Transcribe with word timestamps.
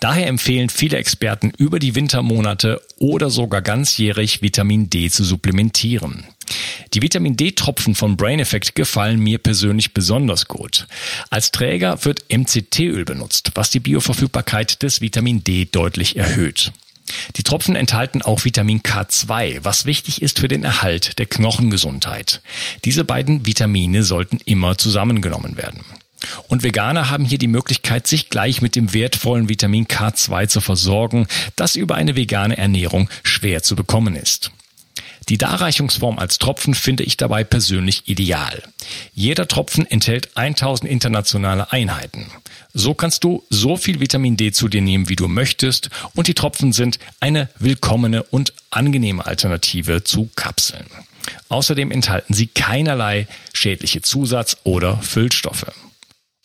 Daher 0.00 0.26
empfehlen 0.26 0.68
viele 0.68 0.96
Experten 0.96 1.52
über 1.56 1.78
die 1.78 1.94
Wintermonate 1.94 2.80
oder 2.98 3.30
sogar 3.30 3.62
ganzjährig 3.62 4.42
Vitamin 4.42 4.90
D 4.90 5.10
zu 5.10 5.24
supplementieren. 5.24 6.24
Die 6.94 7.02
Vitamin 7.02 7.36
D-Tropfen 7.36 7.94
von 7.94 8.16
Brain 8.16 8.40
Effect 8.40 8.74
gefallen 8.74 9.20
mir 9.20 9.38
persönlich 9.38 9.94
besonders 9.94 10.46
gut. 10.46 10.88
Als 11.30 11.52
Träger 11.52 12.04
wird 12.04 12.24
MCT-Öl 12.28 13.04
benutzt, 13.04 13.52
was 13.54 13.70
die 13.70 13.80
Bioverfügbarkeit 13.80 14.82
des 14.82 15.00
Vitamin 15.00 15.44
D 15.44 15.66
deutlich 15.66 16.16
erhöht. 16.16 16.72
Die 17.36 17.42
Tropfen 17.42 17.76
enthalten 17.76 18.22
auch 18.22 18.44
Vitamin 18.44 18.82
K2, 18.82 19.60
was 19.62 19.84
wichtig 19.84 20.22
ist 20.22 20.38
für 20.40 20.48
den 20.48 20.64
Erhalt 20.64 21.18
der 21.18 21.26
Knochengesundheit. 21.26 22.40
Diese 22.84 23.04
beiden 23.04 23.46
Vitamine 23.46 24.02
sollten 24.02 24.38
immer 24.44 24.78
zusammengenommen 24.78 25.56
werden. 25.56 25.84
Und 26.48 26.62
Veganer 26.62 27.10
haben 27.10 27.24
hier 27.24 27.38
die 27.38 27.48
Möglichkeit, 27.48 28.06
sich 28.06 28.30
gleich 28.30 28.62
mit 28.62 28.76
dem 28.76 28.92
wertvollen 28.92 29.48
Vitamin 29.48 29.86
K2 29.86 30.48
zu 30.48 30.60
versorgen, 30.60 31.26
das 31.56 31.76
über 31.76 31.94
eine 31.94 32.16
vegane 32.16 32.56
Ernährung 32.58 33.08
schwer 33.22 33.62
zu 33.62 33.76
bekommen 33.76 34.16
ist. 34.16 34.50
Die 35.28 35.38
Darreichungsform 35.38 36.18
als 36.18 36.38
Tropfen 36.38 36.74
finde 36.74 37.04
ich 37.04 37.16
dabei 37.16 37.44
persönlich 37.44 38.08
ideal. 38.08 38.62
Jeder 39.14 39.46
Tropfen 39.46 39.86
enthält 39.88 40.36
1000 40.36 40.90
internationale 40.90 41.70
Einheiten. 41.70 42.26
So 42.74 42.94
kannst 42.94 43.22
du 43.22 43.44
so 43.48 43.76
viel 43.76 44.00
Vitamin 44.00 44.36
D 44.36 44.50
zu 44.50 44.68
dir 44.68 44.82
nehmen, 44.82 45.08
wie 45.08 45.16
du 45.16 45.28
möchtest, 45.28 45.90
und 46.14 46.26
die 46.26 46.34
Tropfen 46.34 46.72
sind 46.72 46.98
eine 47.20 47.48
willkommene 47.58 48.24
und 48.24 48.52
angenehme 48.70 49.24
Alternative 49.24 50.02
zu 50.02 50.30
Kapseln. 50.34 50.86
Außerdem 51.48 51.92
enthalten 51.92 52.34
sie 52.34 52.48
keinerlei 52.48 53.28
schädliche 53.52 54.02
Zusatz- 54.02 54.56
oder 54.64 54.98
Füllstoffe. 54.98 55.72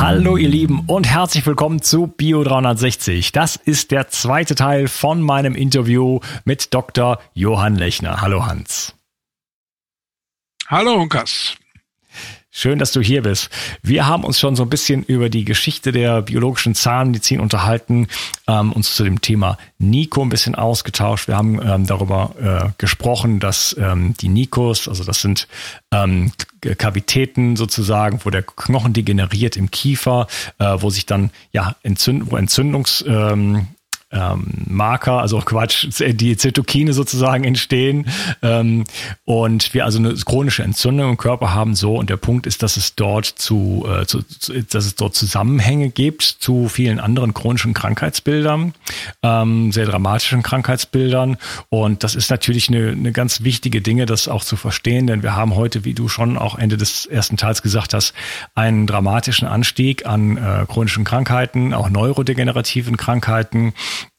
Hallo 0.00 0.38
ihr 0.38 0.48
Lieben 0.48 0.84
und 0.86 1.06
herzlich 1.06 1.44
willkommen 1.44 1.82
zu 1.82 2.06
Bio 2.06 2.42
360. 2.42 3.32
Das 3.32 3.56
ist 3.56 3.90
der 3.90 4.08
zweite 4.08 4.54
Teil 4.54 4.88
von 4.88 5.20
meinem 5.20 5.54
Interview 5.54 6.20
mit 6.46 6.72
Dr. 6.72 7.20
Johann 7.34 7.76
Lechner. 7.76 8.22
Hallo 8.22 8.46
Hans. 8.46 8.94
Hallo 10.68 10.94
Unkas. 10.94 11.54
Schön, 12.52 12.80
dass 12.80 12.90
du 12.90 13.00
hier 13.00 13.22
bist. 13.22 13.48
Wir 13.80 14.08
haben 14.08 14.24
uns 14.24 14.40
schon 14.40 14.56
so 14.56 14.64
ein 14.64 14.68
bisschen 14.68 15.04
über 15.04 15.28
die 15.28 15.44
Geschichte 15.44 15.92
der 15.92 16.20
biologischen 16.22 16.74
Zahnmedizin 16.74 17.38
unterhalten, 17.38 18.08
ähm, 18.48 18.72
uns 18.72 18.96
zu 18.96 19.04
dem 19.04 19.20
Thema 19.20 19.56
Nico 19.78 20.20
ein 20.20 20.30
bisschen 20.30 20.56
ausgetauscht. 20.56 21.28
Wir 21.28 21.36
haben 21.36 21.60
ähm, 21.62 21.86
darüber 21.86 22.34
äh, 22.40 22.72
gesprochen, 22.76 23.38
dass 23.38 23.76
ähm, 23.78 24.14
die 24.20 24.28
Nikos, 24.28 24.88
also 24.88 25.04
das 25.04 25.20
sind 25.20 25.46
ähm, 25.92 26.32
Kavitäten 26.76 27.54
sozusagen, 27.54 28.20
wo 28.24 28.30
der 28.30 28.42
Knochen 28.42 28.94
degeneriert 28.94 29.56
im 29.56 29.70
Kiefer, 29.70 30.26
äh, 30.58 30.76
wo 30.78 30.90
sich 30.90 31.06
dann 31.06 31.30
ja 31.52 31.76
Entzünd 31.84 32.32
wo 32.32 32.36
Entzündungs 32.36 33.04
ähm, 33.06 33.68
ähm, 34.12 34.46
Marker, 34.66 35.20
also 35.20 35.38
Quatsch, 35.38 35.86
die 36.00 36.36
Zytokine 36.36 36.92
sozusagen 36.92 37.44
entstehen. 37.44 38.06
Ähm, 38.42 38.84
und 39.24 39.72
wir 39.74 39.84
also 39.84 39.98
eine 39.98 40.14
chronische 40.14 40.62
Entzündung 40.62 41.10
im 41.10 41.16
Körper 41.16 41.54
haben 41.54 41.74
so 41.74 41.96
und 41.96 42.10
der 42.10 42.16
Punkt 42.16 42.46
ist, 42.46 42.62
dass 42.62 42.76
es 42.76 42.94
dort 42.94 43.26
zu, 43.26 43.86
äh, 43.88 44.06
zu, 44.06 44.22
dass 44.70 44.86
es 44.86 44.94
dort 44.96 45.14
Zusammenhänge 45.14 45.90
gibt 45.90 46.22
zu 46.22 46.68
vielen 46.68 47.00
anderen 47.00 47.34
chronischen 47.34 47.74
Krankheitsbildern, 47.74 48.74
ähm, 49.22 49.72
sehr 49.72 49.86
dramatischen 49.86 50.42
Krankheitsbildern. 50.42 51.36
Und 51.68 52.02
das 52.04 52.14
ist 52.14 52.30
natürlich 52.30 52.68
eine, 52.68 52.90
eine 52.90 53.12
ganz 53.12 53.42
wichtige 53.42 53.80
Dinge, 53.80 54.06
das 54.06 54.28
auch 54.28 54.44
zu 54.44 54.56
verstehen, 54.56 55.06
denn 55.06 55.22
wir 55.22 55.36
haben 55.36 55.54
heute, 55.54 55.84
wie 55.84 55.94
du 55.94 56.08
schon 56.08 56.36
auch 56.36 56.58
Ende 56.58 56.76
des 56.76 57.06
ersten 57.06 57.36
Teils 57.36 57.62
gesagt 57.62 57.94
hast, 57.94 58.14
einen 58.54 58.86
dramatischen 58.86 59.46
Anstieg 59.46 60.06
an 60.06 60.36
äh, 60.36 60.66
chronischen 60.66 61.04
Krankheiten, 61.04 61.74
auch 61.74 61.88
neurodegenerativen 61.90 62.96
Krankheiten 62.96 63.72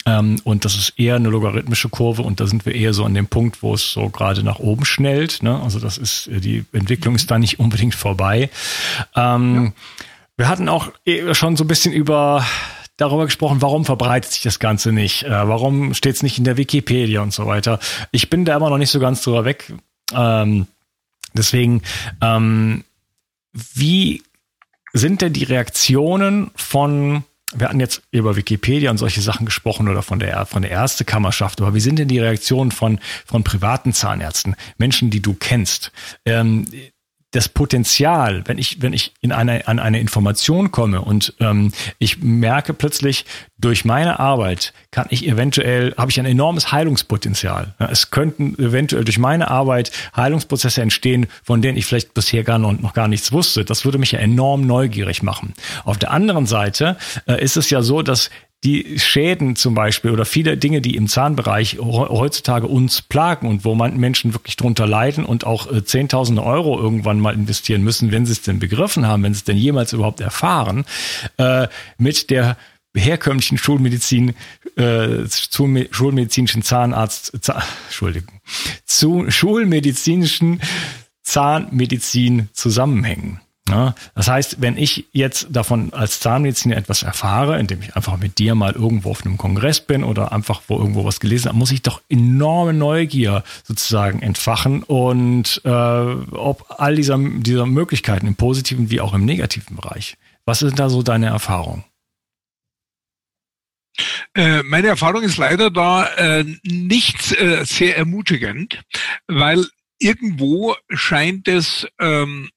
ähm, 0.05 0.39
und 0.43 0.65
das 0.65 0.75
ist 0.75 0.93
eher 0.97 1.15
eine 1.15 1.29
logarithmische 1.29 1.89
Kurve 1.89 2.23
und 2.23 2.39
da 2.39 2.47
sind 2.47 2.65
wir 2.65 2.73
eher 2.73 2.93
so 2.93 3.05
an 3.05 3.13
dem 3.13 3.27
Punkt, 3.27 3.61
wo 3.61 3.73
es 3.73 3.91
so 3.91 4.09
gerade 4.09 4.43
nach 4.43 4.59
oben 4.59 4.85
schnellt. 4.85 5.43
Ne? 5.43 5.61
Also 5.61 5.79
das 5.79 5.97
ist, 5.97 6.27
äh, 6.27 6.39
die 6.39 6.65
Entwicklung 6.73 7.15
ist 7.15 7.29
da 7.29 7.37
nicht 7.37 7.59
unbedingt 7.59 7.95
vorbei. 7.95 8.49
Ähm, 9.15 9.65
ja. 9.65 9.71
Wir 10.37 10.47
hatten 10.47 10.69
auch 10.69 10.91
eh 11.05 11.33
schon 11.35 11.55
so 11.55 11.63
ein 11.63 11.67
bisschen 11.67 11.93
über 11.93 12.43
darüber 12.97 13.25
gesprochen, 13.25 13.61
warum 13.61 13.85
verbreitet 13.85 14.31
sich 14.31 14.43
das 14.43 14.59
Ganze 14.59 14.91
nicht? 14.91 15.23
Äh, 15.23 15.29
warum 15.29 15.93
steht 15.93 16.15
es 16.15 16.23
nicht 16.23 16.37
in 16.37 16.43
der 16.43 16.57
Wikipedia 16.57 17.21
und 17.21 17.33
so 17.33 17.47
weiter? 17.47 17.79
Ich 18.11 18.29
bin 18.29 18.45
da 18.45 18.55
immer 18.55 18.69
noch 18.69 18.77
nicht 18.77 18.91
so 18.91 18.99
ganz 18.99 19.21
drüber 19.21 19.45
weg. 19.45 19.73
Ähm, 20.13 20.67
deswegen, 21.33 21.81
ähm, 22.21 22.83
wie 23.53 24.23
sind 24.93 25.21
denn 25.21 25.33
die 25.33 25.43
Reaktionen 25.43 26.51
von 26.55 27.23
wir 27.53 27.67
hatten 27.67 27.79
jetzt 27.79 28.01
über 28.11 28.35
Wikipedia 28.35 28.91
und 28.91 28.97
solche 28.97 29.21
Sachen 29.21 29.45
gesprochen 29.45 29.87
oder 29.87 30.01
von 30.01 30.19
der, 30.19 30.45
von 30.45 30.61
der 30.61 30.71
Ärztekammerschaft, 30.71 31.61
aber 31.61 31.73
wie 31.73 31.79
sind 31.79 31.99
denn 31.99 32.07
die 32.07 32.19
Reaktionen 32.19 32.71
von, 32.71 32.99
von 33.25 33.43
privaten 33.43 33.93
Zahnärzten, 33.93 34.55
Menschen, 34.77 35.09
die 35.09 35.21
du 35.21 35.33
kennst? 35.33 35.91
Ähm, 36.25 36.65
das 37.31 37.47
Potenzial, 37.47 38.43
wenn 38.45 38.57
ich, 38.57 38.81
wenn 38.81 38.93
ich 38.93 39.13
in 39.21 39.31
eine, 39.31 39.67
an 39.67 39.79
eine 39.79 39.99
Information 39.99 40.71
komme 40.71 41.01
und 41.01 41.33
ähm, 41.39 41.71
ich 41.97 42.21
merke 42.21 42.73
plötzlich, 42.73 43.25
durch 43.57 43.85
meine 43.85 44.19
Arbeit 44.19 44.73
kann 44.89 45.07
ich 45.11 45.27
eventuell, 45.27 45.93
habe 45.95 46.11
ich 46.11 46.19
ein 46.19 46.25
enormes 46.25 46.71
Heilungspotenzial. 46.71 47.75
Es 47.77 48.09
könnten 48.09 48.55
eventuell 48.57 49.05
durch 49.05 49.19
meine 49.19 49.49
Arbeit 49.49 49.91
Heilungsprozesse 50.15 50.81
entstehen, 50.81 51.27
von 51.43 51.61
denen 51.61 51.77
ich 51.77 51.85
vielleicht 51.85 52.13
bisher 52.13 52.43
gar 52.43 52.57
noch, 52.57 52.73
noch 52.79 52.93
gar 52.93 53.07
nichts 53.07 53.31
wusste. 53.31 53.63
Das 53.63 53.85
würde 53.85 53.99
mich 53.99 54.11
ja 54.13 54.19
enorm 54.19 54.65
neugierig 54.65 55.21
machen. 55.21 55.53
Auf 55.85 55.97
der 55.97 56.11
anderen 56.11 56.47
Seite 56.47 56.97
äh, 57.27 57.41
ist 57.41 57.55
es 57.55 57.69
ja 57.69 57.81
so, 57.81 58.01
dass 58.01 58.29
die 58.63 58.99
Schäden 58.99 59.55
zum 59.55 59.73
Beispiel 59.73 60.11
oder 60.11 60.25
viele 60.25 60.55
Dinge, 60.55 60.81
die 60.81 60.95
im 60.95 61.07
Zahnbereich 61.07 61.79
heutzutage 61.79 62.67
uns 62.67 63.01
plagen 63.01 63.47
und 63.47 63.65
wo 63.65 63.73
man 63.73 63.97
Menschen 63.97 64.33
wirklich 64.33 64.55
drunter 64.55 64.85
leiden 64.85 65.25
und 65.25 65.45
auch 65.45 65.71
äh, 65.71 65.83
Zehntausende 65.83 66.43
Euro 66.43 66.79
irgendwann 66.79 67.19
mal 67.19 67.33
investieren 67.33 67.83
müssen, 67.83 68.11
wenn 68.11 68.25
sie 68.25 68.33
es 68.33 68.43
denn 68.43 68.59
begriffen 68.59 69.07
haben, 69.07 69.23
wenn 69.23 69.33
sie 69.33 69.39
es 69.39 69.43
denn 69.45 69.57
jemals 69.57 69.93
überhaupt 69.93 70.21
erfahren, 70.21 70.85
äh, 71.37 71.67
mit 71.97 72.29
der 72.29 72.55
herkömmlichen 72.95 73.57
Schulmedizin, 73.57 74.35
äh, 74.75 75.25
zu 75.25 75.87
schulmedizinischen 75.91 76.61
Zahnarzt, 76.61 77.31
Zahn, 77.41 77.63
Entschuldigung, 77.85 78.41
zu 78.85 79.31
schulmedizinischen 79.31 80.61
Zahnmedizin 81.23 82.49
zusammenhängen. 82.53 83.39
Ja, 83.71 83.95
das 84.15 84.27
heißt, 84.27 84.57
wenn 84.59 84.77
ich 84.77 85.05
jetzt 85.13 85.47
davon 85.49 85.93
als 85.93 86.19
Zahnmediziner 86.19 86.75
etwas 86.75 87.03
erfahre, 87.03 87.57
indem 87.57 87.81
ich 87.81 87.95
einfach 87.95 88.17
mit 88.17 88.37
dir 88.37 88.53
mal 88.53 88.73
irgendwo 88.73 89.11
auf 89.11 89.25
einem 89.25 89.37
Kongress 89.37 89.79
bin 89.79 90.03
oder 90.03 90.33
einfach 90.33 90.61
wo 90.67 90.77
irgendwo 90.77 91.05
was 91.05 91.21
gelesen 91.21 91.47
habe, 91.47 91.57
muss 91.57 91.71
ich 91.71 91.81
doch 91.81 92.01
enorme 92.09 92.73
Neugier 92.73 93.45
sozusagen 93.63 94.21
entfachen 94.21 94.83
und 94.83 95.61
äh, 95.63 95.69
ob 95.69 96.65
all 96.67 96.97
dieser, 96.97 97.17
dieser 97.17 97.65
Möglichkeiten 97.65 98.27
im 98.27 98.35
positiven 98.35 98.91
wie 98.91 98.99
auch 98.99 99.13
im 99.13 99.23
negativen 99.23 99.77
Bereich. 99.77 100.17
Was 100.43 100.59
sind 100.59 100.77
da 100.77 100.89
so 100.89 101.01
deine 101.01 101.27
Erfahrungen? 101.27 101.85
Äh, 104.35 104.63
meine 104.63 104.87
Erfahrung 104.87 105.23
ist 105.23 105.37
leider 105.37 105.71
da 105.71 106.07
äh, 106.15 106.43
nicht 106.63 107.39
äh, 107.39 107.63
sehr 107.63 107.97
ermutigend, 107.97 108.81
weil 109.27 109.65
irgendwo 109.97 110.75
scheint 110.89 111.47
es 111.47 111.87
ähm, 111.99 112.49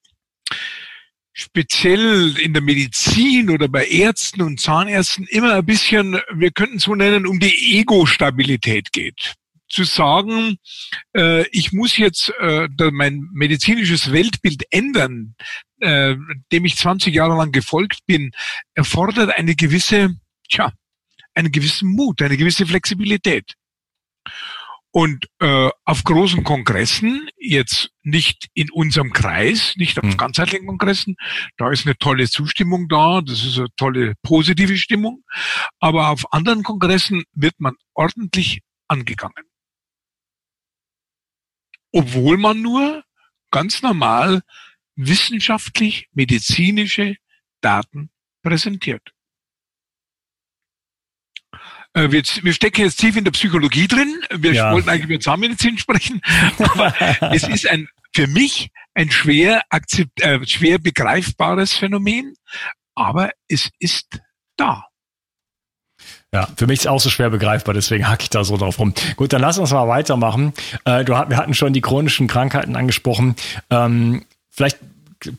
speziell 1.37 2.37
in 2.37 2.53
der 2.53 2.61
Medizin 2.61 3.49
oder 3.49 3.67
bei 3.67 3.85
Ärzten 3.85 4.41
und 4.41 4.61
Zahnärzten 4.61 5.27
immer 5.27 5.55
ein 5.55 5.65
bisschen, 5.65 6.17
wir 6.33 6.51
könnten 6.51 6.79
so 6.79 6.95
nennen, 6.95 7.27
um 7.27 7.41
die 7.41 7.77
Ego-Stabilität 7.77 8.93
geht. 8.93 9.35
Zu 9.67 9.83
sagen, 9.83 10.57
äh, 11.13 11.45
ich 11.49 11.73
muss 11.73 11.97
jetzt 11.97 12.31
äh, 12.39 12.69
mein 12.91 13.27
medizinisches 13.33 14.13
Weltbild 14.13 14.63
ändern, 14.69 15.35
äh, 15.81 16.15
dem 16.53 16.63
ich 16.63 16.77
20 16.77 17.13
Jahre 17.13 17.35
lang 17.35 17.51
gefolgt 17.51 18.05
bin, 18.05 18.31
erfordert 18.73 19.37
eine 19.37 19.55
gewisse, 19.55 20.15
tja, 20.49 20.71
einen 21.33 21.51
gewissen 21.51 21.89
Mut, 21.89 22.21
eine 22.21 22.37
gewisse 22.37 22.65
Flexibilität. 22.65 23.55
Und 24.97 25.27
äh, 25.41 25.69
auf 25.83 26.05
großen 26.05 26.45
Kongressen, 26.45 27.27
jetzt 27.37 27.89
nicht 28.03 28.47
in 28.53 28.71
unserem 28.71 29.11
Kreis, 29.11 29.73
nicht 29.75 29.99
auf 29.99 30.05
mhm. 30.05 30.15
ganzheitlichen 30.15 30.67
Kongressen, 30.67 31.17
da 31.57 31.69
ist 31.69 31.85
eine 31.85 31.97
tolle 31.97 32.29
Zustimmung 32.29 32.87
da, 32.87 33.19
das 33.19 33.43
ist 33.43 33.57
eine 33.57 33.67
tolle 33.75 34.13
positive 34.23 34.77
Stimmung, 34.77 35.25
aber 35.81 36.11
auf 36.11 36.31
anderen 36.31 36.63
Kongressen 36.63 37.25
wird 37.33 37.55
man 37.57 37.75
ordentlich 37.93 38.61
angegangen. 38.87 39.43
Obwohl 41.91 42.37
man 42.37 42.61
nur 42.61 43.03
ganz 43.51 43.81
normal 43.81 44.43
wissenschaftlich 44.95 46.07
medizinische 46.13 47.17
Daten 47.59 48.11
präsentiert. 48.43 49.14
Äh, 51.95 52.11
wir, 52.11 52.21
wir 52.21 52.53
stecken 52.53 52.81
jetzt 52.81 52.99
tief 52.99 53.15
in 53.15 53.23
der 53.23 53.31
Psychologie 53.31 53.87
drin. 53.87 54.21
Wir 54.29 54.53
ja. 54.53 54.71
wollten 54.71 54.89
eigentlich 54.89 55.09
über 55.09 55.19
Zahnmedizin 55.19 55.77
sprechen, 55.79 56.21
aber 56.59 56.93
es 57.33 57.47
ist 57.47 57.67
ein 57.67 57.87
für 58.13 58.27
mich 58.27 58.69
ein 58.93 59.11
schwer, 59.11 59.63
akzept, 59.69 60.21
äh, 60.21 60.39
schwer 60.45 60.79
begreifbares 60.79 61.73
Phänomen, 61.73 62.33
aber 62.95 63.31
es 63.49 63.69
ist 63.79 64.21
da. 64.55 64.85
Ja, 66.33 66.47
für 66.55 66.65
mich 66.65 66.79
ist 66.79 66.85
es 66.85 66.87
auch 66.87 66.99
so 66.99 67.09
schwer 67.09 67.29
begreifbar, 67.29 67.73
deswegen 67.73 68.07
hacke 68.07 68.23
ich 68.23 68.29
da 68.29 68.43
so 68.43 68.57
drauf 68.57 68.79
rum. 68.79 68.93
Gut, 69.15 69.33
dann 69.33 69.41
lass 69.41 69.57
uns 69.57 69.71
mal 69.71 69.87
weitermachen. 69.87 70.53
Äh, 70.85 71.03
du, 71.03 71.13
wir 71.13 71.37
hatten 71.37 71.53
schon 71.53 71.73
die 71.73 71.81
chronischen 71.81 72.27
Krankheiten 72.27 72.75
angesprochen. 72.75 73.35
Ähm, 73.69 74.25
vielleicht 74.49 74.79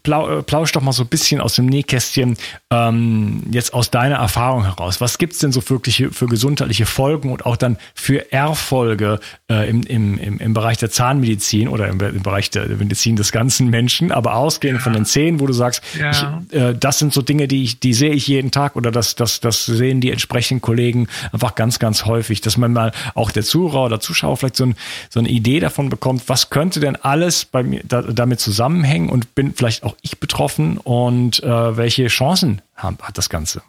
plau, 0.03 0.39
äh, 0.39 0.43
plausch 0.43 0.73
doch 0.73 0.83
mal 0.83 0.93
so 0.93 1.05
ein 1.05 1.09
bisschen 1.09 1.41
aus 1.41 1.55
dem 1.55 1.67
Nähkästchen 1.67 2.37
ähm, 2.71 3.43
jetzt 3.51 3.75
aus 3.75 3.91
deiner 3.91 4.17
Erfahrung 4.17 4.65
heraus. 4.65 5.01
Was 5.01 5.19
gibt's 5.19 5.39
denn 5.39 5.53
so 5.53 5.69
wirklich 5.69 6.05
für 6.13 6.27
gesundheitliche 6.27 6.87
Folgen 6.87 7.33
und 7.33 7.47
auch 7.47 7.57
dann 7.57 7.79
für 7.95 8.33
Erfolge 8.33 9.21
äh, 9.51 9.69
im, 9.69 9.83
im, 9.83 10.19
im, 10.19 10.39
im 10.39 10.55
Bereich 10.55 10.79
der 10.79 10.91
Zahnmedizin 10.91 11.69
oder 11.69 11.89
im, 11.89 12.01
im 12.01 12.23
Bereich 12.23 12.51
der 12.51 12.67
Medizin 12.69 13.17
des 13.17 13.33
ganzen 13.33 13.69
Menschen, 13.69 14.13
aber 14.13 14.35
ausgehend 14.37 14.79
ja. 14.79 14.85
von 14.85 14.93
den 14.93 15.05
Zähnen, 15.05 15.41
wo 15.41 15.47
du 15.47 15.53
sagst, 15.53 15.83
ja. 15.99 16.11
ich, 16.51 16.57
äh, 16.57 16.75
das 16.79 16.99
sind 16.99 17.13
so 17.13 17.23
Dinge, 17.23 17.49
die 17.49 17.63
ich, 17.63 17.81
die 17.81 17.95
sehe 17.95 18.13
ich 18.13 18.27
jeden 18.27 18.51
Tag 18.51 18.77
oder 18.77 18.91
das, 18.91 19.15
das, 19.15 19.41
das 19.41 19.67
sehen 19.67 20.01
die 20.01 20.11
entsprechenden 20.11 20.61
Kollegen 20.61 21.09
einfach 21.33 21.55
ganz, 21.55 21.79
ganz 21.79 22.05
häufig, 22.05 22.41
dass 22.41 22.57
man 22.57 22.73
mal 22.73 22.93
auch 23.15 23.31
der 23.31 23.43
Zuhörer 23.43 23.85
oder 23.85 24.01
Zuschauer 24.01 24.37
vielleicht 24.37 24.57
so, 24.57 24.67
ein, 24.67 24.77
so 25.11 25.21
eine 25.21 25.29
Idee 25.29 25.61
davon 25.61 25.89
bekommt, 25.89 26.29
was 26.29 26.51
könnte 26.51 26.81
denn 26.81 26.97
alles 26.97 27.45
bei 27.45 27.63
mir 27.63 27.83
da, 27.85 28.03
damit 28.03 28.41
zusammenhängen 28.41 29.09
und 29.09 29.35
bin 29.35 29.55
vielleicht 29.55 29.76
vielleicht 29.77 29.83
auch 29.83 29.97
ich 30.03 30.19
betroffen 30.19 30.79
und 30.79 31.43
äh, 31.43 31.77
welche 31.77 32.07
Chancen 32.09 32.63
haben, 32.75 32.99
hat 33.01 33.19
das 33.19 33.29
Ganze? 33.29 33.63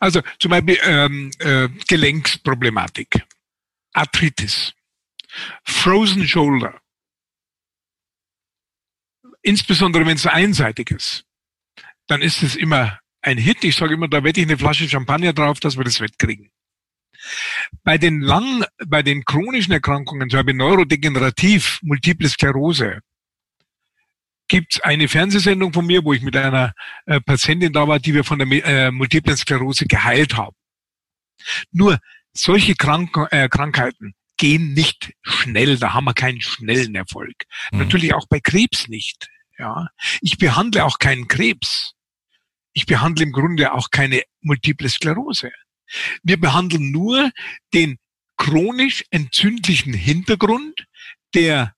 Also 0.00 0.22
zum 0.38 0.50
Beispiel 0.50 0.78
ähm, 0.82 1.30
äh, 1.38 1.68
Gelenksproblematik, 1.86 3.24
Arthritis, 3.92 4.74
Frozen 5.64 6.26
Shoulder, 6.26 6.80
insbesondere 9.42 10.04
wenn 10.06 10.16
es 10.16 10.26
einseitig 10.26 10.90
ist, 10.90 11.24
dann 12.08 12.22
ist 12.22 12.42
es 12.42 12.56
immer 12.56 12.98
ein 13.22 13.38
Hit. 13.38 13.62
Ich 13.64 13.76
sage 13.76 13.94
immer, 13.94 14.08
da 14.08 14.24
wette 14.24 14.40
ich 14.40 14.46
eine 14.46 14.58
Flasche 14.58 14.88
Champagner 14.88 15.32
drauf, 15.32 15.60
dass 15.60 15.76
wir 15.76 15.84
das 15.84 16.00
wettkriegen. 16.00 16.50
Bei 17.84 17.98
den 17.98 18.20
lang, 18.20 18.64
bei 18.86 19.02
den 19.02 19.24
chronischen 19.24 19.72
Erkrankungen, 19.72 20.30
zum 20.30 20.38
Beispiel 20.38 20.54
neurodegenerativ, 20.54 21.80
Multiple 21.82 22.28
Sklerose, 22.28 23.00
gibt's 24.48 24.80
eine 24.80 25.08
Fernsehsendung 25.08 25.72
von 25.72 25.86
mir, 25.86 26.04
wo 26.04 26.12
ich 26.12 26.22
mit 26.22 26.36
einer 26.36 26.72
äh, 27.06 27.20
Patientin 27.20 27.72
da 27.72 27.86
war, 27.86 27.98
die 27.98 28.14
wir 28.14 28.24
von 28.24 28.38
der 28.38 28.48
äh, 28.66 28.90
Multiplen 28.90 29.36
Sklerose 29.36 29.86
geheilt 29.86 30.36
haben. 30.36 30.56
Nur 31.70 31.98
solche 32.32 32.74
Krank 32.74 33.16
äh, 33.30 33.48
Krankheiten 33.48 34.14
gehen 34.36 34.72
nicht 34.72 35.12
schnell, 35.22 35.78
da 35.78 35.94
haben 35.94 36.04
wir 36.04 36.14
keinen 36.14 36.40
schnellen 36.40 36.94
Erfolg. 36.94 37.34
Mhm. 37.72 37.80
Natürlich 37.80 38.14
auch 38.14 38.26
bei 38.28 38.40
Krebs 38.40 38.88
nicht. 38.88 39.28
Ja, 39.58 39.88
ich 40.20 40.38
behandle 40.38 40.84
auch 40.84 40.98
keinen 40.98 41.26
Krebs. 41.26 41.94
Ich 42.72 42.86
behandle 42.86 43.24
im 43.24 43.32
Grunde 43.32 43.72
auch 43.72 43.90
keine 43.90 44.22
Multiple 44.40 44.88
Sklerose. 44.88 45.50
Wir 46.22 46.38
behandeln 46.38 46.92
nur 46.92 47.30
den 47.74 47.98
chronisch 48.36 49.04
entzündlichen 49.10 49.92
Hintergrund, 49.92 50.86
der 51.34 51.74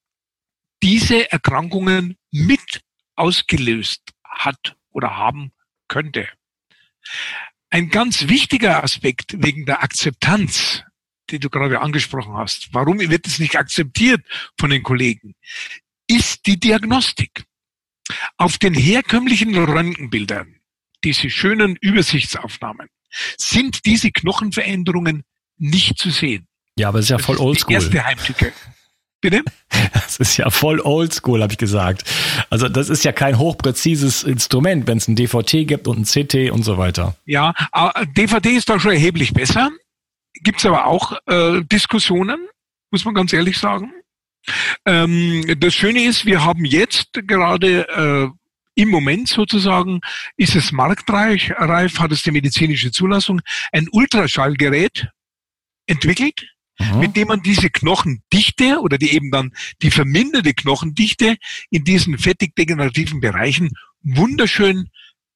diese 0.82 1.30
Erkrankungen 1.30 2.16
mit 2.30 2.82
ausgelöst 3.16 4.02
hat 4.24 4.76
oder 4.90 5.16
haben 5.16 5.52
könnte. 5.88 6.28
Ein 7.70 7.88
ganz 7.90 8.28
wichtiger 8.28 8.82
Aspekt 8.82 9.34
wegen 9.42 9.66
der 9.66 9.82
Akzeptanz, 9.82 10.82
die 11.30 11.38
du 11.38 11.50
gerade 11.50 11.80
angesprochen 11.80 12.34
hast, 12.34 12.72
warum 12.72 12.98
wird 12.98 13.26
es 13.26 13.38
nicht 13.38 13.56
akzeptiert 13.56 14.24
von 14.58 14.70
den 14.70 14.82
Kollegen, 14.82 15.34
ist 16.08 16.46
die 16.46 16.58
Diagnostik. 16.58 17.44
Auf 18.36 18.58
den 18.58 18.74
herkömmlichen 18.74 19.56
Röntgenbildern, 19.56 20.56
diese 21.04 21.30
schönen 21.30 21.76
Übersichtsaufnahmen, 21.76 22.88
sind 23.36 23.86
diese 23.86 24.10
Knochenveränderungen 24.10 25.22
nicht 25.56 25.98
zu 25.98 26.10
sehen. 26.10 26.48
Ja, 26.76 26.88
aber 26.88 26.98
es 26.98 27.06
ist 27.06 27.10
ja 27.10 27.18
voll 27.18 27.36
oldschool. 27.36 27.68
Die 27.68 27.74
erste 27.74 28.04
Heimtücke. 28.04 28.52
Bitte? 29.20 29.43
Das 29.93 30.19
ist 30.19 30.37
ja 30.37 30.50
voll 30.50 30.81
oldschool, 30.81 31.40
habe 31.40 31.52
ich 31.52 31.58
gesagt. 31.58 32.05
Also 32.50 32.69
das 32.69 32.90
ist 32.90 33.05
ja 33.05 33.12
kein 33.12 33.38
hochpräzises 33.38 34.25
Instrument, 34.25 34.87
wenn 34.87 34.99
es 34.99 35.06
ein 35.09 35.14
DVT 35.14 35.66
gibt 35.66 35.87
und 35.87 36.00
ein 36.00 36.04
CT 36.04 36.50
und 36.50 36.64
so 36.64 36.78
weiter. 36.78 37.16
Ja, 37.25 37.54
DVD 38.16 38.50
ist 38.50 38.68
da 38.68 38.80
schon 38.80 38.92
erheblich 38.92 39.33
besser. 39.33 39.71
Gibt's 40.42 40.66
aber 40.66 40.87
auch 40.87 41.16
äh, 41.26 41.62
Diskussionen, 41.62 42.49
muss 42.90 43.04
man 43.04 43.14
ganz 43.14 43.33
ehrlich 43.33 43.56
sagen. 43.56 43.92
Ähm, 44.85 45.44
das 45.59 45.75
Schöne 45.75 46.02
ist, 46.02 46.26
wir 46.26 46.44
haben 46.44 46.64
jetzt 46.64 47.12
gerade 47.12 47.88
äh, 47.88 48.28
im 48.75 48.88
Moment 48.88 49.28
sozusagen, 49.28 50.00
ist 50.37 50.56
es 50.56 50.73
marktreif, 50.73 51.50
hat 51.99 52.12
es 52.12 52.23
die 52.23 52.30
medizinische 52.30 52.90
Zulassung, 52.90 53.40
ein 53.73 53.88
Ultraschallgerät 53.92 55.09
entwickelt, 55.87 56.47
mhm. 56.80 57.00
mit 57.00 57.16
dem 57.16 57.28
man 57.28 57.42
diese 57.42 57.70
Knochendichte 57.70 58.80
oder 58.80 58.99
die 58.99 59.12
eben 59.12 59.30
dann 59.30 59.52
die 59.82 59.90
verminderte 59.90 60.54
Knochendichte 60.54 61.37
in 61.70 61.84
diesen 61.84 62.18
fettig-degenerativen 62.18 63.20
Bereichen 63.20 63.70
wunderschön 64.02 64.88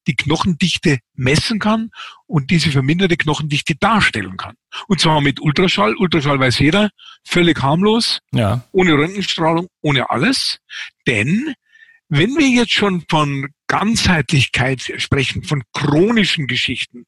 die 0.07 0.17
Knochendichte 0.17 0.99
messen 1.15 1.59
kann 1.59 1.91
und 2.27 2.51
diese 2.51 2.71
verminderte 2.71 3.17
Knochendichte 3.17 3.75
darstellen 3.77 4.37
kann. 4.37 4.55
Und 4.87 5.01
zwar 5.01 5.21
mit 5.21 5.41
Ultraschall. 5.41 5.95
Ultraschall 5.97 6.39
weiß 6.39 6.59
jeder, 6.59 6.91
völlig 7.25 7.63
harmlos, 7.63 8.21
ja. 8.33 8.65
ohne 8.73 8.93
Röntgenstrahlung, 8.93 9.69
ohne 9.81 10.11
alles. 10.11 10.59
Denn 11.07 11.55
wenn 12.09 12.37
wir 12.37 12.49
jetzt 12.49 12.73
schon 12.73 13.05
von 13.09 13.49
Ganzheitlichkeit 13.67 14.81
sprechen, 14.99 15.43
von 15.43 15.63
chronischen 15.73 16.47
Geschichten, 16.47 17.07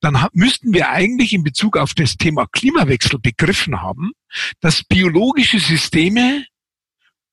dann 0.00 0.26
müssten 0.32 0.72
wir 0.72 0.90
eigentlich 0.90 1.32
in 1.32 1.44
Bezug 1.44 1.76
auf 1.76 1.94
das 1.94 2.16
Thema 2.16 2.46
Klimawechsel 2.46 3.18
begriffen 3.18 3.80
haben, 3.80 4.12
dass 4.60 4.84
biologische 4.84 5.58
Systeme 5.58 6.46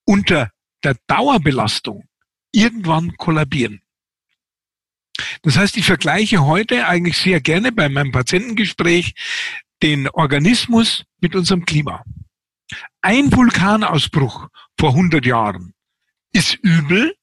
unter 0.06 0.51
der 0.84 0.96
Dauerbelastung 1.08 2.08
irgendwann 2.51 3.15
kollabieren. 3.18 3.82
Das 5.44 5.58
heißt, 5.58 5.77
ich 5.77 5.86
vergleiche 5.86 6.46
heute 6.46 6.88
eigentlich 6.88 7.18
sehr 7.18 7.41
gerne 7.41 7.72
bei 7.72 7.89
meinem 7.89 8.12
Patientengespräch 8.12 9.13
den 9.84 10.08
Organismus 10.10 11.03
mit 11.20 11.36
unserem 11.36 11.65
Klima. 11.65 12.03
Ein 13.01 13.32
Vulkanausbruch 13.32 14.48
vor 14.80 14.89
100 14.89 15.25
Jahren 15.25 15.74
ist 16.34 16.56
übel, 16.62 17.15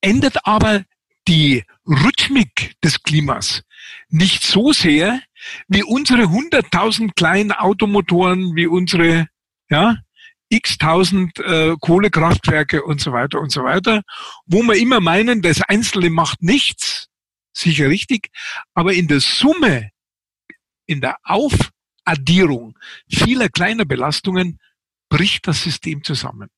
ändert 0.00 0.46
aber 0.46 0.84
die 1.28 1.64
Rhythmik 1.86 2.74
des 2.82 3.02
Klimas 3.02 3.62
nicht 4.08 4.42
so 4.42 4.72
sehr 4.72 5.20
wie 5.68 5.82
unsere 5.82 6.22
100.000 6.22 7.14
kleinen 7.14 7.52
Automotoren, 7.52 8.54
wie 8.54 8.66
unsere 8.66 9.28
ja, 9.68 9.96
x 10.48 10.78
tausend 10.78 11.38
äh, 11.38 11.76
Kohlekraftwerke 11.80 12.82
und 12.82 13.00
so 13.00 13.12
weiter 13.12 13.40
und 13.40 13.52
so 13.52 13.62
weiter, 13.62 14.02
wo 14.46 14.62
wir 14.62 14.74
immer 14.76 15.00
meinen, 15.00 15.42
das 15.42 15.62
Einzelne 15.62 16.10
macht 16.10 16.42
nichts, 16.42 17.08
sicher 17.52 17.88
richtig, 17.88 18.30
aber 18.74 18.92
in 18.92 19.06
der 19.06 19.20
Summe, 19.20 19.90
in 20.86 21.00
der 21.00 21.16
Aufaddierung 21.22 22.76
vieler 23.08 23.48
kleiner 23.48 23.84
Belastungen 23.84 24.58
bricht 25.08 25.46
das 25.46 25.62
System 25.62 26.02
zusammen. 26.02 26.48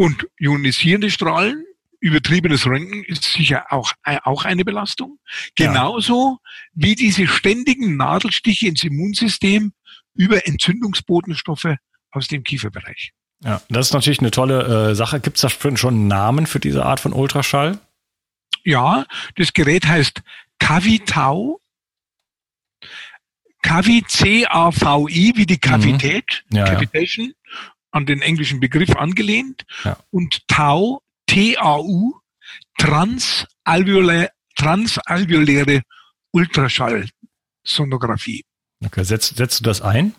Und 0.00 0.28
ionisierende 0.38 1.10
Strahlen, 1.10 1.64
übertriebenes 1.98 2.66
Röntgen 2.66 3.02
ist 3.02 3.24
sicher 3.24 3.72
auch, 3.72 3.92
äh, 4.04 4.18
auch 4.22 4.44
eine 4.44 4.64
Belastung. 4.64 5.18
Genauso 5.56 6.38
ja. 6.40 6.50
wie 6.74 6.94
diese 6.94 7.26
ständigen 7.26 7.96
Nadelstiche 7.96 8.68
ins 8.68 8.84
Immunsystem 8.84 9.72
über 10.14 10.46
Entzündungsbotenstoffe 10.46 11.74
aus 12.12 12.28
dem 12.28 12.44
Kieferbereich. 12.44 13.10
Ja, 13.42 13.60
das 13.68 13.88
ist 13.88 13.92
natürlich 13.92 14.20
eine 14.20 14.30
tolle 14.30 14.90
äh, 14.90 14.94
Sache. 14.94 15.18
Gibt 15.18 15.36
es 15.36 15.42
da 15.42 15.48
schon 15.50 15.94
einen 15.94 16.06
Namen 16.06 16.46
für 16.46 16.60
diese 16.60 16.86
Art 16.86 17.00
von 17.00 17.12
Ultraschall? 17.12 17.80
Ja, 18.62 19.04
das 19.34 19.52
Gerät 19.52 19.84
heißt 19.84 20.22
Cavitau. 20.60 21.60
Cavi, 23.62 24.04
C-A-V-I, 24.06 25.32
wie 25.34 25.46
die 25.46 25.58
Kavität, 25.58 26.44
mhm. 26.50 26.58
ja, 26.58 26.64
Cavitation. 26.66 27.34
An 27.90 28.06
den 28.06 28.22
englischen 28.22 28.60
Begriff 28.60 28.96
angelehnt. 28.96 29.64
Ja. 29.84 29.98
Und 30.10 30.48
Tau, 30.48 31.02
T-A-U, 31.26 32.14
transalveoläre, 32.78 34.30
transalveoläre 34.56 35.82
Ultraschallsonographie. 36.32 38.46
Okay, 38.84 39.04
setzt, 39.04 39.36
setzt 39.36 39.60
du 39.60 39.64
das 39.64 39.82
ein? 39.82 40.14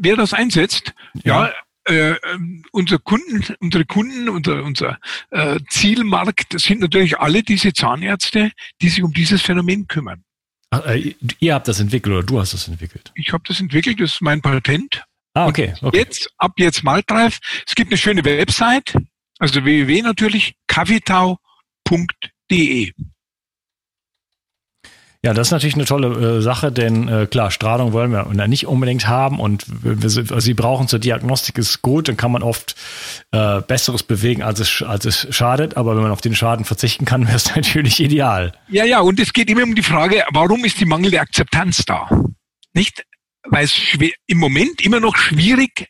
wer 0.00 0.16
das 0.16 0.32
einsetzt, 0.32 0.94
ja, 1.22 1.46
ja 1.46 1.52
äh, 1.84 2.16
unser 2.72 2.98
Kunden, 2.98 3.44
unsere 3.60 3.84
Kunden, 3.84 4.28
unser, 4.28 4.64
unser 4.64 4.98
äh, 5.30 5.60
Zielmarkt 5.68 6.58
sind 6.58 6.80
natürlich 6.80 7.18
alle 7.18 7.42
diese 7.42 7.72
Zahnärzte, 7.72 8.52
die 8.80 8.88
sich 8.88 9.02
um 9.02 9.12
dieses 9.12 9.42
Phänomen 9.42 9.86
kümmern. 9.86 10.24
Ach, 10.70 10.84
äh, 10.86 11.14
ihr 11.38 11.54
habt 11.54 11.68
das 11.68 11.80
entwickelt 11.80 12.14
oder 12.14 12.26
du 12.26 12.40
hast 12.40 12.54
das 12.54 12.68
entwickelt? 12.68 13.12
Ich 13.14 13.32
habe 13.32 13.44
das 13.46 13.60
entwickelt, 13.60 14.00
das 14.00 14.14
ist 14.14 14.22
mein 14.22 14.40
Patent. 14.40 15.04
Ah, 15.34 15.46
okay. 15.46 15.74
okay. 15.80 15.98
Jetzt, 15.98 16.28
ab 16.38 16.52
jetzt 16.58 16.82
Maltreif. 16.82 17.38
Es 17.66 17.74
gibt 17.74 17.90
eine 17.90 17.98
schöne 17.98 18.24
Website, 18.24 18.94
also 19.38 19.64
www 19.64 20.02
natürlich, 20.02 20.54
kaffeetau.de. 20.66 22.92
Ja, 25.22 25.34
das 25.34 25.48
ist 25.48 25.52
natürlich 25.52 25.74
eine 25.74 25.84
tolle 25.84 26.38
äh, 26.38 26.40
Sache, 26.40 26.72
denn 26.72 27.06
äh, 27.06 27.26
klar, 27.26 27.50
Strahlung 27.50 27.92
wollen 27.92 28.10
wir 28.10 28.48
nicht 28.48 28.66
unbedingt 28.66 29.06
haben 29.06 29.38
und 29.38 29.66
wir, 29.68 30.02
wir, 30.02 30.40
sie 30.40 30.54
brauchen 30.54 30.88
zur 30.88 30.98
Diagnostik 30.98 31.58
ist 31.58 31.82
gut, 31.82 32.08
dann 32.08 32.16
kann 32.16 32.32
man 32.32 32.42
oft 32.42 32.74
äh, 33.30 33.60
Besseres 33.60 34.02
bewegen, 34.02 34.42
als 34.42 34.60
es, 34.60 34.82
als 34.82 35.04
es 35.04 35.26
schadet, 35.30 35.76
aber 35.76 35.94
wenn 35.94 36.04
man 36.04 36.12
auf 36.12 36.22
den 36.22 36.34
Schaden 36.34 36.64
verzichten 36.64 37.04
kann, 37.04 37.22
wäre 37.26 37.36
es 37.36 37.54
natürlich 37.54 38.00
ideal. 38.00 38.52
Ja, 38.68 38.86
ja, 38.86 39.00
und 39.00 39.20
es 39.20 39.34
geht 39.34 39.50
immer 39.50 39.62
um 39.62 39.74
die 39.74 39.82
Frage, 39.82 40.24
warum 40.30 40.64
ist 40.64 40.80
die 40.80 40.86
mangelnde 40.86 41.20
Akzeptanz 41.20 41.84
da? 41.84 42.08
Nicht? 42.72 43.04
Weil 43.44 43.64
es 43.64 43.74
im 44.26 44.38
Moment 44.38 44.80
immer 44.84 45.00
noch 45.00 45.16
schwierig 45.16 45.88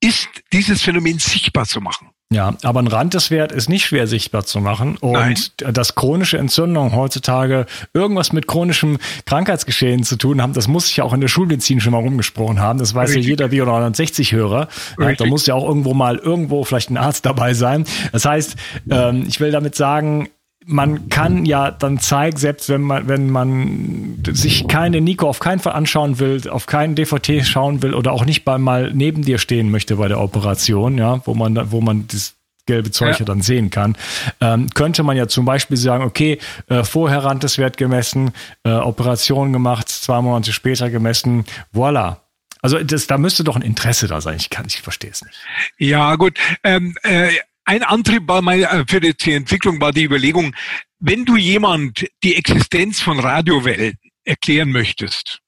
ist, 0.00 0.28
dieses 0.52 0.82
Phänomen 0.82 1.18
sichtbar 1.18 1.66
zu 1.66 1.80
machen. 1.80 2.10
Ja, 2.32 2.54
aber 2.62 2.78
ein 2.80 2.86
Randeswert 2.86 3.50
ist 3.50 3.68
nicht 3.68 3.86
schwer 3.86 4.06
sichtbar 4.06 4.44
zu 4.44 4.60
machen. 4.60 4.96
Und 4.98 5.12
Nein. 5.14 5.36
dass 5.74 5.96
chronische 5.96 6.38
Entzündungen 6.38 6.94
heutzutage 6.94 7.66
irgendwas 7.92 8.32
mit 8.32 8.46
chronischem 8.46 8.98
Krankheitsgeschehen 9.26 10.04
zu 10.04 10.14
tun 10.14 10.40
haben, 10.40 10.52
das 10.52 10.68
muss 10.68 10.86
sich 10.86 10.98
ja 10.98 11.04
auch 11.04 11.12
in 11.12 11.20
der 11.20 11.26
Schulmedizin 11.26 11.80
schon 11.80 11.90
mal 11.90 11.98
rumgesprochen 11.98 12.60
haben. 12.60 12.78
Das 12.78 12.94
weiß 12.94 13.10
Richtig. 13.10 13.24
ja 13.24 13.30
jeder 13.30 13.48
Bio 13.48 13.64
360-Hörer. 13.64 14.68
Ja, 15.00 15.12
da 15.12 15.26
muss 15.26 15.46
ja 15.46 15.54
auch 15.54 15.66
irgendwo 15.66 15.92
mal 15.92 16.18
irgendwo 16.18 16.62
vielleicht 16.62 16.90
ein 16.90 16.96
Arzt 16.96 17.26
dabei 17.26 17.52
sein. 17.52 17.84
Das 18.12 18.24
heißt, 18.24 18.54
ähm, 18.88 19.24
ich 19.26 19.40
will 19.40 19.50
damit 19.50 19.74
sagen, 19.74 20.28
man 20.70 21.08
kann 21.08 21.44
ja 21.44 21.70
dann 21.70 21.98
zeigen, 21.98 22.36
selbst 22.36 22.68
wenn 22.68 22.82
man, 22.82 23.08
wenn 23.08 23.28
man 23.28 24.22
sich 24.32 24.68
keine 24.68 25.00
Nico 25.00 25.28
auf 25.28 25.40
keinen 25.40 25.58
Fall 25.58 25.72
anschauen 25.72 26.18
will, 26.18 26.48
auf 26.48 26.66
keinen 26.66 26.94
DVT 26.94 27.44
schauen 27.44 27.82
will 27.82 27.94
oder 27.94 28.12
auch 28.12 28.24
nicht 28.24 28.44
bei, 28.44 28.56
mal 28.58 28.92
neben 28.94 29.22
dir 29.22 29.38
stehen 29.38 29.70
möchte 29.70 29.96
bei 29.96 30.08
der 30.08 30.20
Operation, 30.20 30.96
ja, 30.96 31.20
wo 31.26 31.34
man, 31.34 31.70
wo 31.72 31.80
man 31.80 32.06
das 32.08 32.36
gelbe 32.66 32.90
Zeug 32.90 33.18
ja. 33.18 33.24
dann 33.24 33.42
sehen 33.42 33.70
kann, 33.70 33.96
ähm, 34.40 34.68
könnte 34.74 35.02
man 35.02 35.16
ja 35.16 35.26
zum 35.26 35.44
Beispiel 35.44 35.76
sagen, 35.76 36.04
okay, 36.04 36.38
äh, 36.68 36.84
vorher 36.84 37.24
Randeswert 37.24 37.76
gemessen, 37.76 38.30
äh, 38.64 38.70
Operation 38.70 39.52
gemacht, 39.52 39.88
zwei 39.88 40.20
Monate 40.20 40.52
später 40.52 40.88
gemessen, 40.88 41.44
voilà. 41.74 42.18
Also 42.62 42.78
das, 42.82 43.06
da 43.06 43.18
müsste 43.18 43.42
doch 43.42 43.56
ein 43.56 43.62
Interesse 43.62 44.06
da 44.06 44.20
sein. 44.20 44.36
Ich 44.36 44.50
kann, 44.50 44.66
ich 44.66 44.82
verstehe 44.82 45.10
es 45.10 45.22
nicht. 45.22 45.34
Ja, 45.78 46.14
gut. 46.16 46.38
Ähm, 46.62 46.94
äh, 47.02 47.30
ein 47.70 47.84
Antrieb 47.84 48.26
war 48.26 48.42
meine, 48.42 48.68
äh, 48.68 48.84
für 48.88 49.00
die 49.00 49.14
Entwicklung 49.32 49.80
war 49.80 49.92
die 49.92 50.02
Überlegung, 50.02 50.56
wenn 50.98 51.24
du 51.24 51.36
jemand 51.36 52.04
die 52.24 52.34
Existenz 52.34 53.00
von 53.00 53.20
Radiowellen 53.20 53.94
erklären 54.24 54.72
möchtest, 54.72 55.38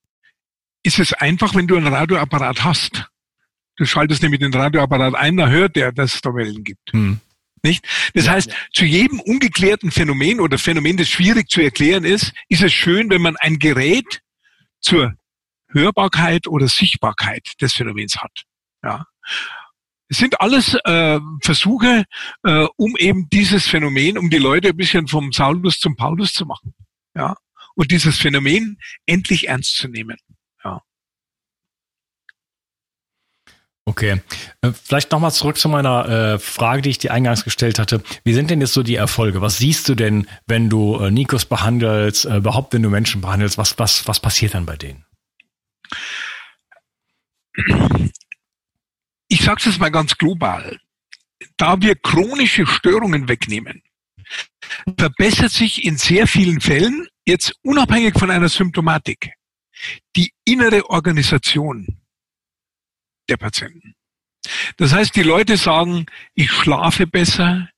ist 0.85 1.01
es 1.01 1.13
einfach, 1.15 1.57
wenn 1.57 1.67
du 1.67 1.77
einen 1.77 1.89
Radioapparat 1.89 2.63
hast. 2.63 3.11
Du 3.77 3.85
schaltest 3.87 4.23
nämlich 4.23 4.41
den 4.41 4.55
Radioapparat 4.55 5.17
ein, 5.17 5.37
da 5.37 5.49
hört 5.49 5.75
der, 5.75 5.91
dass 5.91 6.15
es 6.15 6.21
da 6.21 6.33
Wellen 6.33 6.63
gibt. 6.63 6.93
Hm. 6.93 7.19
Nicht? 7.65 7.85
Das 8.15 8.27
ja, 8.27 8.33
heißt, 8.33 8.51
ja. 8.51 8.57
zu 8.73 8.85
jedem 8.85 9.19
ungeklärten 9.19 9.91
Phänomen 9.91 10.39
oder 10.39 10.59
Phänomen, 10.59 10.97
das 10.97 11.09
schwierig 11.09 11.49
zu 11.49 11.61
erklären 11.61 12.05
ist, 12.05 12.33
ist 12.49 12.63
es 12.63 12.73
schön, 12.73 13.11
wenn 13.11 13.23
man 13.23 13.37
ein 13.37 13.59
Gerät 13.59 14.21
zur 14.81 15.13
Hörbarkeit 15.71 16.47
oder 16.47 16.69
Sichtbarkeit 16.69 17.49
des 17.61 17.73
Phänomens 17.73 18.17
hat. 18.19 18.45
Ja. 18.85 19.07
Es 20.13 20.19
sind 20.19 20.43
alles 20.43 20.75
äh, 20.85 21.21
Versuche, 21.41 22.05
äh, 22.43 22.67
um 22.77 22.99
eben 22.99 23.31
dieses 23.31 23.67
Phänomen, 23.67 24.19
um 24.19 24.29
die 24.29 24.37
Leute 24.37 24.69
ein 24.69 24.77
bisschen 24.77 25.09
vom 25.09 25.33
Saulus 25.33 25.81
zum 25.81 25.97
Paulus 25.97 26.35
zu 26.35 26.45
machen. 26.45 26.75
Ja. 27.17 27.35
Und 27.77 27.93
dieses 27.93 28.19
Phänomen 28.19 28.77
endlich 29.07 29.49
ernst 29.49 29.75
zu 29.75 29.89
nehmen. 29.89 30.19
Ja. 30.63 30.83
Okay. 33.87 34.21
Äh, 34.61 34.73
vielleicht 34.73 35.13
nochmal 35.13 35.33
zurück 35.33 35.57
zu 35.57 35.71
meiner 35.71 36.07
äh, 36.07 36.39
Frage, 36.39 36.83
die 36.83 36.91
ich 36.91 36.99
dir 36.99 37.15
eingangs 37.15 37.43
gestellt 37.43 37.79
hatte. 37.79 38.03
Wie 38.23 38.35
sind 38.35 38.51
denn 38.51 38.61
jetzt 38.61 38.75
so 38.75 38.83
die 38.83 38.97
Erfolge? 38.97 39.41
Was 39.41 39.57
siehst 39.57 39.89
du 39.89 39.95
denn, 39.95 40.29
wenn 40.47 40.69
du 40.69 40.99
äh, 40.99 41.11
Nikos 41.11 41.47
behandelst, 41.47 42.27
äh, 42.27 42.37
überhaupt 42.37 42.75
wenn 42.75 42.83
du 42.83 42.91
Menschen 42.91 43.23
behandelst? 43.23 43.57
Was, 43.57 43.79
was, 43.79 44.07
was 44.07 44.21
passiert 44.21 44.53
dann 44.53 44.67
bei 44.67 44.77
denen? 44.77 45.07
Ich 49.43 49.47
sage 49.47 49.69
es 49.71 49.79
mal 49.81 49.91
ganz 49.91 50.17
global, 50.17 50.79
da 51.57 51.83
wir 51.83 51.97
chronische 51.97 52.65
Störungen 52.65 53.27
wegnehmen, 53.27 53.83
verbessert 54.97 55.51
sich 55.51 55.85
in 55.85 55.97
sehr 55.97 56.29
vielen 56.29 56.61
Fällen, 56.61 57.09
jetzt 57.27 57.53
unabhängig 57.63 58.17
von 58.17 58.31
einer 58.31 58.49
Symptomatik, 58.49 59.33
die 60.15 60.33
innere 60.45 60.89
Organisation 60.91 62.01
der 63.29 63.37
Patienten. 63.37 63.97
Das 64.77 64.93
heißt, 64.93 65.17
die 65.17 65.25
Leute 65.25 65.57
sagen, 65.57 66.07
ich 66.37 66.53
schlafe 66.53 67.09
besser, 67.09 67.69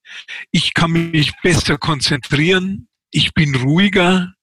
ich 0.51 0.75
kann 0.75 0.91
mich 1.13 1.33
besser 1.43 1.79
konzentrieren, 1.79 2.89
ich 3.11 3.33
bin 3.33 3.55
ruhiger, 3.55 4.35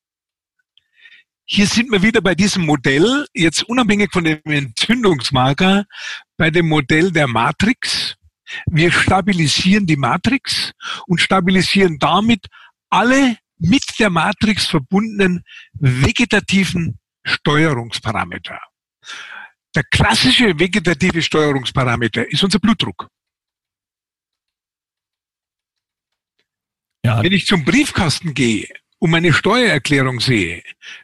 hier 1.54 1.68
sind 1.68 1.92
wir 1.92 2.02
wieder 2.02 2.22
bei 2.22 2.34
diesem 2.34 2.66
Modell, 2.66 3.26
jetzt 3.34 3.64
unabhängig 3.64 4.10
von 4.14 4.24
dem 4.24 4.40
Entzündungsmarker, 4.46 5.86
bei 6.38 6.50
dem 6.50 6.70
Modell 6.70 7.12
der 7.12 7.28
Matrix. 7.28 8.16
Wir 8.68 8.90
stabilisieren 8.90 9.86
die 9.86 9.98
Matrix 9.98 10.72
und 11.08 11.20
stabilisieren 11.20 12.00
damit 12.00 12.48
alle 12.90 13.38
mit 13.58 13.84
der 14.00 14.10
Matrix 14.10 14.66
verbundenen 14.66 15.44
vegetativen 15.74 16.98
Steuerungsparameter. 17.26 18.60
Der 19.76 19.84
klassische 19.84 20.58
vegetative 20.58 21.22
Steuerungsparameter 21.22 22.32
ist 22.32 22.46
unser 22.46 22.60
Blutdruck. 22.60 23.10
Ja. 27.04 27.22
Wenn 27.22 27.34
ich 27.34 27.46
zum 27.46 27.66
Briefkasten 27.66 28.34
gehe 28.34 28.70
und 29.02 29.10
meine 29.10 29.34
Steuererklärung 29.34 30.20
sehe, 30.20 30.62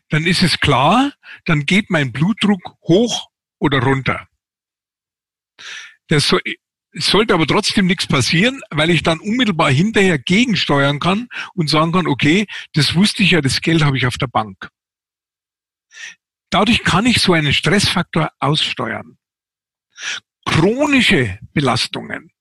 dann 0.09 0.27
ist 0.27 0.43
es 0.43 0.59
klar, 0.59 1.13
dann 1.45 1.65
geht 1.65 1.89
mein 1.89 2.11
Blutdruck 2.11 2.77
hoch 2.83 3.29
oder 3.57 3.81
runter. 3.81 4.27
Das 6.07 6.27
so, 6.27 6.37
sollte 6.93 7.33
aber 7.33 7.47
trotzdem 7.47 7.87
nichts 7.87 8.05
passieren, 8.05 8.61
weil 8.69 8.91
ich 8.91 9.01
dann 9.01 9.19
unmittelbar 9.19 9.71
hinterher 9.71 10.19
gegensteuern 10.19 10.99
kann 10.99 11.27
und 11.55 11.71
sagen 11.71 11.91
kann, 11.91 12.07
okay, 12.07 12.45
das 12.73 12.93
wusste 12.93 13.23
ich 13.23 13.31
ja, 13.31 13.41
das 13.41 13.61
Geld 13.61 13.83
habe 13.83 13.97
ich 13.97 14.05
auf 14.05 14.17
der 14.17 14.27
Bank. 14.27 14.69
Dadurch 16.51 16.83
kann 16.83 17.07
ich 17.07 17.19
so 17.19 17.33
einen 17.33 17.51
Stressfaktor 17.51 18.31
aussteuern. 18.39 19.17
Chronische 20.45 21.39
Belastungen 21.51 22.31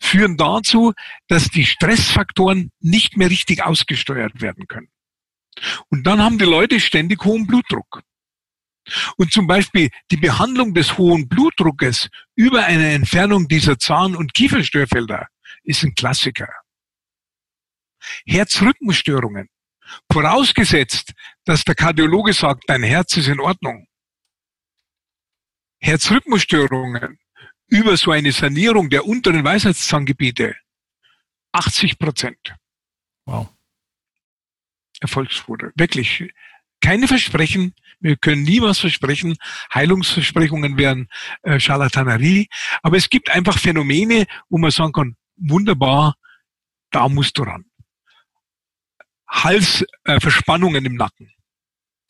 führen 0.00 0.36
dazu, 0.36 0.92
dass 1.28 1.48
die 1.48 1.66
Stressfaktoren 1.66 2.70
nicht 2.80 3.16
mehr 3.16 3.30
richtig 3.30 3.62
ausgesteuert 3.62 4.40
werden 4.40 4.66
können. 4.66 4.88
Und 5.88 6.06
dann 6.06 6.22
haben 6.22 6.38
die 6.38 6.44
Leute 6.44 6.80
ständig 6.80 7.24
hohen 7.24 7.46
Blutdruck. 7.46 8.02
Und 9.16 9.32
zum 9.32 9.46
Beispiel 9.46 9.90
die 10.10 10.16
Behandlung 10.16 10.72
des 10.72 10.96
hohen 10.96 11.28
Blutdruckes 11.28 12.08
über 12.34 12.64
eine 12.64 12.90
Entfernung 12.92 13.48
dieser 13.48 13.78
Zahn- 13.78 14.16
und 14.16 14.34
Kieferstörfelder 14.34 15.28
ist 15.62 15.82
ein 15.82 15.94
Klassiker. 15.94 16.48
Herzrhythmusstörungen. 18.26 19.48
Vorausgesetzt, 20.10 21.12
dass 21.44 21.64
der 21.64 21.74
Kardiologe 21.74 22.32
sagt, 22.32 22.64
dein 22.68 22.82
Herz 22.82 23.16
ist 23.16 23.28
in 23.28 23.40
Ordnung. 23.40 23.86
Herzrhythmusstörungen 25.80 27.18
über 27.68 27.96
so 27.96 28.10
eine 28.10 28.32
Sanierung 28.32 28.90
der 28.90 29.06
unteren 29.06 29.44
Weisheitszahngebiete 29.44 30.56
80 31.52 31.98
Prozent. 31.98 32.54
Wow. 33.24 33.48
Erfolgsquote. 35.00 35.72
Wirklich. 35.76 36.28
Keine 36.80 37.08
Versprechen. 37.08 37.74
Wir 38.00 38.16
können 38.16 38.42
nie 38.42 38.60
was 38.62 38.78
versprechen. 38.78 39.36
Heilungsversprechungen 39.74 40.78
wären 40.78 41.08
äh, 41.42 41.58
Charlatanerie. 41.58 42.48
Aber 42.82 42.96
es 42.96 43.10
gibt 43.10 43.30
einfach 43.30 43.58
Phänomene, 43.58 44.26
wo 44.48 44.58
man 44.58 44.70
sagen 44.70 44.92
kann, 44.92 45.16
wunderbar, 45.36 46.14
da 46.90 47.08
musst 47.08 47.36
du 47.38 47.42
ran. 47.42 47.64
Halsverspannungen 49.28 50.84
äh, 50.84 50.88
im 50.88 50.94
Nacken. 50.94 51.32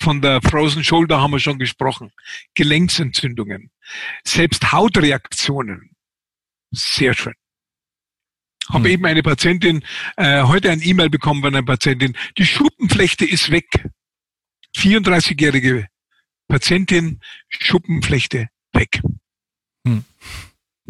Von 0.01 0.21
der 0.21 0.41
Frozen 0.43 0.85
Shoulder 0.85 1.21
haben 1.21 1.33
wir 1.33 1.41
schon 1.41 1.59
gesprochen. 1.59 2.13
Gelenksentzündungen. 2.55 3.71
Selbst 4.25 4.73
Hautreaktionen. 4.73 5.91
Sehr 6.71 7.15
schön. 7.15 7.35
Habe 8.69 8.85
hm. 8.85 8.91
eben 8.91 9.07
eine 9.07 9.23
Patientin, 9.23 9.85
äh, 10.17 10.43
heute 10.43 10.71
ein 10.71 10.83
E-Mail 10.83 11.11
bekommen 11.11 11.43
von 11.43 11.55
einer 11.55 11.65
Patientin, 11.65 12.17
die 12.37 12.45
Schuppenflechte 12.45 13.25
ist 13.25 13.51
weg. 13.51 13.89
34-jährige 14.77 15.89
Patientin, 16.49 17.21
Schuppenflechte 17.49 18.49
weg. 18.73 19.01
Hm. 19.87 20.05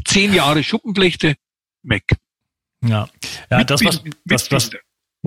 Zehn 0.05 0.35
Jahre 0.35 0.65
Schuppenflechte 0.65 1.37
weg. 1.83 2.05
Ja, 2.85 3.09
ja 3.51 3.65
das, 3.65 3.85
was, 3.85 4.03
das, 4.25 4.51
was, 4.51 4.71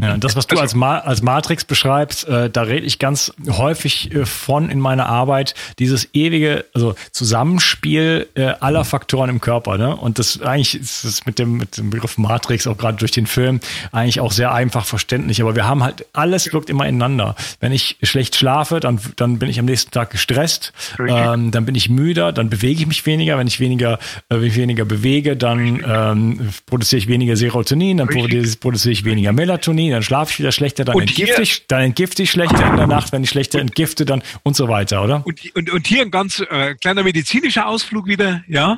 ja, 0.01 0.17
das, 0.17 0.35
was 0.35 0.47
du 0.47 0.55
also, 0.55 0.63
als, 0.63 0.75
Ma 0.75 0.97
als 0.97 1.21
Matrix 1.21 1.63
beschreibst, 1.63 2.27
äh, 2.27 2.49
da 2.49 2.63
rede 2.63 2.87
ich 2.87 2.97
ganz 2.97 3.31
häufig 3.47 4.11
äh, 4.13 4.25
von 4.25 4.69
in 4.69 4.79
meiner 4.79 5.05
Arbeit, 5.05 5.53
dieses 5.77 6.09
ewige 6.13 6.65
also 6.73 6.95
Zusammenspiel 7.11 8.27
äh, 8.33 8.45
aller 8.59 8.83
Faktoren 8.83 9.29
im 9.29 9.39
Körper. 9.39 9.77
Ne? 9.77 9.95
Und 9.95 10.17
das 10.17 10.41
eigentlich 10.41 10.73
ist 10.73 11.05
das 11.05 11.25
mit 11.27 11.37
dem, 11.37 11.57
mit 11.57 11.77
dem 11.77 11.91
Begriff 11.91 12.17
Matrix, 12.17 12.65
auch 12.65 12.77
gerade 12.77 12.97
durch 12.97 13.11
den 13.11 13.27
Film, 13.27 13.59
eigentlich 13.91 14.19
auch 14.19 14.31
sehr 14.31 14.51
einfach 14.51 14.85
verständlich. 14.85 15.39
Aber 15.39 15.55
wir 15.55 15.67
haben 15.67 15.83
halt, 15.83 16.07
alles 16.13 16.51
wirkt 16.51 16.71
immer 16.71 16.87
ineinander. 16.87 17.35
Wenn 17.59 17.71
ich 17.71 17.97
schlecht 18.01 18.35
schlafe, 18.35 18.79
dann, 18.79 18.99
dann 19.17 19.37
bin 19.37 19.49
ich 19.49 19.59
am 19.59 19.65
nächsten 19.65 19.91
Tag 19.91 20.09
gestresst, 20.09 20.73
ähm, 20.99 21.51
dann 21.51 21.65
bin 21.65 21.75
ich 21.75 21.89
müder, 21.89 22.31
dann 22.31 22.49
bewege 22.49 22.81
ich 22.81 22.87
mich 22.87 23.05
weniger. 23.05 23.37
Wenn 23.37 23.47
ich 23.47 23.59
weniger, 23.59 23.99
äh, 24.29 24.35
wenn 24.35 24.45
ich 24.45 24.55
weniger 24.55 24.85
bewege, 24.85 25.37
dann 25.37 25.83
ähm, 25.87 26.49
produziere 26.65 26.97
ich 26.97 27.07
weniger 27.07 27.35
Serotonin, 27.35 27.97
dann 27.97 28.07
produziere 28.07 28.91
ich 28.91 29.05
weniger 29.05 29.31
Melatonin 29.31 29.90
dann 29.93 30.03
schlafe 30.03 30.31
ich 30.31 30.39
wieder 30.39 30.51
schlechter, 30.51 30.85
dann 30.85 30.99
entgifte 30.99 31.41
ich, 31.41 31.67
dann 31.67 31.81
entgifte 31.81 32.23
ich 32.23 32.31
schlechter 32.31 32.69
in 32.69 32.77
der 32.77 32.87
Nacht, 32.87 33.11
wenn 33.11 33.23
ich 33.23 33.29
schlechter 33.29 33.59
entgifte, 33.59 34.05
dann 34.05 34.23
und 34.43 34.55
so 34.55 34.67
weiter, 34.67 35.03
oder? 35.03 35.25
Und, 35.25 35.55
und, 35.55 35.69
und 35.69 35.87
hier 35.87 36.01
ein 36.01 36.11
ganz 36.11 36.39
äh, 36.39 36.75
kleiner 36.75 37.03
medizinischer 37.03 37.67
Ausflug 37.67 38.07
wieder, 38.07 38.43
ja. 38.47 38.77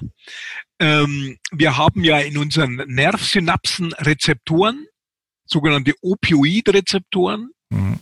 Ähm, 0.80 1.38
wir 1.52 1.78
haben 1.78 2.04
ja 2.04 2.20
in 2.20 2.38
unseren 2.38 2.76
Nervsynapsen 2.88 3.94
Rezeptoren, 3.94 4.86
sogenannte 5.46 5.94
Opioidrezeptoren. 6.02 7.52
Mhm. 7.70 8.00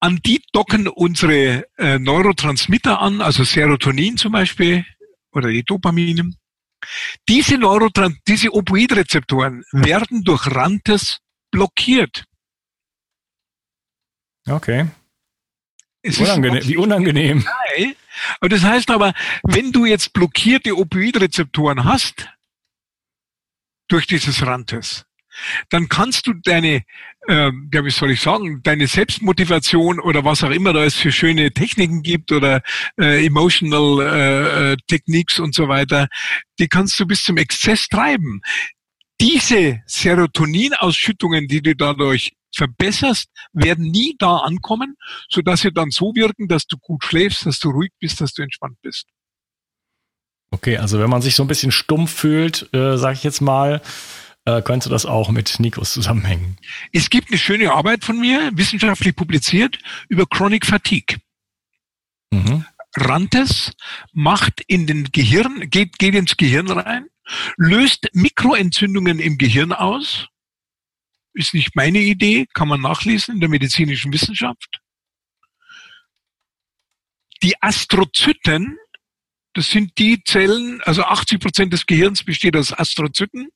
An 0.00 0.20
die 0.24 0.42
docken 0.52 0.88
unsere 0.88 1.66
äh, 1.76 1.98
Neurotransmitter 1.98 3.00
an, 3.00 3.20
also 3.20 3.44
Serotonin 3.44 4.16
zum 4.16 4.32
Beispiel 4.32 4.84
oder 5.32 5.50
die 5.50 5.62
Dopamine. 5.62 6.30
Diese 7.28 7.58
diese 8.26 8.54
Opioidrezeptoren 8.54 9.64
werden 9.72 10.24
durch 10.24 10.46
Rantes 10.46 11.18
blockiert. 11.50 12.24
Okay. 14.48 14.88
Unangenehm, 16.02 16.66
wie 16.66 16.76
unangenehm. 16.76 17.46
Und 18.40 18.52
das 18.52 18.62
heißt 18.62 18.90
aber, 18.90 19.12
wenn 19.42 19.70
du 19.70 19.84
jetzt 19.84 20.12
blockierte 20.12 20.76
Opioidrezeptoren 20.76 21.84
hast, 21.84 22.28
durch 23.88 24.06
dieses 24.06 24.46
Rantes, 24.46 25.04
dann 25.68 25.88
kannst 25.88 26.26
du 26.26 26.32
deine, 26.34 26.82
äh, 27.28 27.50
ja, 27.72 27.84
wie 27.84 27.90
soll 27.90 28.12
ich 28.12 28.20
sagen, 28.20 28.62
deine 28.62 28.86
Selbstmotivation 28.86 30.00
oder 30.00 30.24
was 30.24 30.42
auch 30.42 30.50
immer 30.50 30.72
da 30.72 30.84
es 30.84 30.96
für 30.96 31.12
schöne 31.12 31.52
Techniken 31.52 32.02
gibt 32.02 32.32
oder 32.32 32.62
äh, 32.98 33.24
emotional 33.26 34.00
äh, 34.00 34.72
äh 34.72 34.76
Techniques 34.86 35.38
und 35.38 35.54
so 35.54 35.68
weiter, 35.68 36.08
die 36.58 36.68
kannst 36.68 36.98
du 36.98 37.06
bis 37.06 37.24
zum 37.24 37.36
Exzess 37.36 37.88
treiben 37.88 38.40
diese 39.20 39.82
Serotoninausschüttungen, 39.86 41.46
die 41.46 41.62
du 41.62 41.76
dadurch 41.76 42.32
verbesserst, 42.54 43.28
werden 43.52 43.90
nie 43.90 44.16
da 44.18 44.38
ankommen, 44.38 44.96
so 45.28 45.40
dass 45.42 45.60
sie 45.60 45.72
dann 45.72 45.90
so 45.90 46.14
wirken, 46.14 46.48
dass 46.48 46.66
du 46.66 46.76
gut 46.78 47.04
schläfst, 47.04 47.46
dass 47.46 47.58
du 47.58 47.70
ruhig 47.70 47.92
bist, 48.00 48.20
dass 48.20 48.32
du 48.32 48.42
entspannt 48.42 48.78
bist. 48.82 49.06
Okay, 50.50 50.78
also 50.78 50.98
wenn 50.98 51.10
man 51.10 51.22
sich 51.22 51.36
so 51.36 51.44
ein 51.44 51.48
bisschen 51.48 51.70
stumpf 51.70 52.12
fühlt, 52.12 52.72
äh, 52.74 52.96
sage 52.96 53.14
ich 53.14 53.22
jetzt 53.22 53.40
mal, 53.40 53.80
äh, 54.46 54.62
könnte 54.62 54.88
das 54.88 55.06
auch 55.06 55.30
mit 55.30 55.60
Nikos 55.60 55.92
zusammenhängen. 55.92 56.56
Es 56.92 57.08
gibt 57.10 57.28
eine 57.28 57.38
schöne 57.38 57.72
Arbeit 57.72 58.04
von 58.04 58.18
mir, 58.18 58.50
wissenschaftlich 58.54 59.14
publiziert, 59.14 59.78
über 60.08 60.26
Chronic 60.26 60.66
Fatigue. 60.66 61.18
Mhm. 62.32 62.64
Rantes 62.96 63.72
macht 64.12 64.62
in 64.66 64.88
den 64.88 65.04
Gehirn, 65.12 65.70
geht, 65.70 65.98
geht 65.98 66.16
ins 66.16 66.36
Gehirn 66.36 66.68
rein 66.68 67.06
löst 67.56 68.08
Mikroentzündungen 68.12 69.18
im 69.18 69.38
Gehirn 69.38 69.72
aus. 69.72 70.28
Ist 71.32 71.54
nicht 71.54 71.76
meine 71.76 72.00
Idee, 72.00 72.46
kann 72.52 72.68
man 72.68 72.80
nachlesen 72.80 73.34
in 73.34 73.40
der 73.40 73.48
medizinischen 73.48 74.12
Wissenschaft. 74.12 74.80
Die 77.42 77.54
Astrozyten, 77.62 78.78
das 79.54 79.70
sind 79.70 79.96
die 79.98 80.22
Zellen, 80.24 80.80
also 80.82 81.04
80 81.04 81.40
Prozent 81.40 81.72
des 81.72 81.86
Gehirns 81.86 82.24
besteht 82.24 82.56
aus 82.56 82.72
Astrozyten. 82.72 83.48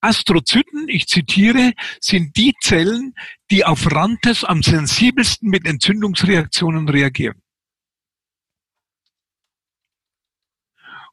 Astrozyten, 0.00 0.88
ich 0.88 1.06
zitiere, 1.06 1.72
sind 2.00 2.36
die 2.36 2.54
Zellen, 2.60 3.14
die 3.50 3.64
auf 3.64 3.90
Rantes 3.90 4.44
am 4.44 4.62
sensibelsten 4.62 5.48
mit 5.48 5.66
Entzündungsreaktionen 5.66 6.88
reagieren. 6.88 7.40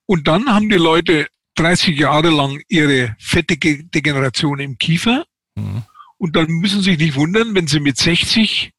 Und 0.05 0.27
dann 0.27 0.53
haben 0.53 0.69
die 0.69 0.75
Leute 0.75 1.27
30 1.61 1.97
Jahre 1.97 2.29
lang 2.29 2.59
ihre 2.69 3.15
fettige 3.19 3.83
Degeneration 3.83 4.59
im 4.59 4.77
Kiefer. 4.77 5.25
Mhm. 5.55 5.83
Und 6.17 6.35
dann 6.35 6.47
müssen 6.47 6.81
Sie 6.81 6.91
sich 6.91 6.99
nicht 6.99 7.15
wundern, 7.15 7.53
wenn 7.53 7.67
Sie 7.67 7.79
mit 7.79 7.97
60 7.97 8.71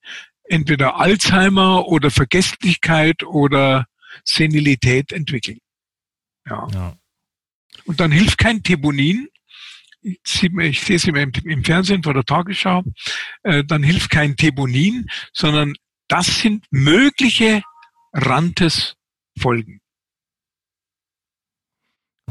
entweder 0.44 0.96
Alzheimer 0.96 1.86
oder 1.86 2.10
Vergesslichkeit 2.10 3.22
oder 3.22 3.86
Senilität 4.24 5.12
entwickeln. 5.12 5.58
Ja. 6.48 6.66
ja. 6.72 6.96
Und 7.84 8.00
dann 8.00 8.10
hilft 8.10 8.38
kein 8.38 8.62
Tebonin. 8.62 9.28
Ich 10.00 10.18
sehe 10.24 10.50
es 10.96 11.04
immer 11.04 11.22
im, 11.22 11.64
Fernsehen 11.64 12.02
vor 12.02 12.14
der 12.14 12.24
Tagesschau. 12.24 12.82
Äh, 13.44 13.62
dann 13.64 13.84
hilft 13.84 14.10
kein 14.10 14.36
Tebonin, 14.36 15.06
sondern 15.32 15.74
das 16.08 16.40
sind 16.40 16.66
mögliche 16.70 17.62
Rantes 18.12 18.96
Folgen. 19.38 19.81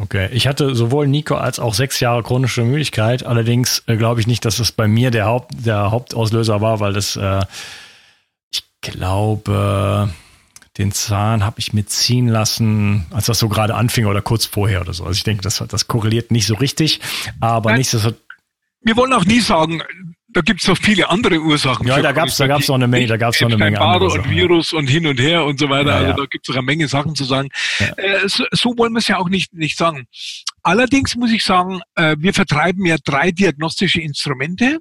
Okay, 0.01 0.29
ich 0.31 0.47
hatte 0.47 0.73
sowohl 0.73 1.07
Nico 1.07 1.35
als 1.35 1.59
auch 1.59 1.75
sechs 1.75 1.99
Jahre 1.99 2.23
chronische 2.23 2.63
Müdigkeit. 2.63 3.23
Allerdings 3.23 3.83
äh, 3.85 3.97
glaube 3.97 4.19
ich 4.19 4.25
nicht, 4.25 4.43
dass 4.45 4.57
das 4.57 4.71
bei 4.71 4.87
mir 4.87 5.11
der, 5.11 5.25
Haupt, 5.25 5.51
der 5.65 5.91
Hauptauslöser 5.91 6.59
war, 6.59 6.79
weil 6.79 6.93
das, 6.93 7.15
äh, 7.15 7.45
ich 8.51 8.63
glaube, 8.81 10.09
den 10.79 10.91
Zahn 10.91 11.45
habe 11.45 11.59
ich 11.59 11.73
mir 11.73 11.85
ziehen 11.85 12.27
lassen, 12.27 13.05
als 13.11 13.27
das 13.27 13.37
so 13.37 13.47
gerade 13.47 13.75
anfing 13.75 14.07
oder 14.07 14.23
kurz 14.23 14.45
vorher 14.45 14.81
oder 14.81 14.93
so. 14.93 15.03
Also 15.03 15.17
ich 15.17 15.23
denke, 15.23 15.43
das, 15.43 15.63
das 15.69 15.87
korreliert 15.87 16.31
nicht 16.31 16.47
so 16.47 16.55
richtig, 16.55 16.99
aber 17.39 17.73
nichtsdestotrotz. 17.73 18.19
Wir 18.83 18.95
wollen 18.95 19.13
auch 19.13 19.25
nie 19.25 19.39
sagen, 19.39 19.83
da 20.33 20.41
gibt 20.41 20.61
es 20.61 20.67
noch 20.67 20.77
viele 20.77 21.09
andere 21.09 21.39
Ursachen. 21.39 21.87
Ja, 21.87 22.01
da 22.01 22.11
gab 22.11 22.27
es 22.27 22.37
da 22.37 22.47
gab's 22.47 22.67
noch 22.67 22.75
eine 22.75 22.87
Menge, 22.87 23.07
da 23.07 23.17
gab 23.17 23.33
es 23.33 23.41
noch 23.41 23.49
eine 23.49 23.57
Menge 23.57 23.81
andere 23.81 24.11
und 24.11 24.29
Virus 24.29 24.73
und 24.73 24.87
hin 24.87 25.05
und 25.05 25.19
her 25.19 25.45
und 25.45 25.59
so 25.59 25.69
weiter. 25.69 25.89
Ja, 25.89 25.95
also 25.95 26.09
ja. 26.09 26.15
da 26.15 26.25
gibt 26.25 26.47
es 26.47 26.49
noch 26.49 26.57
eine 26.57 26.65
Menge 26.65 26.87
Sachen 26.87 27.15
zu 27.15 27.23
sagen. 27.23 27.49
Ja. 27.79 27.93
Äh, 27.97 28.29
so, 28.29 28.45
so, 28.51 28.77
wollen 28.77 28.93
wir 28.93 28.99
es 28.99 29.07
ja 29.07 29.17
auch 29.17 29.29
nicht, 29.29 29.53
nicht 29.53 29.77
sagen. 29.77 30.05
Allerdings 30.63 31.15
muss 31.15 31.31
ich 31.31 31.43
sagen, 31.43 31.81
äh, 31.95 32.15
wir 32.19 32.33
vertreiben 32.33 32.85
ja 32.85 32.97
drei 33.03 33.31
diagnostische 33.31 34.01
Instrumente 34.01 34.79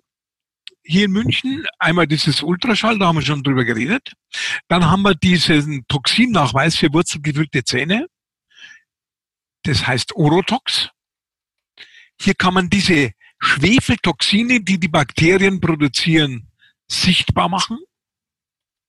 hier 0.85 1.07
in 1.07 1.13
München. 1.13 1.67
Einmal 1.79 2.07
dieses 2.07 2.43
Ultraschall, 2.43 2.99
da 2.99 3.07
haben 3.07 3.17
wir 3.17 3.23
schon 3.23 3.43
drüber 3.43 3.65
geredet. 3.65 4.13
Dann 4.69 4.91
haben 4.91 5.03
wir 5.03 5.15
diesen 5.15 5.85
Toxinnachweis 5.89 6.77
für 6.77 6.93
wurzelgefüllte 6.93 7.65
Zähne. 7.65 8.07
Das 9.65 9.87
heißt 9.87 10.15
Orotox. 10.15 10.91
hier 12.21 12.35
kann 12.35 12.55
man 12.55 12.71
diese 12.71 13.13
Schwefeltoxine, 13.41 14.61
die 14.61 14.79
die 14.79 14.89
Bakterien 14.89 15.61
produzieren, 15.61 16.49
sichtbar 16.89 17.49
machen, 17.49 17.79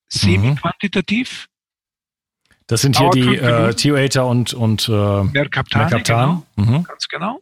semi-quantitativ. 0.10 1.48
Das 2.68 2.82
sind 2.82 2.98
hier 2.98 3.10
die 3.12 3.36
äh, 3.36 3.74
Thioater 3.74 4.28
und, 4.28 4.54
und 4.54 4.88
äh, 4.88 4.92
Mercaptan. 4.92 5.82
Mercaptan. 5.82 6.44
Genau, 6.56 6.72
mhm. 6.72 6.84
Ganz 6.84 7.08
genau. 7.08 7.42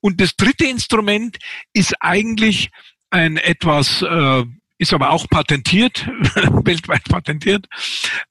Und 0.00 0.20
das 0.20 0.36
dritte 0.36 0.66
Instrument 0.66 1.38
ist 1.72 1.94
eigentlich 2.00 2.70
ein 3.10 3.36
etwas, 3.36 4.02
äh, 4.02 4.44
ist 4.78 4.94
aber 4.94 5.10
auch 5.10 5.28
patentiert, 5.28 6.06
weltweit 6.64 7.04
patentiert, 7.04 7.66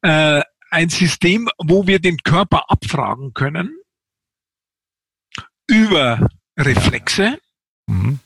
äh, 0.02 0.42
ein 0.72 0.90
System, 0.90 1.50
wo 1.58 1.88
wir 1.88 2.00
den 2.00 2.18
Körper 2.18 2.70
abfragen 2.70 3.34
können 3.34 3.76
über 5.68 6.28
Reflexe. 6.58 7.40
Mhm. 7.90 8.20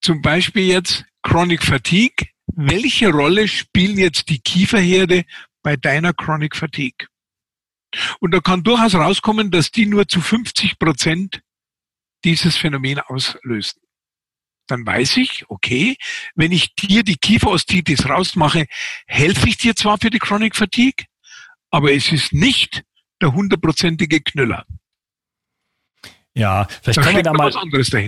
Zum 0.00 0.22
Beispiel 0.22 0.66
jetzt 0.66 1.04
Chronic 1.22 1.62
Fatigue. 1.62 2.28
Welche 2.52 3.10
Rolle 3.10 3.48
spielen 3.48 3.98
jetzt 3.98 4.28
die 4.28 4.40
Kieferherde 4.40 5.24
bei 5.62 5.76
deiner 5.76 6.12
Chronic 6.12 6.56
Fatigue? 6.56 7.06
Und 8.20 8.32
da 8.32 8.40
kann 8.40 8.62
durchaus 8.62 8.94
rauskommen, 8.94 9.50
dass 9.50 9.70
die 9.70 9.86
nur 9.86 10.08
zu 10.08 10.20
50 10.20 10.78
Prozent 10.78 11.42
dieses 12.24 12.56
Phänomen 12.56 12.98
auslösen. 12.98 13.80
Dann 14.66 14.84
weiß 14.84 15.18
ich, 15.18 15.48
okay, 15.48 15.96
wenn 16.34 16.50
ich 16.50 16.74
dir 16.74 17.04
die 17.04 17.16
Kieferostitis 17.16 18.08
rausmache, 18.08 18.66
helfe 19.06 19.48
ich 19.48 19.58
dir 19.58 19.76
zwar 19.76 19.98
für 19.98 20.10
die 20.10 20.18
Chronic 20.18 20.56
Fatigue, 20.56 21.06
aber 21.70 21.92
es 21.92 22.10
ist 22.10 22.32
nicht 22.32 22.82
der 23.20 23.32
hundertprozentige 23.32 24.20
Knüller. 24.20 24.66
Ja, 26.36 26.68
vielleicht 26.82 26.98
da 26.98 27.02
kommen 27.02 27.16
wir 27.16 27.22
da 27.22 27.32
mal, 27.32 27.50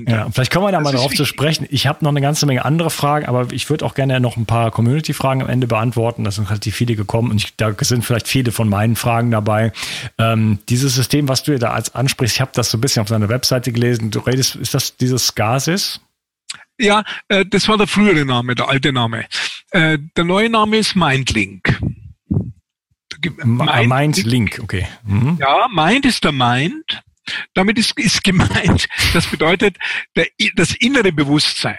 ja, 0.07 0.29
vielleicht 0.31 0.53
kommen 0.53 0.67
wir 0.67 0.71
da 0.71 0.81
das 0.81 0.85
mal 0.85 0.99
drauf 0.99 1.15
zu 1.15 1.25
sprechen. 1.25 1.67
Ich 1.71 1.87
habe 1.87 2.05
noch 2.05 2.11
eine 2.11 2.21
ganze 2.21 2.45
Menge 2.45 2.63
andere 2.63 2.91
Fragen, 2.91 3.25
aber 3.25 3.47
ich 3.53 3.71
würde 3.71 3.87
auch 3.87 3.95
gerne 3.95 4.21
noch 4.21 4.37
ein 4.37 4.45
paar 4.45 4.71
Community-Fragen 4.71 5.41
am 5.41 5.49
Ende 5.49 5.67
beantworten. 5.67 6.25
Das 6.25 6.35
sind 6.35 6.51
relativ 6.51 6.77
viele 6.77 6.95
gekommen 6.95 7.31
und 7.31 7.39
ich, 7.39 7.57
da 7.57 7.75
sind 7.81 8.05
vielleicht 8.05 8.29
viele 8.29 8.53
von 8.53 8.69
meinen 8.69 8.97
Fragen 8.97 9.31
dabei. 9.31 9.73
Ähm, 10.19 10.59
dieses 10.69 10.95
System, 10.95 11.27
was 11.27 11.43
du 11.43 11.59
da 11.59 11.71
als 11.71 11.95
ansprichst, 11.95 12.37
ich 12.37 12.41
habe 12.43 12.51
das 12.53 12.71
so 12.71 12.77
ein 12.77 12.83
bisschen 12.83 13.01
auf 13.01 13.09
deiner 13.09 13.31
Webseite 13.31 13.73
gelesen. 13.73 14.11
Du 14.11 14.19
redest, 14.19 14.57
ist 14.57 14.75
das 14.75 14.99
dieses 14.99 15.35
Gasis? 15.35 16.03
Ja, 16.79 17.05
äh, 17.29 17.47
das 17.47 17.67
war 17.67 17.79
der 17.79 17.87
frühere 17.87 18.27
Name, 18.27 18.55
der 18.55 18.69
alte 18.69 18.93
Name. 18.93 19.25
Äh, 19.71 19.97
der 20.19 20.25
neue 20.25 20.51
Name 20.51 20.77
ist 20.77 20.95
Mindlink. 20.95 21.81
Mind, 23.43 23.89
Mindlink, 23.89 24.61
okay. 24.63 24.87
Mhm. 25.05 25.39
Ja, 25.41 25.67
Mind 25.73 26.05
ist 26.05 26.23
der 26.25 26.33
Mind 26.33 27.03
damit 27.55 27.79
ist, 27.79 27.99
ist 27.99 28.25
gemeint, 28.25 28.89
das 29.13 29.27
bedeutet 29.27 29.77
der, 30.17 30.27
das 30.55 30.75
innere 30.75 31.13
Bewusstsein. 31.13 31.79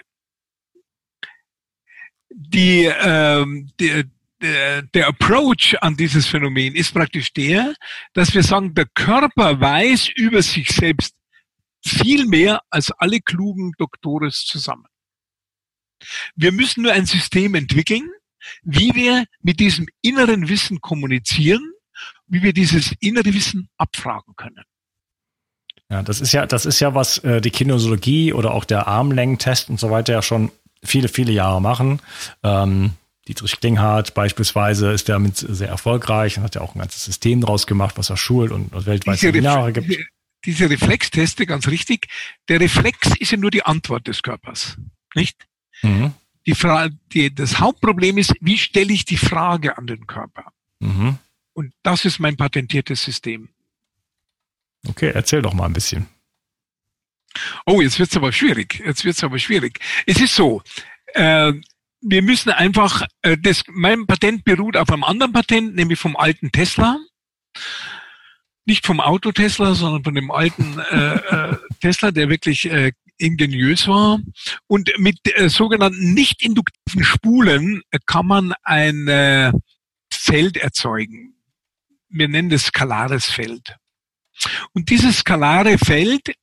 Die, 2.29 2.85
ähm, 2.85 3.71
die, 3.79 4.03
der, 4.41 4.83
der 4.83 5.07
Approach 5.07 5.75
an 5.81 5.97
dieses 5.97 6.27
Phänomen 6.27 6.75
ist 6.75 6.93
praktisch 6.93 7.33
der, 7.33 7.73
dass 8.13 8.33
wir 8.33 8.43
sagen, 8.43 8.73
der 8.73 8.85
Körper 8.93 9.59
weiß 9.59 10.09
über 10.15 10.41
sich 10.41 10.69
selbst 10.69 11.15
viel 11.85 12.25
mehr 12.25 12.62
als 12.69 12.91
alle 12.91 13.19
klugen 13.19 13.73
Doktores 13.77 14.45
zusammen. 14.45 14.85
Wir 16.35 16.51
müssen 16.51 16.83
nur 16.83 16.93
ein 16.93 17.05
System 17.05 17.55
entwickeln, 17.55 18.09
wie 18.63 18.93
wir 18.95 19.25
mit 19.41 19.59
diesem 19.59 19.88
inneren 20.01 20.47
Wissen 20.47 20.79
kommunizieren, 20.79 21.73
wie 22.27 22.41
wir 22.41 22.53
dieses 22.53 22.93
innere 22.99 23.33
Wissen 23.33 23.69
abfragen 23.77 24.35
können. 24.35 24.63
Ja, 25.91 26.04
das 26.04 26.21
ist 26.21 26.32
ja, 26.32 26.45
das 26.45 26.65
ist 26.65 26.80
ja, 26.80 26.93
was 26.93 27.17
äh, 27.19 27.41
die 27.41 27.49
Kinesiologie 27.49 28.34
oder 28.34 28.54
auch 28.54 28.65
der 28.65 28.88
Armlängentest 28.88 29.69
und 29.69 29.80
so 29.80 29.89
weiter 29.89 30.13
ja 30.13 30.21
schon 30.21 30.52
viele, 30.84 31.08
viele 31.08 31.32
Jahre 31.32 31.62
machen. 31.62 31.99
Ähm, 32.43 32.91
Dietrich 33.28 33.60
Klinghardt 33.60 34.13
beispielsweise 34.13 34.91
ist 34.91 35.10
damit 35.10 35.38
sehr 35.38 35.67
erfolgreich 35.67 36.38
und 36.38 36.43
hat 36.43 36.56
ja 36.56 36.62
auch 36.62 36.75
ein 36.75 36.80
ganzes 36.80 37.06
System 37.06 37.41
draus 37.41 37.67
gemacht, 37.67 37.97
was 37.97 38.10
er 38.10 38.17
schult 38.17 38.52
und, 38.52 38.73
und 38.73 38.86
weltweit 38.86 39.15
diese 39.15 39.28
Seminare 39.28 39.73
gibt. 39.73 40.06
Diese 40.45 40.69
Reflexteste, 40.69 41.45
ganz 41.45 41.67
richtig. 41.67 42.08
Der 42.47 42.60
Reflex 42.60 43.15
ist 43.19 43.32
ja 43.32 43.38
nur 43.38 43.52
die 43.52 43.65
Antwort 43.65 44.08
des 44.08 44.23
Körpers, 44.23 44.78
nicht? 45.13 45.47
Mhm. 45.82 46.13
Die 46.45 46.56
Frage, 46.56 46.95
die, 47.13 47.34
das 47.34 47.60
Hauptproblem 47.60 48.17
ist, 48.17 48.34
wie 48.39 48.58
stelle 48.58 48.93
ich 48.93 49.06
die 49.06 49.17
Frage 49.17 49.78
an 49.78 49.86
den 49.86 50.08
Körper? 50.08 50.45
Mhm. 50.80 51.17
Und 51.54 51.73
das 51.84 52.06
ist 52.06 52.19
mein 52.19 52.38
patentiertes 52.38 53.04
System. 53.04 53.49
Okay, 54.88 55.12
erzähl 55.13 55.42
doch 55.42 55.54
mal 55.54 55.65
ein 55.65 55.74
bisschen. 55.74 56.08
Oh, 57.65 57.82
jetzt 57.82 58.00
wird's 58.00 58.15
aber 58.15 58.32
schwierig. 58.32 58.82
Jetzt 58.86 59.06
wird's 59.06 59.24
aber 59.24 59.39
schwierig. 59.39 59.80
Es 60.06 60.20
ist 60.20 60.36
so, 60.36 60.62
äh, 61.13 61.54
wir 62.02 62.22
müssen 62.22 62.52
einfach, 62.52 63.06
äh, 63.22 63.38
das, 63.38 63.63
mein 63.68 64.08
Patent 64.08 64.44
beruht 64.44 64.78
auf 64.78 64.89
einem 64.89 65.04
anderen 65.04 65.34
Patent, 65.34 65.76
nämlich 65.76 66.00
vom 66.00 66.15
alten 66.15 66.52
Tesla. 66.52 66.98
Nicht 68.65 68.86
vom 68.86 69.00
Auto 69.00 69.32
Tesla, 69.32 69.74
sondern 69.74 70.04
von 70.04 70.15
dem 70.15 70.32
alten 70.32 70.80
äh, 70.92 71.15
äh, 71.15 71.58
Tesla, 71.82 72.12
der 72.12 72.30
wirklich 72.30 72.70
äh, 72.70 72.92
ingeniös 73.18 73.88
war. 73.88 74.20
Und 74.68 74.92
mit 74.98 75.20
äh, 75.36 75.50
sogenannten 75.50 76.13
nicht 76.13 76.44
induktiven 76.44 77.04
Spulen 77.04 77.82
kann 78.06 78.28
man 78.28 78.54
ein 78.63 79.54
Feld 80.12 80.58
erzeugen. 80.58 81.36
Wir 82.10 82.28
nennen 82.28 82.50
das 82.50 82.65
skalares 82.65 83.26
Feld. 83.26 83.76
Und 84.73 84.89
dieses 84.89 85.19
skalare 85.19 85.78
Feld 85.78 86.34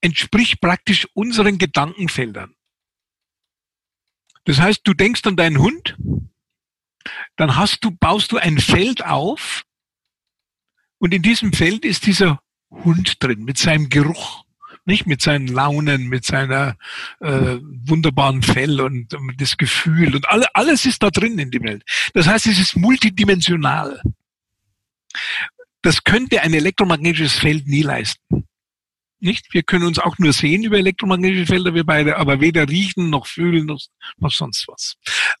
entspricht 0.00 0.60
praktisch 0.60 1.08
unseren 1.14 1.58
Gedankenfeldern. 1.58 2.54
Das 4.44 4.60
heißt, 4.60 4.82
du 4.84 4.92
denkst 4.92 5.22
an 5.24 5.36
deinen 5.36 5.58
Hund, 5.58 5.96
dann 7.36 7.56
hast 7.56 7.84
du, 7.84 7.90
baust 7.90 8.32
du 8.32 8.36
ein 8.36 8.58
Feld 8.58 9.04
auf 9.04 9.64
und 10.98 11.14
in 11.14 11.22
diesem 11.22 11.52
Feld 11.52 11.84
ist 11.84 12.06
dieser 12.06 12.40
Hund 12.70 13.22
drin 13.22 13.44
mit 13.44 13.58
seinem 13.58 13.88
Geruch, 13.88 14.44
nicht 14.84 15.06
mit 15.06 15.22
seinen 15.22 15.48
Launen, 15.48 16.08
mit 16.08 16.24
seiner 16.24 16.76
äh, 17.20 17.58
wunderbaren 17.60 18.42
Fell 18.42 18.80
und, 18.80 19.14
und 19.14 19.40
das 19.40 19.56
Gefühl 19.56 20.14
und 20.14 20.28
alle, 20.28 20.46
alles 20.54 20.84
ist 20.84 21.02
da 21.02 21.10
drin 21.10 21.38
in 21.38 21.50
die 21.50 21.62
Welt. 21.62 21.82
Das 22.12 22.26
heißt, 22.26 22.46
es 22.46 22.58
ist 22.58 22.76
multidimensional. 22.76 24.02
Das 25.84 26.02
könnte 26.02 26.40
ein 26.40 26.54
elektromagnetisches 26.54 27.34
Feld 27.34 27.66
nie 27.68 27.82
leisten. 27.82 28.46
Nicht? 29.20 29.52
Wir 29.52 29.62
können 29.62 29.84
uns 29.84 29.98
auch 29.98 30.16
nur 30.18 30.32
sehen 30.32 30.64
über 30.64 30.78
elektromagnetische 30.78 31.44
Felder, 31.44 31.74
wir 31.74 31.84
beide, 31.84 32.16
aber 32.16 32.40
weder 32.40 32.66
riechen 32.66 33.10
noch 33.10 33.26
fühlen 33.26 33.66
noch, 33.66 33.80
noch 34.16 34.32
sonst 34.32 34.66
was. 34.66 34.94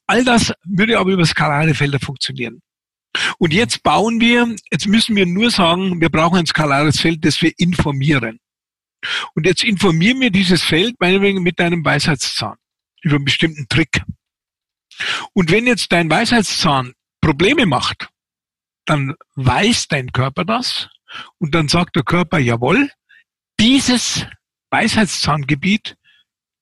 All 0.06 0.22
das 0.22 0.52
würde 0.64 0.98
aber 0.98 1.12
über 1.12 1.24
skalare 1.24 1.74
Felder 1.74 1.98
funktionieren. 1.98 2.60
Und 3.38 3.54
jetzt 3.54 3.82
bauen 3.82 4.20
wir, 4.20 4.54
jetzt 4.70 4.86
müssen 4.86 5.16
wir 5.16 5.24
nur 5.24 5.50
sagen, 5.50 5.98
wir 6.02 6.10
brauchen 6.10 6.38
ein 6.38 6.46
skalares 6.46 7.00
Feld, 7.00 7.24
das 7.24 7.40
wir 7.40 7.52
informieren. 7.56 8.38
Und 9.34 9.46
jetzt 9.46 9.64
informieren 9.64 10.20
wir 10.20 10.30
dieses 10.30 10.62
Feld 10.62 10.94
meinetwegen 11.00 11.42
mit 11.42 11.58
deinem 11.58 11.82
Weisheitszahn 11.82 12.56
über 13.00 13.16
einen 13.16 13.24
bestimmten 13.24 13.66
Trick. 13.68 14.02
Und 15.32 15.50
wenn 15.50 15.66
jetzt 15.66 15.90
dein 15.90 16.10
Weisheitszahn 16.10 16.92
Probleme 17.22 17.64
macht, 17.64 18.10
dann 18.84 19.14
weiß 19.34 19.88
dein 19.88 20.12
Körper 20.12 20.44
das 20.44 20.88
und 21.38 21.54
dann 21.54 21.68
sagt 21.68 21.96
der 21.96 22.02
Körper, 22.02 22.38
jawohl, 22.38 22.90
dieses 23.60 24.26
Weisheitszahngebiet, 24.70 25.96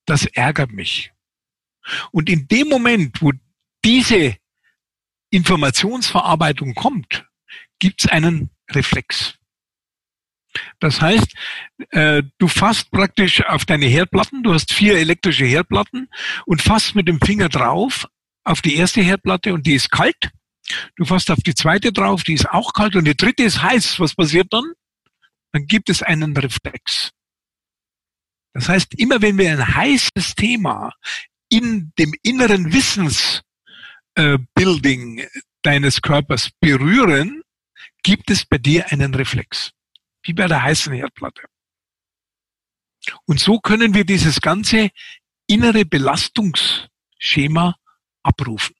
das 0.06 0.26
ärgert 0.26 0.72
mich. 0.72 1.12
Und 2.10 2.28
in 2.28 2.46
dem 2.48 2.68
Moment, 2.68 3.22
wo 3.22 3.32
diese 3.84 4.36
Informationsverarbeitung 5.30 6.74
kommt, 6.74 7.24
gibt 7.78 8.04
es 8.04 8.10
einen 8.10 8.50
Reflex. 8.70 9.38
Das 10.80 11.00
heißt, 11.00 11.34
äh, 11.90 12.22
du 12.38 12.46
fasst 12.46 12.90
praktisch 12.90 13.42
auf 13.46 13.64
deine 13.64 13.86
Herdplatten, 13.86 14.42
du 14.42 14.52
hast 14.52 14.72
vier 14.72 14.98
elektrische 14.98 15.46
Herdplatten 15.46 16.08
und 16.44 16.60
fasst 16.60 16.94
mit 16.94 17.08
dem 17.08 17.20
Finger 17.20 17.48
drauf 17.48 18.06
auf 18.44 18.60
die 18.60 18.76
erste 18.76 19.00
Herdplatte 19.00 19.54
und 19.54 19.66
die 19.66 19.74
ist 19.74 19.90
kalt 19.90 20.30
Du 20.96 21.04
fasst 21.04 21.30
auf 21.30 21.40
die 21.40 21.54
zweite 21.54 21.92
drauf, 21.92 22.24
die 22.24 22.34
ist 22.34 22.48
auch 22.48 22.72
kalt 22.72 22.96
und 22.96 23.04
die 23.04 23.16
dritte 23.16 23.42
ist 23.42 23.62
heiß. 23.62 24.00
Was 24.00 24.14
passiert 24.14 24.48
dann? 24.50 24.72
Dann 25.52 25.66
gibt 25.66 25.90
es 25.90 26.02
einen 26.02 26.36
Reflex. 26.36 27.10
Das 28.54 28.68
heißt, 28.68 28.94
immer 28.98 29.22
wenn 29.22 29.38
wir 29.38 29.50
ein 29.50 29.74
heißes 29.74 30.34
Thema 30.36 30.92
in 31.48 31.92
dem 31.98 32.14
inneren 32.22 32.72
Wissensbuilding 32.72 35.18
äh, 35.18 35.28
deines 35.62 36.02
Körpers 36.02 36.50
berühren, 36.60 37.42
gibt 38.02 38.30
es 38.30 38.44
bei 38.44 38.58
dir 38.58 38.90
einen 38.90 39.14
Reflex. 39.14 39.70
Wie 40.22 40.32
bei 40.32 40.46
der 40.46 40.62
heißen 40.62 40.92
Herdplatte. 40.92 41.42
Und 43.26 43.40
so 43.40 43.58
können 43.58 43.94
wir 43.94 44.04
dieses 44.04 44.40
ganze 44.40 44.90
innere 45.46 45.84
Belastungsschema 45.84 47.76
abrufen. 48.22 48.76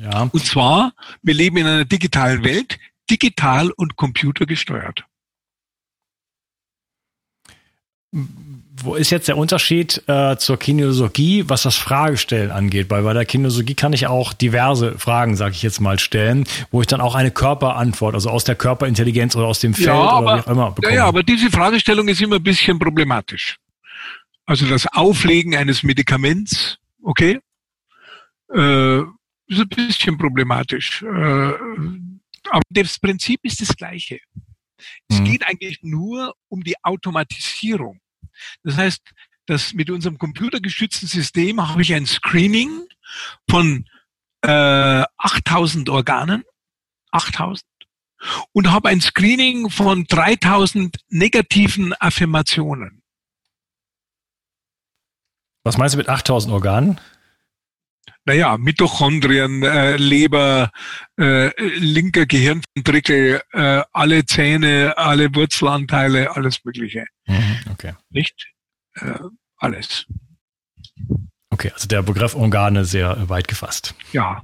Ja. 0.00 0.28
Und 0.32 0.44
zwar, 0.44 0.92
wir 1.22 1.34
leben 1.34 1.56
in 1.56 1.66
einer 1.66 1.84
digitalen 1.84 2.44
Welt, 2.44 2.78
digital 3.10 3.70
und 3.70 3.96
computergesteuert. 3.96 5.04
wo 8.82 8.94
ist 8.94 9.10
jetzt 9.10 9.28
der 9.28 9.36
Unterschied 9.36 10.02
äh, 10.06 10.36
zur 10.36 10.58
Kinesiologie, 10.58 11.44
was 11.48 11.62
das 11.62 11.76
Fragestellen 11.76 12.50
angeht? 12.50 12.90
Weil 12.90 13.02
bei 13.02 13.12
der 13.12 13.24
Kinesiologie 13.24 13.74
kann 13.74 13.92
ich 13.92 14.06
auch 14.06 14.32
diverse 14.32 14.98
Fragen, 14.98 15.36
sage 15.36 15.52
ich 15.54 15.62
jetzt 15.62 15.80
mal, 15.80 15.98
stellen, 15.98 16.44
wo 16.70 16.80
ich 16.80 16.86
dann 16.86 17.00
auch 17.00 17.14
eine 17.14 17.30
Körperantwort, 17.30 18.14
also 18.14 18.30
aus 18.30 18.44
der 18.44 18.54
Körperintelligenz 18.54 19.36
oder 19.36 19.46
aus 19.46 19.60
dem 19.60 19.74
Feld 19.74 19.88
ja, 19.88 19.94
oder 19.94 20.12
aber, 20.12 20.36
wie 20.36 20.40
auch 20.40 20.46
immer 20.46 20.70
bekomme. 20.70 20.94
Ja, 20.94 21.02
ja, 21.02 21.06
aber 21.06 21.22
diese 21.22 21.50
Fragestellung 21.50 22.08
ist 22.08 22.20
immer 22.20 22.36
ein 22.36 22.42
bisschen 22.42 22.78
problematisch. 22.78 23.56
Also 24.46 24.66
das 24.66 24.86
Auflegen 24.86 25.56
eines 25.56 25.82
Medikaments, 25.82 26.78
okay, 27.02 27.40
äh, 28.54 29.02
ist 29.48 29.60
ein 29.60 29.68
bisschen 29.68 30.16
problematisch. 30.18 31.02
Äh, 31.02 31.06
aber 31.06 32.62
das 32.70 32.98
Prinzip 32.98 33.40
ist 33.42 33.60
das 33.60 33.76
gleiche. 33.76 34.20
Es 35.08 35.20
Mhm. 35.20 35.24
geht 35.24 35.46
eigentlich 35.46 35.80
nur 35.82 36.34
um 36.48 36.62
die 36.62 36.76
Automatisierung. 36.84 38.00
Das 38.62 38.76
heißt, 38.76 39.02
dass 39.46 39.72
mit 39.72 39.90
unserem 39.90 40.18
computergestützten 40.18 41.08
System 41.08 41.66
habe 41.66 41.82
ich 41.82 41.94
ein 41.94 42.06
Screening 42.06 42.86
von 43.50 43.88
äh, 44.42 45.04
8000 45.16 45.88
Organen, 45.88 46.44
8000, 47.10 47.64
und 48.52 48.70
habe 48.70 48.88
ein 48.88 49.00
Screening 49.00 49.70
von 49.70 50.04
3000 50.04 50.96
negativen 51.08 51.94
Affirmationen. 51.94 53.02
Was 55.64 55.76
meinst 55.76 55.94
du 55.94 55.98
mit 55.98 56.08
8000 56.08 56.52
Organen? 56.52 57.00
Naja, 58.24 58.56
Mitochondrien, 58.58 59.62
äh, 59.62 59.96
Leber, 59.96 60.70
äh, 61.18 61.50
linker 61.78 62.26
Gehirnventrikel, 62.26 63.40
äh, 63.52 63.82
alle 63.92 64.24
Zähne, 64.26 64.94
alle 64.96 65.34
Wurzelanteile, 65.34 66.34
alles 66.36 66.64
Mögliche. 66.64 67.06
Mhm, 67.26 67.56
Okay. 67.72 67.94
Nicht? 68.10 68.48
Äh, 68.94 69.14
alles. 69.58 70.06
Okay, 71.50 71.70
also 71.72 71.88
der 71.88 72.02
Begriff 72.02 72.34
Organe 72.34 72.84
sehr 72.84 73.28
weit 73.28 73.48
gefasst. 73.48 73.94
Ja. 74.12 74.42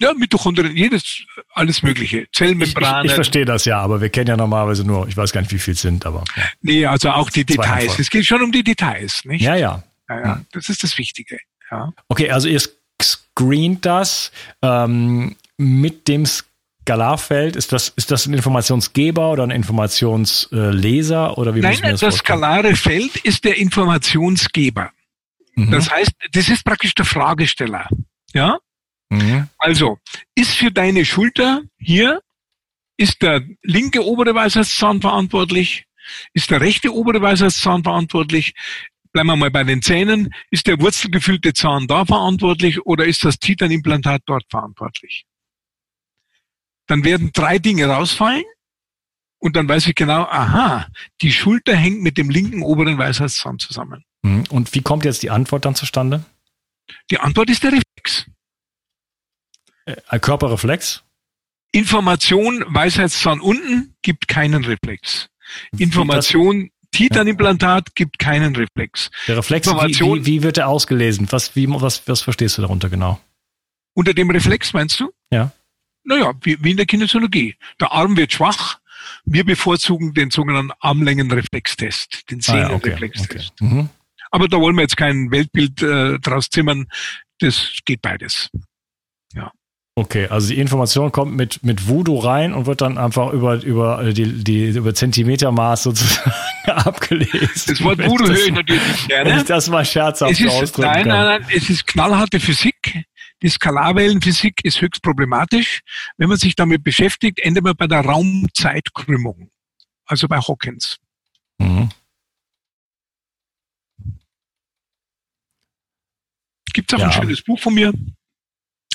Ja, 0.00 0.14
Mitochondrien, 0.14 0.76
jedes, 0.76 1.22
alles 1.52 1.82
Mögliche. 1.82 2.18
Ich, 2.18 2.24
ich, 2.24 2.32
Zellmembranen. 2.32 3.06
ich 3.06 3.12
verstehe 3.12 3.44
das 3.44 3.64
ja, 3.66 3.78
aber 3.78 4.00
wir 4.00 4.08
kennen 4.08 4.28
ja 4.28 4.36
normalerweise 4.36 4.84
nur, 4.84 5.06
ich 5.06 5.16
weiß 5.16 5.32
gar 5.32 5.42
nicht, 5.42 5.52
wie 5.52 5.58
viel 5.58 5.74
es 5.74 5.82
sind, 5.82 6.06
aber 6.06 6.24
ja. 6.36 6.42
nee, 6.60 6.86
also 6.86 7.10
auch 7.10 7.30
die 7.30 7.46
Zwei 7.46 7.62
Details. 7.62 7.98
Es 7.98 8.10
geht 8.10 8.26
schon 8.26 8.42
um 8.42 8.50
die 8.50 8.64
Details, 8.64 9.24
nicht? 9.24 9.42
ja, 9.42 9.54
ja. 9.54 9.84
ja, 10.08 10.20
ja. 10.20 10.40
Das 10.52 10.68
ist 10.68 10.82
das 10.82 10.98
Wichtige. 10.98 11.38
Ja. 11.70 11.92
Okay, 12.08 12.30
also 12.30 12.48
ihr 12.48 12.60
screent 13.02 13.84
das 13.84 14.32
ähm, 14.62 15.36
mit 15.56 16.08
dem 16.08 16.24
Skalarfeld. 16.26 17.56
Ist 17.56 17.72
das, 17.72 17.88
ist 17.90 18.10
das 18.10 18.26
ein 18.26 18.34
Informationsgeber 18.34 19.30
oder 19.30 19.44
ein 19.44 19.50
Informationsleser 19.50 21.38
oder 21.38 21.54
wie 21.54 21.60
Nein, 21.60 21.78
das, 21.82 22.00
das 22.00 22.16
skalare 22.16 22.74
Feld 22.74 23.16
ist 23.18 23.44
der 23.44 23.56
Informationsgeber. 23.56 24.90
Mhm. 25.54 25.70
Das 25.70 25.90
heißt, 25.90 26.12
das 26.32 26.48
ist 26.48 26.64
praktisch 26.64 26.94
der 26.94 27.04
Fragesteller. 27.04 27.88
Ja? 28.32 28.58
Mhm. 29.10 29.48
Also, 29.58 29.98
ist 30.34 30.54
für 30.54 30.70
deine 30.70 31.04
Schulter 31.04 31.62
hier, 31.78 32.20
ist 32.96 33.22
der 33.22 33.42
linke 33.62 34.04
obere 34.04 34.34
Weisheitszahn 34.34 35.00
verantwortlich? 35.00 35.86
Ist 36.34 36.50
der 36.50 36.60
rechte 36.60 36.92
obere 36.92 37.20
Weisheitszahn 37.20 37.82
verantwortlich? 37.82 38.54
Bleiben 39.12 39.28
wir 39.28 39.36
mal 39.36 39.50
bei 39.50 39.64
den 39.64 39.82
Zähnen. 39.82 40.34
Ist 40.50 40.66
der 40.66 40.80
wurzelgefüllte 40.80 41.52
Zahn 41.52 41.86
da 41.86 42.04
verantwortlich 42.04 42.84
oder 42.86 43.04
ist 43.04 43.24
das 43.24 43.38
Titanimplantat 43.38 44.22
dort 44.26 44.44
verantwortlich? 44.50 45.26
Dann 46.86 47.04
werden 47.04 47.30
drei 47.32 47.58
Dinge 47.58 47.86
rausfallen 47.86 48.44
und 49.38 49.56
dann 49.56 49.68
weiß 49.68 49.86
ich 49.86 49.94
genau, 49.94 50.22
aha, 50.22 50.86
die 51.20 51.32
Schulter 51.32 51.76
hängt 51.76 52.02
mit 52.02 52.16
dem 52.16 52.30
linken 52.30 52.62
oberen 52.62 52.98
Weisheitszahn 52.98 53.58
zusammen. 53.58 54.04
Mhm. 54.22 54.44
Und 54.50 54.74
wie 54.74 54.82
kommt 54.82 55.04
jetzt 55.04 55.22
die 55.22 55.30
Antwort 55.30 55.64
dann 55.64 55.74
zustande? 55.74 56.24
Die 57.10 57.18
Antwort 57.18 57.50
ist 57.50 57.62
der 57.62 57.72
Reflex. 57.72 58.26
Äh, 59.84 59.96
Ein 60.08 60.20
Körperreflex? 60.20 61.04
Information 61.72 62.64
Weisheitszahn 62.68 63.40
unten 63.40 63.94
gibt 64.02 64.28
keinen 64.28 64.64
Reflex. 64.64 65.28
Information 65.78 66.70
Titanimplantat 66.92 67.94
gibt 67.94 68.18
keinen 68.18 68.54
Reflex. 68.54 69.10
Der 69.26 69.36
Reflex, 69.38 69.66
wie, 69.66 69.98
wie, 70.00 70.26
wie 70.26 70.42
wird 70.42 70.58
er 70.58 70.68
ausgelesen? 70.68 71.26
Was, 71.30 71.56
wie, 71.56 71.66
was, 71.68 72.06
was 72.06 72.20
verstehst 72.22 72.58
du 72.58 72.62
darunter 72.62 72.88
genau? 72.88 73.18
Unter 73.94 74.14
dem 74.14 74.30
Reflex 74.30 74.72
meinst 74.72 75.00
du? 75.00 75.10
Ja. 75.30 75.52
Naja, 76.04 76.32
wie, 76.42 76.62
wie 76.62 76.70
in 76.72 76.76
der 76.76 76.86
Kinesiologie. 76.86 77.56
Der 77.80 77.92
Arm 77.92 78.16
wird 78.16 78.32
schwach. 78.32 78.78
Wir 79.24 79.44
bevorzugen 79.44 80.14
den 80.14 80.30
sogenannten 80.30 80.72
Armlängenreflextest, 80.80 82.30
den 82.30 82.40
Ah, 82.48 82.56
ja, 82.56 82.64
okay, 82.70 82.90
Sehnenreflextest. 82.90 83.52
okay. 83.60 83.64
Mhm. 83.74 83.88
Aber 84.30 84.48
da 84.48 84.58
wollen 84.58 84.76
wir 84.76 84.82
jetzt 84.82 84.96
kein 84.96 85.30
Weltbild 85.30 85.82
äh, 85.82 86.18
draus 86.18 86.48
zimmern. 86.48 86.86
Das 87.38 87.78
geht 87.84 88.00
beides. 88.02 88.48
Okay, 89.94 90.26
also 90.28 90.48
die 90.48 90.58
Information 90.58 91.12
kommt 91.12 91.34
mit, 91.34 91.62
mit 91.62 91.86
Voodoo 91.86 92.18
rein 92.18 92.54
und 92.54 92.64
wird 92.64 92.80
dann 92.80 92.96
einfach 92.96 93.30
über, 93.34 93.62
über, 93.62 94.02
äh, 94.02 94.14
die, 94.14 94.42
die, 94.42 94.68
über 94.70 94.94
Zentimetermaß 94.94 95.82
sozusagen 95.82 96.32
abgelesen. 96.66 97.50
Das 97.66 97.82
Wort 97.84 97.98
Voodoo 97.98 98.26
höre 98.26 98.46
ich 98.46 98.52
natürlich 98.52 98.86
nicht 98.88 99.08
Wenn 99.10 99.24
gerne. 99.26 99.40
ich 99.42 99.46
das 99.46 99.68
mal 99.68 99.84
scherzhaft 99.84 100.32
Es 100.32 100.40
ist, 100.40 100.48
ausdrücken 100.50 100.88
nein, 100.90 101.04
kann. 101.06 101.26
nein, 101.26 101.40
nein, 101.42 101.50
es 101.54 101.68
ist 101.68 101.86
knallharte 101.86 102.40
Physik. 102.40 103.04
Die 103.42 103.48
Skalarwellenphysik 103.50 104.64
ist 104.64 104.80
höchst 104.80 105.02
problematisch. 105.02 105.80
Wenn 106.16 106.30
man 106.30 106.38
sich 106.38 106.54
damit 106.56 106.82
beschäftigt, 106.84 107.38
endet 107.40 107.64
man 107.64 107.76
bei 107.76 107.86
der 107.86 108.00
Raumzeitkrümmung. 108.00 109.50
Also 110.06 110.26
bei 110.26 110.38
Hawkins. 110.38 110.96
Mhm. 111.58 111.90
Gibt 116.72 116.90
es 116.92 116.96
auch 116.96 117.02
Ja. 117.02 117.06
ein 117.08 117.12
schönes 117.12 117.42
Buch 117.42 117.58
von 117.60 117.74
mir. 117.74 117.92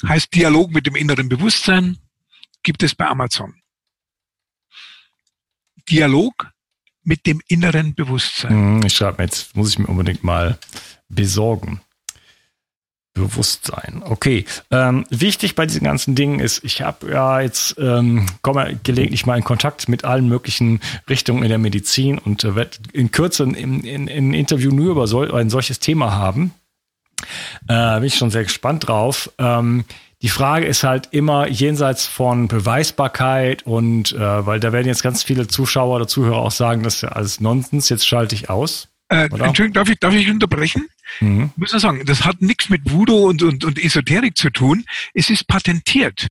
Heißt 0.06 0.34
Dialog 0.34 0.72
mit 0.72 0.86
dem 0.86 0.96
inneren 0.96 1.30
Bewusstsein. 1.30 1.98
Gibt 2.64 2.84
es 2.84 2.96
bei 2.96 3.08
Amazon. 3.08 3.56
Dialog 5.90 6.52
mit 7.04 7.26
dem 7.26 7.42
inneren 7.48 7.96
Bewusstsein. 7.96 8.76
Mhm, 8.76 8.86
Ich 8.86 8.94
schreibe 8.94 9.20
mir 9.20 9.26
jetzt, 9.26 9.56
muss 9.56 9.70
ich 9.70 9.80
mir 9.80 9.88
unbedingt 9.88 10.24
mal 10.24 10.60
besorgen. 11.08 11.82
Bewusstsein. 13.14 14.04
Okay. 14.06 14.46
Ähm, 14.70 15.06
wichtig 15.10 15.56
bei 15.56 15.66
diesen 15.66 15.84
ganzen 15.84 16.14
Dingen 16.14 16.40
ist, 16.40 16.64
ich 16.64 16.84
habe 16.84 17.10
ja 17.10 17.42
jetzt 17.42 17.76
ähm, 17.80 18.28
komme 18.44 18.80
gelegentlich 18.84 19.26
mal 19.26 19.38
in 19.38 19.44
Kontakt 19.44 19.90
mit 19.90 20.06
allen 20.06 20.28
möglichen 20.30 20.82
Richtungen 21.10 21.42
in 21.42 21.50
der 21.50 21.58
Medizin 21.58 22.20
und 22.20 22.44
äh, 22.44 22.56
werde 22.56 22.78
in 22.94 23.10
Kürze 23.10 23.44
in, 23.44 23.56
in, 23.56 24.08
in 24.08 24.30
ein 24.30 24.34
Interview 24.36 24.72
nur 24.72 24.92
über 24.92 25.08
so, 25.08 25.22
ein 25.34 25.50
solches 25.50 25.80
Thema 25.80 26.12
haben. 26.12 26.54
Äh, 27.68 27.96
bin 27.96 28.04
ich 28.06 28.16
schon 28.16 28.32
sehr 28.32 28.44
gespannt 28.44 28.88
drauf. 28.88 29.32
Ähm, 29.38 29.86
die 30.22 30.30
Frage 30.30 30.66
ist 30.66 30.84
halt 30.84 31.10
immer 31.12 31.48
jenseits 31.48 32.08
von 32.08 32.48
Beweisbarkeit 32.48 33.64
und 33.68 34.14
äh, 34.14 34.46
weil 34.46 34.60
da 34.60 34.74
werden 34.74 34.88
jetzt 34.88 35.04
ganz 35.04 35.24
viele 35.24 35.48
Zuschauer 35.48 35.96
oder 35.96 36.08
Zuhörer 36.08 36.38
auch 36.38 36.52
sagen, 36.52 36.82
das 36.82 36.96
ist 36.96 37.02
ja 37.02 37.10
alles 37.10 37.40
Nonsens, 37.40 37.90
jetzt 37.90 38.08
schalte 38.08 38.34
ich 38.34 38.50
aus. 38.50 38.90
Äh, 39.10 39.30
Oder? 39.32 39.46
Entschuldigung, 39.46 39.74
darf 39.74 39.90
ich, 39.90 40.00
darf 40.00 40.14
ich 40.14 40.30
unterbrechen? 40.30 40.88
Mhm. 41.20 41.52
Ich 41.52 41.58
muss 41.58 41.72
nur 41.72 41.80
sagen, 41.80 42.04
das 42.06 42.26
hat 42.26 42.42
nichts 42.42 42.70
mit 42.70 42.92
Voodoo 42.92 43.28
und, 43.28 43.44
und, 43.44 43.64
und 43.64 43.84
Esoterik 43.84 44.36
zu 44.38 44.50
tun. 44.50 44.86
Es 45.14 45.30
ist 45.30 45.48
patentiert. 45.48 46.28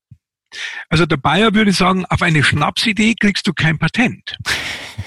Also 0.89 1.07
der 1.07 1.17
Bayer 1.17 1.55
würde 1.55 1.73
sagen, 1.73 2.05
auf 2.07 2.23
eine 2.23 2.43
Schnapsidee 2.43 3.15
kriegst 3.15 3.47
du 3.47 3.53
kein 3.53 3.79
Patent. 3.79 4.37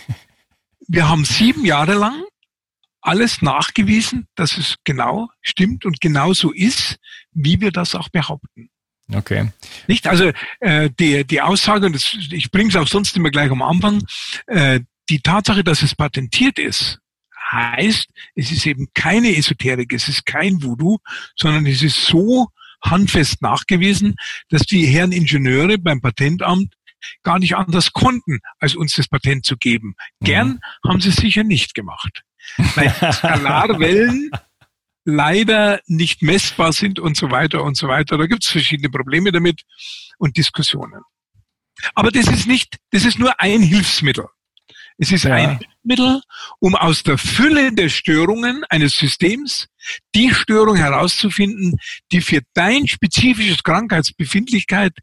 Wir 0.87 1.07
haben 1.07 1.25
sieben 1.25 1.65
Jahre 1.65 1.93
lang 1.93 2.23
alles 3.01 3.41
nachgewiesen, 3.41 4.27
dass 4.35 4.57
es 4.57 4.75
genau 4.83 5.29
stimmt 5.41 5.85
und 5.85 6.01
genau 6.01 6.33
so 6.33 6.51
ist, 6.51 6.97
wie 7.31 7.61
wir 7.61 7.71
das 7.71 7.95
auch 7.95 8.09
behaupten. 8.09 8.69
Okay. 9.13 9.51
Nicht? 9.87 10.07
Also 10.07 10.31
äh, 10.59 10.89
die, 10.99 11.25
die 11.25 11.41
Aussage, 11.41 11.87
und 11.87 11.93
das, 11.93 12.15
ich 12.31 12.51
bringe 12.51 12.69
es 12.69 12.75
auch 12.75 12.87
sonst 12.87 13.15
immer 13.17 13.31
gleich 13.31 13.49
am 13.49 13.61
Anfang, 13.61 14.03
äh, 14.47 14.81
die 15.09 15.21
Tatsache, 15.21 15.63
dass 15.63 15.81
es 15.81 15.95
patentiert 15.95 16.59
ist, 16.59 16.99
heißt, 17.51 18.07
es 18.35 18.51
ist 18.51 18.65
eben 18.67 18.87
keine 18.93 19.35
Esoterik, 19.35 19.93
es 19.93 20.07
ist 20.07 20.25
kein 20.25 20.61
Voodoo, 20.61 20.99
sondern 21.35 21.65
es 21.65 21.81
ist 21.81 22.05
so 22.05 22.47
handfest 22.83 23.41
nachgewiesen, 23.41 24.15
dass 24.49 24.61
die 24.63 24.85
Herren 24.85 25.11
Ingenieure 25.11 25.77
beim 25.77 26.01
Patentamt 26.01 26.75
gar 27.23 27.39
nicht 27.39 27.55
anders 27.55 27.93
konnten, 27.93 28.39
als 28.59 28.75
uns 28.75 28.93
das 28.93 29.07
Patent 29.07 29.45
zu 29.45 29.57
geben. 29.57 29.95
Gern 30.21 30.59
haben 30.87 31.01
sie 31.01 31.09
es 31.09 31.15
sicher 31.15 31.43
nicht 31.43 31.73
gemacht. 31.73 32.23
Weil 32.75 32.89
Skalarwellen 33.13 34.31
leider 35.05 35.81
nicht 35.87 36.21
messbar 36.21 36.73
sind 36.73 36.99
und 36.99 37.17
so 37.17 37.31
weiter 37.31 37.63
und 37.63 37.75
so 37.75 37.87
weiter. 37.87 38.17
Da 38.17 38.27
gibt 38.27 38.43
es 38.43 38.51
verschiedene 38.51 38.89
Probleme 38.89 39.31
damit 39.31 39.61
und 40.17 40.37
Diskussionen. 40.37 41.01
Aber 41.95 42.11
das 42.11 42.27
ist 42.27 42.45
nicht, 42.47 42.77
das 42.91 43.05
ist 43.05 43.19
nur 43.19 43.39
ein 43.39 43.61
Hilfsmittel. 43.61 44.27
Es 44.97 45.11
ist 45.13 45.23
Ja. 45.23 45.33
ein 45.35 45.57
Hilfsmittel, 45.59 46.21
um 46.59 46.75
aus 46.75 47.03
der 47.03 47.17
Fülle 47.17 47.71
der 47.73 47.87
Störungen 47.89 48.65
eines 48.65 48.95
Systems 48.95 49.67
die 50.13 50.33
Störung 50.33 50.75
herauszufinden, 50.75 51.77
die 52.11 52.21
für 52.21 52.41
dein 52.53 52.85
spezifisches 52.87 53.63
Krankheitsbefindlichkeit 53.63 54.93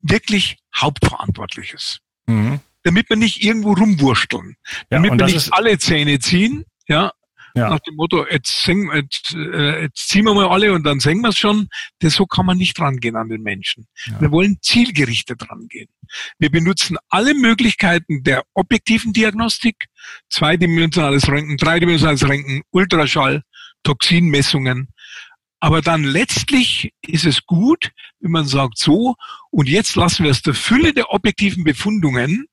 wirklich 0.00 0.58
hauptverantwortlich 0.76 1.72
ist. 1.72 2.00
Mhm. 2.26 2.60
Damit 2.88 3.10
wir 3.10 3.16
nicht 3.16 3.42
irgendwo 3.42 3.74
rumwursteln. 3.74 4.56
Ja, 4.66 4.74
damit 4.88 5.10
und 5.12 5.18
wir 5.18 5.26
nicht 5.26 5.52
alle 5.52 5.76
Zähne 5.78 6.18
ziehen, 6.20 6.64
ja, 6.88 7.12
ja. 7.54 7.70
Nach 7.70 7.80
dem 7.80 7.96
Motto, 7.96 8.26
jetzt, 8.30 8.62
singen, 8.64 8.90
jetzt, 8.94 9.34
äh, 9.34 9.82
jetzt 9.82 10.08
ziehen 10.08 10.24
wir 10.24 10.34
mal 10.34 10.48
alle 10.48 10.72
und 10.72 10.84
dann 10.84 11.00
singen 11.00 11.22
wir 11.22 11.30
es 11.30 11.38
schon. 11.38 11.68
Das, 11.98 12.14
so 12.14 12.24
kann 12.24 12.46
man 12.46 12.56
nicht 12.56 12.78
rangehen 12.78 13.16
an 13.16 13.28
den 13.28 13.42
Menschen. 13.42 13.86
Ja. 14.06 14.20
Wir 14.20 14.30
wollen 14.30 14.58
zielgerichtet 14.62 15.50
rangehen. 15.50 15.88
Wir 16.38 16.50
benutzen 16.50 16.96
alle 17.08 17.34
Möglichkeiten 17.34 18.22
der 18.22 18.44
objektiven 18.54 19.12
Diagnostik, 19.12 19.86
zweidimensionales 20.30 21.28
Röntgen, 21.28 21.56
dreidimensionales 21.56 22.28
Röntgen, 22.28 22.62
Ultraschall, 22.70 23.42
Toxinmessungen. 23.82 24.88
Aber 25.60 25.82
dann 25.82 26.04
letztlich 26.04 26.92
ist 27.02 27.26
es 27.26 27.44
gut, 27.44 27.90
wenn 28.20 28.30
man 28.30 28.46
sagt 28.46 28.78
so, 28.78 29.16
und 29.50 29.68
jetzt 29.68 29.96
lassen 29.96 30.22
wir 30.22 30.30
aus 30.30 30.42
der 30.42 30.54
Fülle 30.54 30.92
der 30.92 31.10
objektiven 31.10 31.64
Befundungen 31.64 32.46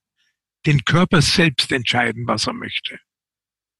den 0.65 0.85
Körper 0.85 1.21
selbst 1.21 1.71
entscheiden, 1.71 2.27
was 2.27 2.47
er 2.47 2.53
möchte. 2.53 2.99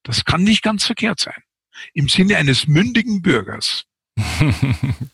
Das 0.04 0.26
kann 0.26 0.44
nicht 0.44 0.62
ganz 0.62 0.86
verkehrt 0.86 1.20
sein. 1.20 1.44
Im 1.94 2.08
Sinne 2.08 2.38
eines 2.38 2.68
mündigen 2.68 3.22
Bürgers. 3.22 3.86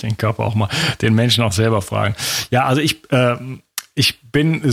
den 0.03 0.17
Körper 0.17 0.43
auch 0.43 0.53
mal, 0.53 0.69
den 1.01 1.15
Menschen 1.15 1.43
auch 1.43 1.53
selber 1.53 1.81
fragen. 1.81 2.15
Ja, 2.51 2.65
also 2.65 2.81
ich, 2.81 3.11
äh, 3.11 3.37
ich 4.01 4.19
bin 4.31 4.63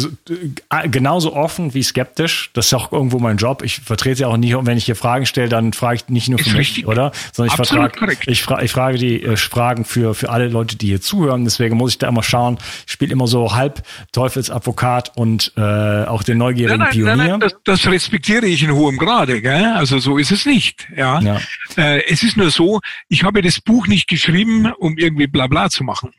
äh, 0.71 0.89
genauso 0.89 1.35
offen 1.35 1.75
wie 1.75 1.83
skeptisch. 1.83 2.49
Das 2.55 2.69
ist 2.69 2.73
auch 2.73 2.91
irgendwo 2.93 3.19
mein 3.19 3.37
Job. 3.37 3.63
Ich 3.63 3.81
vertrete 3.81 4.23
ja 4.23 4.29
auch 4.29 4.39
nicht, 4.39 4.55
und 4.55 4.65
wenn 4.65 4.79
ich 4.79 4.87
hier 4.87 4.97
Fragen 4.97 5.27
stelle, 5.27 5.51
dann 5.51 5.75
frage 5.75 5.97
ich 5.97 6.09
nicht 6.09 6.31
nur 6.31 6.39
für 6.39 6.49
mich, 6.49 6.59
richtig. 6.59 6.87
oder? 6.87 7.13
Sondern 7.33 7.53
ich, 7.53 7.57
vertrage, 7.57 8.17
ich, 8.27 8.43
fra 8.43 8.63
ich 8.63 8.73
frage 8.73 8.97
die 8.97 9.23
äh, 9.23 9.37
Fragen 9.37 9.85
für, 9.85 10.15
für 10.15 10.31
alle 10.31 10.49
Leute, 10.49 10.77
die 10.77 10.87
hier 10.87 11.03
zuhören. 11.03 11.45
Deswegen 11.45 11.77
muss 11.77 11.93
ich 11.93 11.99
da 11.99 12.09
immer 12.09 12.23
schauen. 12.23 12.57
Ich 12.87 12.93
spiele 12.95 13.13
immer 13.13 13.27
so 13.27 13.55
halb 13.55 13.83
Teufelsadvokat 14.13 15.13
und 15.17 15.53
äh, 15.59 15.61
auch 15.61 16.23
den 16.23 16.39
neugierigen 16.39 16.79
nein, 16.79 16.87
nein, 16.87 16.93
Pionier. 16.95 17.17
Nein, 17.17 17.29
nein, 17.29 17.41
das, 17.41 17.57
das 17.65 17.87
respektiere 17.87 18.47
ich 18.47 18.63
in 18.63 18.73
hohem 18.73 18.97
Grade. 18.97 19.43
Gell? 19.43 19.75
Also 19.75 19.99
so 19.99 20.17
ist 20.17 20.33
es 20.33 20.47
nicht. 20.47 20.89
Ja. 20.97 21.21
ja. 21.21 21.39
Äh, 21.77 22.03
es 22.09 22.23
ist 22.23 22.39
nur 22.39 22.51
so, 22.51 22.81
ich 23.11 23.25
habe 23.25 23.43
das 23.43 23.61
Buch 23.61 23.89
nicht 23.89 24.09
geschrieben, 24.09 24.73
um 24.79 24.97
irgendwie 24.97 25.27
Blabla 25.27 25.69
zu 25.69 25.85
machen, 25.85 26.13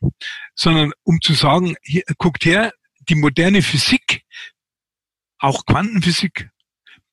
sondern 0.53 0.91
um 1.03 1.19
zu 1.21 1.33
sagen, 1.33 1.75
hier, 1.81 2.03
guckt 2.19 2.45
her, 2.45 2.71
die 3.09 3.15
moderne 3.15 3.61
Physik, 3.61 4.23
auch 5.39 5.65
Quantenphysik, 5.65 6.49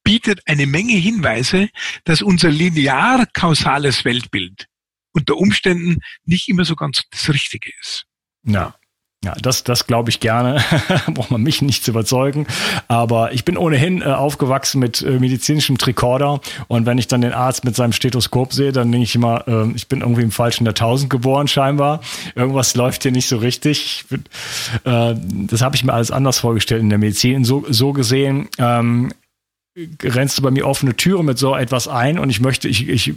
bietet 0.04 0.40
eine 0.46 0.66
Menge 0.66 0.94
Hinweise, 0.94 1.68
dass 2.04 2.22
unser 2.22 2.50
linear 2.50 3.26
kausales 3.26 4.04
Weltbild 4.04 4.68
unter 5.12 5.36
Umständen 5.36 5.98
nicht 6.24 6.48
immer 6.48 6.64
so 6.64 6.76
ganz 6.76 7.02
das 7.10 7.28
Richtige 7.28 7.70
ist. 7.80 8.06
Ja. 8.44 8.78
Ja, 9.24 9.34
das, 9.42 9.64
das 9.64 9.86
glaube 9.86 10.10
ich 10.10 10.20
gerne. 10.20 10.62
Braucht 11.12 11.30
man 11.30 11.42
mich 11.42 11.62
nicht 11.62 11.82
zu 11.82 11.90
überzeugen. 11.90 12.46
Aber 12.86 13.32
ich 13.32 13.44
bin 13.44 13.56
ohnehin 13.56 14.02
äh, 14.02 14.04
aufgewachsen 14.04 14.78
mit 14.78 15.02
äh, 15.02 15.18
medizinischem 15.18 15.78
Tricorder. 15.78 16.40
Und 16.68 16.86
wenn 16.86 16.98
ich 16.98 17.08
dann 17.08 17.22
den 17.22 17.32
Arzt 17.32 17.64
mit 17.64 17.74
seinem 17.74 17.92
Stethoskop 17.92 18.52
sehe, 18.52 18.72
dann 18.72 18.92
denke 18.92 19.04
ich 19.04 19.14
immer, 19.14 19.48
äh, 19.48 19.70
ich 19.74 19.88
bin 19.88 20.02
irgendwie 20.02 20.22
im 20.22 20.30
falschen 20.30 20.64
Jahrtausend 20.64 21.10
geboren 21.10 21.48
scheinbar. 21.48 22.00
Irgendwas 22.36 22.76
läuft 22.76 23.02
hier 23.02 23.12
nicht 23.12 23.26
so 23.26 23.38
richtig. 23.38 24.04
Bin, 24.08 24.24
äh, 24.84 25.14
das 25.48 25.60
habe 25.60 25.74
ich 25.74 25.82
mir 25.82 25.92
alles 25.92 26.10
anders 26.12 26.38
vorgestellt 26.38 26.82
in 26.82 26.90
der 26.90 26.98
Medizin. 26.98 27.44
So, 27.44 27.64
so 27.68 27.92
gesehen 27.92 28.48
ähm, 28.58 29.10
rennst 30.02 30.38
du 30.38 30.42
bei 30.42 30.50
mir 30.50 30.66
offene 30.66 30.94
Türen 30.94 31.26
mit 31.26 31.38
so 31.38 31.56
etwas 31.56 31.88
ein 31.88 32.18
und 32.18 32.30
ich 32.30 32.40
möchte, 32.40 32.68
ich, 32.68 32.88
ich 32.88 33.14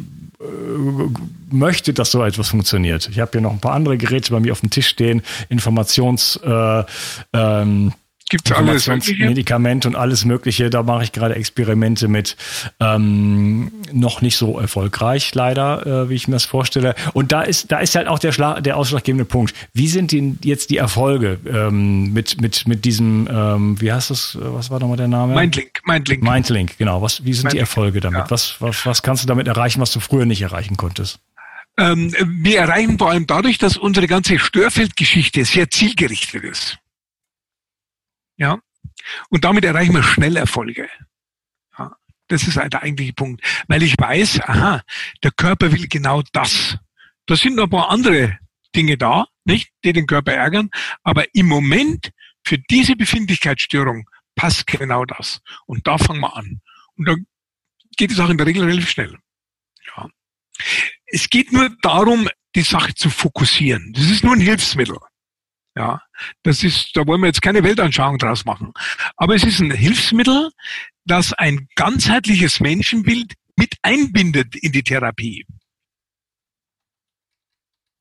möchte, 1.52 1.94
dass 1.94 2.12
so 2.12 2.24
etwas 2.24 2.50
funktioniert. 2.50 3.10
Ich 3.10 3.20
habe 3.20 3.32
hier 3.34 3.42
noch 3.42 3.52
ein 3.52 3.60
paar 3.60 3.74
andere 3.74 3.98
Geräte 3.98 4.32
bei 4.32 4.40
mir 4.40 4.54
auf 4.54 4.62
dem 4.62 4.70
Tisch 4.70 4.88
stehen, 4.88 5.22
Informations 5.50 6.40
äh, 6.44 6.84
ähm, 7.34 7.94
Gibt 8.30 8.52
alles 8.52 8.88
Medikamente 8.88 9.88
und 9.88 9.96
alles 9.96 10.24
Mögliche. 10.24 10.70
Da 10.70 10.84
mache 10.84 11.04
ich 11.04 11.12
gerade 11.12 11.36
Experimente 11.36 12.08
mit. 12.08 12.38
Ähm, 12.80 13.72
noch 13.92 14.22
nicht 14.22 14.38
so 14.38 14.60
erfolgreich, 14.60 15.34
leider, 15.34 15.86
äh, 15.86 16.10
wie 16.10 16.14
ich 16.14 16.28
mir 16.28 16.36
das 16.36 16.46
vorstelle. 16.46 16.94
Und 17.14 17.32
da 17.32 17.42
ist, 17.42 17.72
da 17.72 17.80
ist 17.80 17.96
halt 17.96 18.08
auch 18.08 18.20
der, 18.20 18.32
Schla 18.32 18.62
der 18.62 18.78
ausschlaggebende 18.78 19.26
Punkt. 19.26 19.56
Wie 19.74 19.88
sind 19.88 20.12
denn 20.12 20.38
jetzt 20.44 20.70
die 20.70 20.78
Erfolge 20.78 21.40
ähm, 21.48 22.14
mit, 22.14 22.40
mit, 22.40 22.68
mit 22.68 22.86
diesem, 22.86 23.28
ähm, 23.32 23.82
wie 23.82 23.92
heißt 23.92 24.12
das, 24.12 24.38
was 24.40 24.70
war 24.70 24.80
nochmal 24.80 24.98
der 24.98 25.08
Name? 25.08 25.34
Mindlink, 25.34 25.82
Mindlink. 25.86 26.24
Mindlink, 26.24 26.78
genau. 26.78 27.02
Was, 27.02 27.26
wie 27.26 27.34
sind 27.34 27.46
Mindlink. 27.46 27.52
die 27.52 27.60
Erfolge 27.60 28.00
damit? 28.00 28.20
Ja. 28.20 28.30
Was, 28.32 28.58
was, 28.60 28.86
was 28.86 29.02
kannst 29.02 29.24
du 29.24 29.28
damit 29.28 29.48
erreichen, 29.48 29.82
was 29.82 29.92
du 29.92 30.00
früher 30.00 30.26
nicht 30.26 30.44
erreichen 30.44 30.78
konntest? 30.78 31.20
Ähm, 31.78 32.14
wir 32.26 32.60
erreichen 32.60 32.98
vor 32.98 33.10
allem 33.10 33.26
dadurch, 33.26 33.58
dass 33.58 33.78
unsere 33.78 34.06
ganze 34.08 34.38
Störfeldgeschichte 34.38 35.46
sehr 35.46 35.70
zielgerichtet 35.70 36.44
ist. 36.44 36.78
Ja. 38.40 38.60
Und 39.30 39.44
damit 39.44 39.66
erreichen 39.66 39.94
wir 39.94 40.02
schnell 40.02 40.38
Erfolge. 40.38 40.90
Ja. 41.78 41.96
Das 42.30 42.48
ist 42.48 42.58
halt 42.58 42.74
der 42.74 42.82
eigentliche 42.82 43.14
Punkt. 43.14 43.44
Weil 43.68 43.84
ich 43.84 43.96
weiß, 43.98 44.42
aha, 44.42 44.82
der 45.24 45.32
Körper 45.32 45.72
will 45.72 45.88
genau 45.88 46.24
das. 46.32 46.78
Da 47.26 47.36
sind 47.36 47.56
noch 47.56 47.66
ein 47.66 47.70
paar 47.70 47.90
andere 47.90 48.40
Dinge 48.76 48.98
da, 48.98 49.28
nicht, 49.46 49.72
die 49.84 49.94
den 49.94 50.08
Körper 50.08 50.34
ärgern. 50.34 50.70
Aber 51.04 51.26
im 51.36 51.48
Moment 51.48 52.12
für 52.44 52.58
diese 52.58 52.96
Befindlichkeitsstörung 52.96 54.10
passt 54.36 54.66
genau 54.68 55.06
das. 55.06 55.42
Und 55.66 55.86
da 55.86 55.98
fangen 55.98 56.22
wir 56.22 56.36
an. 56.36 56.62
Und 56.96 57.08
da 57.08 57.16
geht 57.98 58.12
es 58.12 58.20
auch 58.20 58.30
in 58.30 58.38
der 58.38 58.48
Regel 58.48 58.64
relativ 58.64 58.90
schnell. 58.90 59.18
Ja. 59.96 60.08
Es 61.08 61.30
geht 61.30 61.52
nur 61.52 61.70
darum, 61.82 62.30
die 62.56 62.62
Sache 62.62 62.96
zu 62.96 63.10
fokussieren. 63.10 63.92
Das 63.94 64.10
ist 64.10 64.24
nur 64.24 64.34
ein 64.34 64.40
Hilfsmittel. 64.40 64.98
Ja, 65.76 66.02
das 66.44 66.64
ist, 66.64 66.96
da 66.96 67.06
wollen 67.06 67.22
wir 67.22 67.28
jetzt 67.28 67.42
keine 67.42 67.64
Weltanschauung 67.64 68.18
draus 68.18 68.46
machen. 68.46 68.74
Aber 69.18 69.36
es 69.36 69.44
ist 69.44 69.60
ein 69.60 69.72
Hilfsmittel, 69.72 70.52
das 71.06 71.34
ein 71.34 71.68
ganzheitliches 71.76 72.60
Menschenbild 72.60 73.34
mit 73.56 73.76
einbindet 73.82 74.56
in 74.56 74.72
die 74.72 74.84
Therapie. 74.84 75.46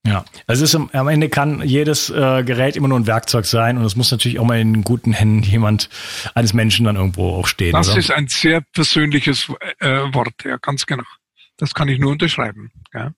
Ja, 0.07 0.24
es 0.46 0.62
ist 0.62 0.74
am 0.74 1.09
Ende 1.09 1.28
kann 1.28 1.61
jedes 1.62 2.09
äh, 2.09 2.42
Gerät 2.42 2.76
immer 2.76 2.88
nur 2.88 2.98
ein 2.98 3.07
Werkzeug 3.07 3.44
sein 3.44 3.76
und 3.76 3.85
es 3.85 3.94
muss 3.94 4.11
natürlich 4.11 4.38
auch 4.38 4.44
mal 4.46 4.59
in 4.59 4.83
guten 4.83 5.12
Händen 5.12 5.42
jemand 5.42 5.90
eines 6.35 6.54
Menschen 6.54 6.87
dann 6.87 6.96
irgendwo 6.96 7.35
auch 7.35 7.46
stehen. 7.46 7.72
Das 7.72 7.90
oder? 7.90 7.98
ist 7.98 8.11
ein 8.11 8.28
sehr 8.28 8.62
persönliches 8.72 9.52
äh, 9.81 10.14
Wort, 10.14 10.33
ja, 10.44 10.57
ganz 10.57 10.87
genau. 10.87 11.04
Das 11.59 11.74
kann 11.74 11.88
ich 11.88 11.98
nur 11.98 12.12
unterschreiben. 12.12 12.70
Ja. 12.94 13.12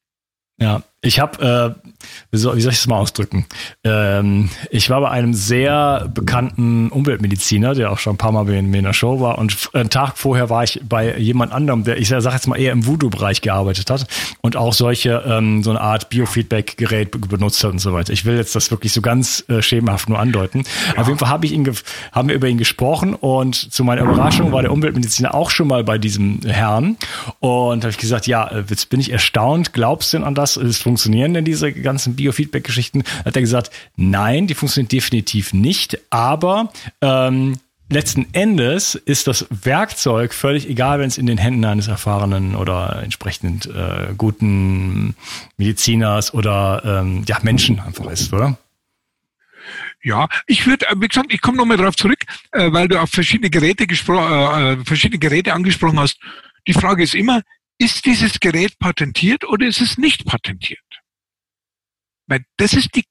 Ja, 0.58 0.82
ich 1.02 1.18
habe, 1.18 1.76
äh, 1.82 1.88
wie, 2.30 2.36
soll, 2.36 2.56
wie 2.56 2.60
soll 2.60 2.72
ich 2.72 2.78
das 2.78 2.86
mal 2.86 2.98
ausdrücken? 2.98 3.46
Ähm, 3.84 4.50
ich 4.70 4.90
war 4.90 5.00
bei 5.00 5.08
einem 5.10 5.32
sehr 5.32 6.10
bekannten 6.12 6.90
Umweltmediziner, 6.90 7.74
der 7.74 7.90
auch 7.90 7.98
schon 7.98 8.14
ein 8.14 8.18
paar 8.18 8.32
Mal 8.32 8.44
bei 8.44 8.60
mir 8.60 8.78
in 8.78 8.84
der 8.84 8.92
Show 8.92 9.18
war. 9.18 9.38
Und 9.38 9.70
einen 9.72 9.88
Tag 9.88 10.18
vorher 10.18 10.50
war 10.50 10.62
ich 10.62 10.78
bei 10.86 11.16
jemand 11.16 11.52
anderem, 11.52 11.84
der, 11.84 11.96
ich 11.96 12.08
sage 12.08 12.28
jetzt 12.28 12.46
mal, 12.46 12.60
eher 12.60 12.72
im 12.72 12.86
Voodoo-Bereich 12.86 13.40
gearbeitet 13.40 13.88
hat 13.88 14.06
und 14.42 14.56
auch 14.56 14.74
solche, 14.74 15.22
ähm, 15.26 15.62
so 15.62 15.70
eine 15.70 15.80
Art 15.80 16.10
Biofeedback-Gerät 16.10 17.12
benutzt 17.28 17.64
hat 17.64 17.72
und 17.72 17.78
so 17.78 17.94
weiter. 17.94 18.12
Ich 18.12 18.26
will 18.26 18.36
jetzt 18.36 18.54
das 18.54 18.70
wirklich 18.70 18.92
so 18.92 19.00
ganz 19.00 19.42
äh, 19.48 19.62
schemenhaft 19.62 20.10
nur 20.10 20.18
andeuten. 20.18 20.64
Ja. 20.94 21.00
Auf 21.00 21.06
jeden 21.06 21.18
Fall 21.18 21.30
habe 21.30 21.46
ich 21.46 21.52
ihn, 21.52 21.70
haben 22.12 22.28
wir 22.28 22.34
über 22.34 22.48
ihn 22.48 22.58
gesprochen 22.58 23.14
und 23.14 23.72
zu 23.72 23.84
meiner 23.84 24.02
Überraschung 24.02 24.52
war 24.52 24.60
der 24.60 24.72
Umweltmediziner 24.72 25.34
auch 25.34 25.48
schon 25.48 25.68
mal 25.68 25.82
bei 25.82 25.96
diesem 25.96 26.40
Herrn. 26.44 26.98
Und 27.38 27.84
habe 27.84 27.90
ich 27.90 27.98
gesagt, 27.98 28.26
ja, 28.26 28.50
jetzt 28.68 28.90
bin 28.90 29.00
ich 29.00 29.10
erstaunt. 29.10 29.72
Glaubst 29.72 30.12
du 30.12 30.18
denn 30.18 30.26
an 30.26 30.34
das? 30.34 30.58
Es 30.58 30.89
funktionieren 30.90 31.34
denn 31.34 31.44
diese 31.44 31.72
ganzen 31.72 32.16
Biofeedback-Geschichten? 32.16 33.04
Hat 33.24 33.36
er 33.36 33.42
gesagt, 33.42 33.70
nein, 33.94 34.48
die 34.48 34.54
funktionieren 34.54 34.88
definitiv 34.88 35.52
nicht, 35.54 35.98
aber 36.10 36.72
ähm, 37.00 37.60
letzten 37.88 38.26
Endes 38.32 38.96
ist 38.96 39.28
das 39.28 39.46
Werkzeug 39.50 40.34
völlig 40.34 40.68
egal, 40.68 40.98
wenn 40.98 41.06
es 41.06 41.16
in 41.16 41.26
den 41.26 41.38
Händen 41.38 41.64
eines 41.64 41.86
erfahrenen 41.86 42.56
oder 42.56 43.02
entsprechend 43.04 43.66
äh, 43.66 44.14
guten 44.18 45.14
Mediziners 45.56 46.34
oder 46.34 46.82
ähm, 46.84 47.22
ja, 47.28 47.38
Menschen 47.42 47.78
einfach 47.78 48.06
ist, 48.06 48.32
oder? 48.32 48.58
Ja, 50.02 50.26
ich 50.48 50.66
würde, 50.66 50.88
äh, 50.88 50.96
wie 50.98 51.06
gesagt, 51.06 51.32
ich 51.32 51.40
komme 51.40 51.58
nochmal 51.58 51.76
darauf 51.76 51.94
zurück, 51.94 52.24
äh, 52.50 52.72
weil 52.72 52.88
du 52.88 53.00
auf 53.00 53.10
verschiedene 53.10 53.48
Geräte 53.48 53.84
äh, 53.84 54.72
äh, 54.72 54.84
verschiedene 54.84 55.20
Geräte 55.20 55.52
angesprochen 55.52 56.00
hast. 56.00 56.18
Die 56.66 56.72
Frage 56.72 57.04
ist 57.04 57.14
immer, 57.14 57.42
ist 57.80 58.04
dieses 58.04 58.38
Gerät 58.40 58.78
patentiert 58.78 59.44
oder 59.48 59.66
ist 59.66 59.80
es 59.80 59.96
nicht 59.96 60.26
patentiert? 60.26 60.78
Weil 62.26 62.44
das 62.58 62.74
ist 62.74 62.94
die, 62.94 63.04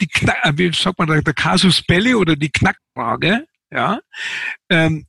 die 0.00 0.08
äh, 0.22 0.52
wie 0.56 0.72
sagt 0.72 0.98
man, 0.98 1.08
der 1.08 1.34
Casus 1.34 1.82
Belli 1.82 2.14
oder 2.14 2.34
die 2.34 2.50
Knackfrage, 2.50 3.46
ja. 3.70 4.00
Ähm, 4.70 5.06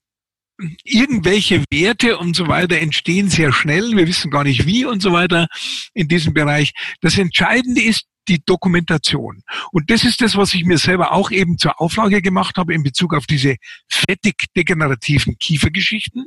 irgendwelche 0.84 1.64
Werte 1.72 2.18
und 2.18 2.36
so 2.36 2.48
weiter 2.48 2.78
entstehen 2.78 3.30
sehr 3.30 3.52
schnell. 3.54 3.96
Wir 3.96 4.08
wissen 4.08 4.30
gar 4.30 4.44
nicht 4.44 4.66
wie 4.66 4.86
und 4.86 5.02
so 5.02 5.12
weiter 5.14 5.48
in 5.94 6.08
diesem 6.08 6.34
Bereich. 6.34 6.74
Das 7.00 7.18
Entscheidende 7.18 7.82
ist 7.82 8.06
die 8.28 8.44
Dokumentation. 8.46 9.42
Und 9.72 9.90
das 9.90 10.04
ist 10.04 10.22
das, 10.22 10.36
was 10.36 10.54
ich 10.54 10.66
mir 10.66 10.78
selber 10.78 11.14
auch 11.14 11.32
eben 11.32 11.58
zur 11.58 11.82
Auflage 11.82 12.22
gemacht 12.22 12.58
habe 12.58 12.74
in 12.74 12.84
Bezug 12.84 13.16
auf 13.16 13.26
diese 13.26 13.56
fettig 13.90 14.36
degenerativen 14.56 15.38
Kiefergeschichten. 15.40 16.26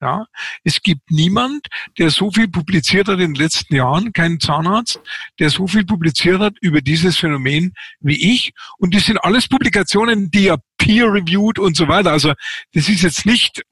Ja, 0.00 0.26
es 0.62 0.82
gibt 0.82 1.10
niemand, 1.10 1.68
der 1.98 2.10
so 2.10 2.30
viel 2.30 2.48
publiziert 2.48 3.08
hat 3.08 3.14
in 3.14 3.32
den 3.32 3.34
letzten 3.34 3.74
Jahren, 3.74 4.12
kein 4.12 4.38
Zahnarzt, 4.40 5.00
der 5.38 5.48
so 5.48 5.66
viel 5.66 5.86
publiziert 5.86 6.38
hat 6.38 6.54
über 6.60 6.82
dieses 6.82 7.16
Phänomen 7.16 7.72
wie 8.00 8.34
ich. 8.34 8.52
Und 8.76 8.94
das 8.94 9.06
sind 9.06 9.16
alles 9.18 9.48
Publikationen, 9.48 10.30
die 10.30 10.44
ja 10.44 10.56
peer-reviewed 10.76 11.58
und 11.58 11.76
so 11.76 11.88
weiter. 11.88 12.12
Also 12.12 12.34
das 12.74 12.90
ist 12.90 13.02
jetzt 13.02 13.24
nicht 13.24 13.62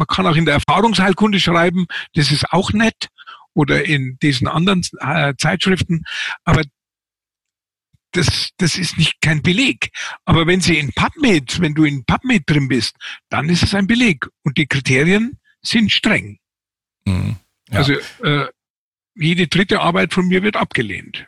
man 0.00 0.06
kann 0.06 0.26
auch 0.26 0.34
in 0.34 0.46
der 0.46 0.54
Erfahrungsheilkunde 0.54 1.38
schreiben, 1.38 1.86
das 2.14 2.32
ist 2.32 2.50
auch 2.52 2.72
nett 2.72 3.08
oder 3.54 3.84
in 3.84 4.18
diesen 4.22 4.48
anderen 4.48 4.82
äh, 4.98 5.34
Zeitschriften, 5.36 6.04
aber 6.44 6.62
das, 8.12 8.50
das 8.58 8.76
ist 8.76 8.98
nicht 8.98 9.20
kein 9.20 9.42
Beleg. 9.42 9.90
Aber 10.24 10.46
wenn 10.46 10.60
sie 10.60 10.78
in 10.78 10.92
PubMed, 10.92 11.60
wenn 11.60 11.74
du 11.74 11.84
in 11.84 12.04
PubMed 12.04 12.42
drin 12.46 12.68
bist, 12.68 12.96
dann 13.28 13.48
ist 13.48 13.62
es 13.62 13.74
ein 13.74 13.86
Beleg. 13.86 14.26
Und 14.42 14.58
die 14.58 14.66
Kriterien 14.66 15.38
sind 15.62 15.92
streng. 15.92 16.38
Mhm, 17.04 17.36
ja. 17.70 17.78
Also 17.78 17.94
äh, 18.22 18.46
jede 19.14 19.48
dritte 19.48 19.80
Arbeit 19.80 20.12
von 20.12 20.26
mir 20.26 20.42
wird 20.42 20.56
abgelehnt. 20.56 21.26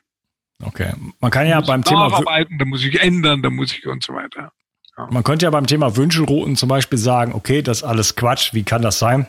Okay. 0.62 0.92
Man 1.20 1.30
kann 1.30 1.46
ja 1.46 1.60
beim 1.60 1.82
Thema. 1.82 2.08
Da 2.10 2.64
muss 2.64 2.84
ich 2.84 3.00
ändern, 3.00 3.42
da 3.42 3.50
muss 3.50 3.72
ich 3.72 3.86
und 3.86 4.02
so 4.02 4.14
weiter. 4.14 4.52
Ja. 4.96 5.08
Man 5.10 5.24
könnte 5.24 5.46
ja 5.46 5.50
beim 5.50 5.66
Thema 5.66 5.96
Wünschelrouten 5.96 6.56
zum 6.56 6.68
Beispiel 6.68 6.98
sagen, 6.98 7.32
okay, 7.32 7.62
das 7.62 7.78
ist 7.78 7.84
alles 7.84 8.14
Quatsch, 8.14 8.54
wie 8.54 8.62
kann 8.62 8.82
das 8.82 8.98
sein? 8.98 9.26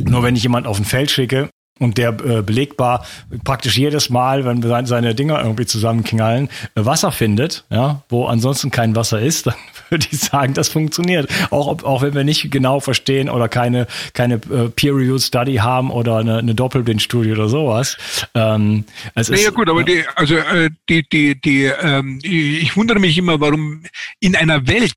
Nur 0.00 0.22
wenn 0.22 0.36
ich 0.36 0.42
jemand 0.42 0.66
auf 0.66 0.78
ein 0.78 0.84
Feld 0.84 1.10
schicke, 1.10 1.48
und 1.80 1.98
der 1.98 2.10
äh, 2.10 2.42
belegbar 2.42 3.04
praktisch 3.42 3.76
jedes 3.76 4.08
Mal, 4.08 4.44
wenn 4.44 4.62
wir 4.62 4.86
seine 4.86 5.14
Dinger 5.14 5.42
irgendwie 5.42 5.66
zusammenknallen, 5.66 6.48
äh, 6.76 6.84
Wasser 6.84 7.10
findet, 7.10 7.64
ja, 7.68 8.02
wo 8.08 8.26
ansonsten 8.26 8.70
kein 8.70 8.94
Wasser 8.94 9.20
ist, 9.20 9.46
dann 9.46 9.54
würde 9.90 10.06
ich 10.10 10.20
sagen, 10.20 10.54
das 10.54 10.68
funktioniert. 10.68 11.28
Auch, 11.50 11.66
ob, 11.66 11.84
auch 11.84 12.02
wenn 12.02 12.14
wir 12.14 12.22
nicht 12.22 12.50
genau 12.52 12.78
verstehen 12.78 13.28
oder 13.28 13.48
keine, 13.48 13.88
keine 14.12 14.34
äh, 14.34 14.68
Peer-Reviewed 14.68 15.22
Study 15.22 15.56
haben 15.56 15.90
oder 15.90 16.18
eine, 16.18 16.38
eine 16.38 16.54
Doppelblindstudie 16.54 17.32
oder 17.32 17.48
sowas. 17.48 17.96
Ähm, 18.34 18.84
es 19.16 19.28
naja, 19.28 19.48
ist, 19.48 19.54
gut, 19.54 19.68
aber 19.68 19.80
ja. 19.80 19.86
die, 19.86 20.04
also 20.14 20.36
äh, 20.36 20.70
die, 20.88 21.08
die, 21.08 21.40
die, 21.40 21.64
ähm, 21.64 22.20
ich 22.22 22.76
wundere 22.76 23.00
mich 23.00 23.18
immer, 23.18 23.40
warum 23.40 23.82
in 24.20 24.36
einer 24.36 24.68
Welt, 24.68 24.92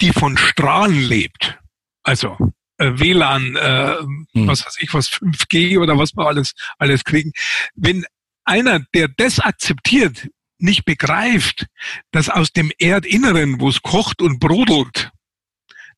die 0.00 0.12
von 0.12 0.38
Strahlen 0.38 0.98
lebt, 0.98 1.58
also 2.02 2.38
WLAN, 2.80 3.56
äh, 3.56 3.96
hm. 3.98 4.46
was 4.46 4.64
weiß 4.64 4.76
ich 4.80 4.92
was, 4.94 5.08
5G 5.08 5.78
oder 5.78 5.98
was 5.98 6.14
wir 6.16 6.26
alles, 6.26 6.52
alles 6.78 7.04
kriegen. 7.04 7.32
Wenn 7.74 8.04
einer, 8.44 8.80
der 8.94 9.08
das 9.08 9.38
akzeptiert, 9.38 10.28
nicht 10.58 10.84
begreift, 10.84 11.66
dass 12.10 12.28
aus 12.28 12.52
dem 12.52 12.70
Erdinneren, 12.78 13.60
wo 13.60 13.68
es 13.68 13.82
kocht 13.82 14.20
und 14.20 14.40
brodelt, 14.40 15.10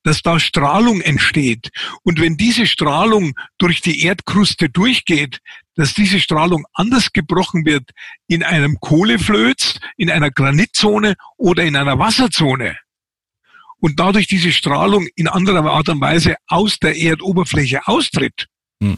dass 0.04 0.22
da 0.22 0.40
Strahlung 0.40 1.00
entsteht. 1.00 1.70
Und 2.02 2.20
wenn 2.20 2.36
diese 2.36 2.66
Strahlung 2.66 3.34
durch 3.58 3.80
die 3.80 4.04
Erdkruste 4.04 4.68
durchgeht, 4.68 5.38
dass 5.74 5.94
diese 5.94 6.20
Strahlung 6.20 6.64
anders 6.74 7.12
gebrochen 7.12 7.64
wird 7.64 7.90
in 8.26 8.42
einem 8.42 8.78
Kohleflöz, 8.80 9.78
in 9.96 10.10
einer 10.10 10.30
Granitzone 10.30 11.14
oder 11.36 11.64
in 11.64 11.76
einer 11.76 11.98
Wasserzone, 11.98 12.76
und 13.82 13.98
dadurch 13.98 14.28
diese 14.28 14.52
Strahlung 14.52 15.08
in 15.16 15.26
anderer 15.26 15.68
Art 15.68 15.88
und 15.88 16.00
Weise 16.00 16.36
aus 16.46 16.78
der 16.78 16.96
Erdoberfläche 16.96 17.86
austritt. 17.88 18.46
Hm. 18.80 18.96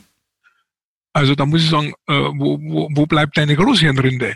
Also 1.14 1.34
da 1.34 1.46
muss 1.46 1.62
ich 1.62 1.70
sagen, 1.70 1.94
äh, 2.06 2.12
wo, 2.12 2.58
wo, 2.60 2.88
wo 2.92 3.06
bleibt 3.06 3.38
deine 3.38 3.56
Großhirnrinde? 3.56 4.34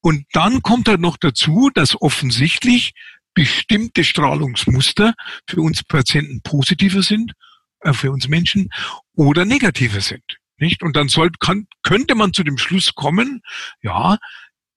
Und 0.00 0.26
dann 0.32 0.62
kommt 0.62 0.88
halt 0.88 1.00
noch 1.00 1.16
dazu, 1.16 1.70
dass 1.72 2.00
offensichtlich 2.02 2.92
bestimmte 3.34 4.02
Strahlungsmuster 4.02 5.14
für 5.48 5.60
uns 5.60 5.84
Patienten 5.84 6.42
positiver 6.42 7.02
sind, 7.02 7.32
äh, 7.80 7.92
für 7.92 8.10
uns 8.10 8.26
Menschen, 8.26 8.70
oder 9.14 9.44
negativer 9.44 10.00
sind. 10.00 10.24
Nicht? 10.56 10.82
Und 10.82 10.96
dann 10.96 11.08
soll, 11.08 11.30
kann, 11.38 11.68
könnte 11.84 12.16
man 12.16 12.32
zu 12.32 12.42
dem 12.42 12.58
Schluss 12.58 12.94
kommen, 12.94 13.42
ja, 13.80 14.18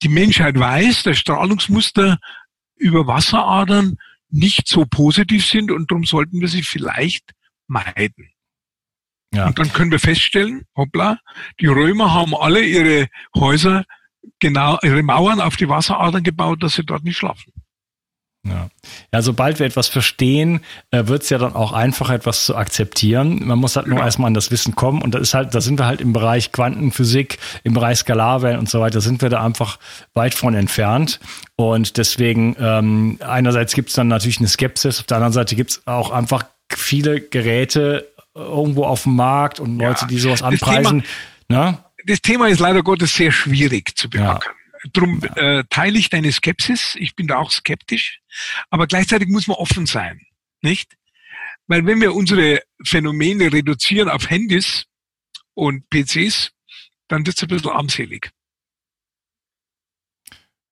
die 0.04 0.08
Menschheit 0.08 0.56
weiß, 0.56 1.02
dass 1.02 1.18
Strahlungsmuster 1.18 2.18
über 2.76 3.08
Wasseradern 3.08 3.96
nicht 4.30 4.68
so 4.68 4.84
positiv 4.84 5.46
sind 5.46 5.70
und 5.70 5.90
darum 5.90 6.04
sollten 6.04 6.40
wir 6.40 6.48
sie 6.48 6.62
vielleicht 6.62 7.32
meiden. 7.66 8.30
Ja. 9.32 9.46
Und 9.46 9.58
dann 9.58 9.72
können 9.72 9.90
wir 9.90 9.98
feststellen, 9.98 10.62
hoppla, 10.76 11.18
die 11.60 11.66
Römer 11.66 12.14
haben 12.14 12.34
alle 12.34 12.64
ihre 12.64 13.08
Häuser 13.36 13.84
genau, 14.38 14.78
ihre 14.82 15.02
Mauern 15.02 15.40
auf 15.40 15.56
die 15.56 15.68
Wasseradern 15.68 16.22
gebaut, 16.22 16.62
dass 16.62 16.74
sie 16.74 16.84
dort 16.84 17.04
nicht 17.04 17.16
schlafen. 17.16 17.52
Ja. 18.50 18.68
ja, 19.12 19.22
sobald 19.22 19.58
wir 19.58 19.66
etwas 19.66 19.88
verstehen, 19.88 20.60
äh, 20.90 21.06
wird 21.06 21.22
es 21.22 21.30
ja 21.30 21.38
dann 21.38 21.54
auch 21.54 21.72
einfacher, 21.72 22.14
etwas 22.14 22.44
zu 22.44 22.56
akzeptieren. 22.56 23.46
Man 23.46 23.58
muss 23.58 23.76
halt 23.76 23.86
nur 23.86 23.98
ja. 23.98 24.04
erstmal 24.04 24.28
an 24.28 24.34
das 24.34 24.50
Wissen 24.50 24.74
kommen 24.74 25.02
und 25.02 25.14
da 25.14 25.18
ist 25.18 25.34
halt, 25.34 25.54
da 25.54 25.60
sind 25.60 25.78
wir 25.78 25.86
halt 25.86 26.00
im 26.00 26.12
Bereich 26.12 26.52
Quantenphysik, 26.52 27.38
im 27.64 27.74
Bereich 27.74 27.98
Skalarwellen 27.98 28.58
und 28.58 28.68
so 28.68 28.80
weiter, 28.80 29.00
sind 29.00 29.22
wir 29.22 29.28
da 29.28 29.44
einfach 29.44 29.78
weit 30.14 30.34
von 30.34 30.54
entfernt. 30.54 31.20
Und 31.56 31.96
deswegen, 31.96 32.56
ähm, 32.58 33.18
einerseits 33.26 33.74
gibt 33.74 33.88
es 33.88 33.94
dann 33.94 34.08
natürlich 34.08 34.38
eine 34.38 34.48
Skepsis, 34.48 35.00
auf 35.00 35.06
der 35.06 35.16
anderen 35.18 35.32
Seite 35.32 35.56
gibt 35.56 35.70
es 35.70 35.86
auch 35.86 36.10
einfach 36.10 36.44
viele 36.70 37.20
Geräte 37.20 38.08
irgendwo 38.34 38.84
auf 38.84 39.02
dem 39.02 39.16
Markt 39.16 39.60
und 39.60 39.78
Leute, 39.78 40.02
ja. 40.02 40.06
die 40.06 40.18
sowas 40.18 40.42
anpreisen. 40.42 41.00
Das 41.00 41.48
Thema, 41.48 41.70
ne? 41.70 41.78
das 42.06 42.20
Thema 42.20 42.48
ist 42.48 42.60
leider 42.60 42.82
Gottes 42.82 43.14
sehr 43.14 43.32
schwierig 43.32 43.96
zu 43.96 44.08
beackern. 44.08 44.54
Drum 44.92 45.22
äh, 45.36 45.64
teile 45.70 45.98
ich 45.98 46.10
deine 46.10 46.32
Skepsis. 46.32 46.96
Ich 46.98 47.14
bin 47.14 47.26
da 47.26 47.38
auch 47.38 47.50
skeptisch. 47.50 48.20
Aber 48.70 48.86
gleichzeitig 48.86 49.28
muss 49.28 49.46
man 49.46 49.56
offen 49.56 49.86
sein, 49.86 50.20
nicht? 50.62 50.96
Weil 51.66 51.84
wenn 51.86 52.00
wir 52.00 52.14
unsere 52.14 52.62
Phänomene 52.84 53.52
reduzieren 53.52 54.08
auf 54.08 54.30
Handys 54.30 54.86
und 55.54 55.88
PCs, 55.90 56.52
dann 57.08 57.26
wird 57.26 57.36
es 57.36 57.42
ein 57.42 57.48
bisschen 57.48 57.70
armselig. 57.70 58.30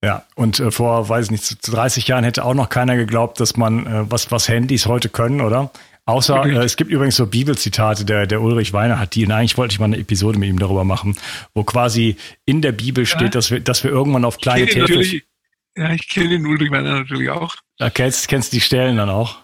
Ja, 0.03 0.27
und 0.35 0.61
äh, 0.61 0.71
vor, 0.71 1.09
weiß 1.09 1.27
ich 1.27 1.31
nicht, 1.31 1.73
30 1.73 2.07
Jahren 2.07 2.25
hätte 2.25 2.45
auch 2.45 2.55
noch 2.55 2.69
keiner 2.69 2.97
geglaubt, 2.97 3.41
dass 3.41 3.57
man, 3.57 3.87
äh, 3.87 4.11
was, 4.11 4.31
was 4.31 4.49
Handys 4.49 4.87
heute 4.87 5.09
können, 5.09 5.41
oder? 5.41 5.71
Außer, 6.07 6.47
äh, 6.47 6.65
es 6.65 6.77
gibt 6.77 6.91
übrigens 6.91 7.17
so 7.17 7.27
Bibelzitate, 7.27 8.05
der, 8.05 8.29
der 8.29 8.41
Ulrich 8.41 8.73
Weiner 8.73 9.01
hat 9.01 9.17
die, 9.17 9.27
und 9.27 9.33
eigentlich 9.33 9.59
wollte 9.59 9.73
ich 9.73 9.81
mal 9.81 9.87
eine 9.87 9.99
Episode 9.99 10.39
mit 10.39 10.49
ihm 10.49 10.59
darüber 10.59 10.85
machen, 10.85 11.17
wo 11.53 11.65
quasi 11.65 12.17
in 12.45 12.63
der 12.63 12.73
Bibel 12.73 13.05
steht, 13.07 13.23
ja. 13.23 13.29
dass 13.29 13.51
wir, 13.51 13.59
dass 13.59 13.83
wir 13.83 13.91
irgendwann 13.91 14.25
auf 14.25 14.39
kleine 14.39 14.67
Täfelchen. 14.67 15.23
Ja, 15.77 15.91
ich 15.91 16.09
kenne 16.09 16.31
den 16.31 16.47
Ulrich 16.47 16.71
Weiner 16.71 16.95
natürlich 16.95 17.29
auch. 17.29 17.57
Da 17.77 17.91
kennst, 17.91 18.29
kennst 18.29 18.53
die 18.53 18.61
Stellen 18.61 18.97
dann 18.97 19.11
auch. 19.11 19.39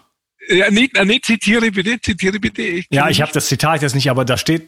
Ja, 0.49 0.69
nee, 0.69 0.89
nee, 1.05 1.19
zitiere 1.21 1.71
bitte, 1.71 1.99
zitiere 2.01 2.39
bitte. 2.39 2.61
Ich 2.61 2.87
ja, 2.89 3.07
ich 3.09 3.21
habe 3.21 3.31
das 3.31 3.47
Zitat 3.47 3.81
jetzt 3.81 3.95
nicht, 3.95 4.09
aber 4.09 4.25
da 4.25 4.37
steht 4.37 4.67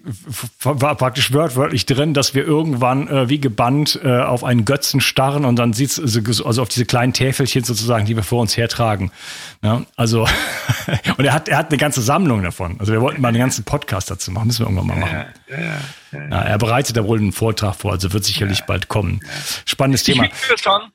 war 0.62 0.96
praktisch 0.96 1.34
wörtlich 1.34 1.86
drin, 1.86 2.14
dass 2.14 2.34
wir 2.34 2.46
irgendwann 2.46 3.08
äh, 3.08 3.30
wie 3.30 3.40
gebannt 3.40 4.00
äh, 4.04 4.20
auf 4.20 4.44
einen 4.44 4.64
Götzen 4.64 5.02
starren 5.02 5.44
und 5.44 5.58
dann 5.58 5.74
sieht's 5.74 6.00
also, 6.00 6.46
also 6.46 6.62
auf 6.62 6.70
diese 6.70 6.86
kleinen 6.86 7.12
Täfelchen 7.12 7.64
sozusagen, 7.64 8.06
die 8.06 8.16
wir 8.16 8.24
vor 8.24 8.42
uns 8.42 8.56
hertragen. 8.56 9.12
Ja, 9.62 9.86
also 9.98 10.28
und 11.18 11.26
er 11.26 11.34
hat 11.34 11.50
er 11.50 11.58
hat 11.58 11.70
eine 11.70 11.78
ganze 11.78 12.02
Sammlung 12.02 12.42
davon. 12.42 12.80
Also 12.80 12.94
wir 12.94 13.02
wollten 13.02 13.22
mal 13.22 13.30
einen 13.30 13.40
ganzen 13.40 13.66
Podcast 13.66 14.10
dazu 14.10 14.32
machen, 14.32 14.48
müssen 14.48 14.60
wir 14.60 14.68
irgendwann 14.68 14.88
mal 14.88 14.98
machen. 14.98 15.26
Ja, 15.50 15.58
ja, 15.58 16.30
ja, 16.30 16.42
er 16.42 16.58
bereitet 16.58 16.96
da 16.96 17.06
wohl 17.06 17.20
einen 17.20 17.34
Vortrag 17.34 17.76
vor, 17.76 17.92
also 17.92 18.14
wird 18.14 18.24
sicherlich 18.24 18.62
bald 18.62 18.88
kommen. 18.88 19.20
Spannendes 19.66 20.04
Thema. 20.04 20.26
Ich 20.26 20.62
sagen, 20.64 20.86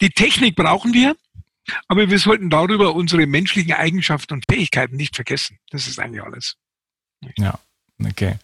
die 0.00 0.10
Technik 0.10 0.56
brauchen 0.56 0.92
wir. 0.92 1.14
Aber 1.88 2.08
wir 2.10 2.18
sollten 2.18 2.50
darüber 2.50 2.94
unsere 2.94 3.26
menschlichen 3.26 3.72
Eigenschaften 3.72 4.34
und 4.34 4.44
Fähigkeiten 4.50 4.96
nicht 4.96 5.16
vergessen. 5.16 5.58
Das 5.70 5.86
ist 5.86 5.98
eigentlich 5.98 6.22
alles. 6.22 6.56
Ja, 7.36 7.58
okay. 8.04 8.36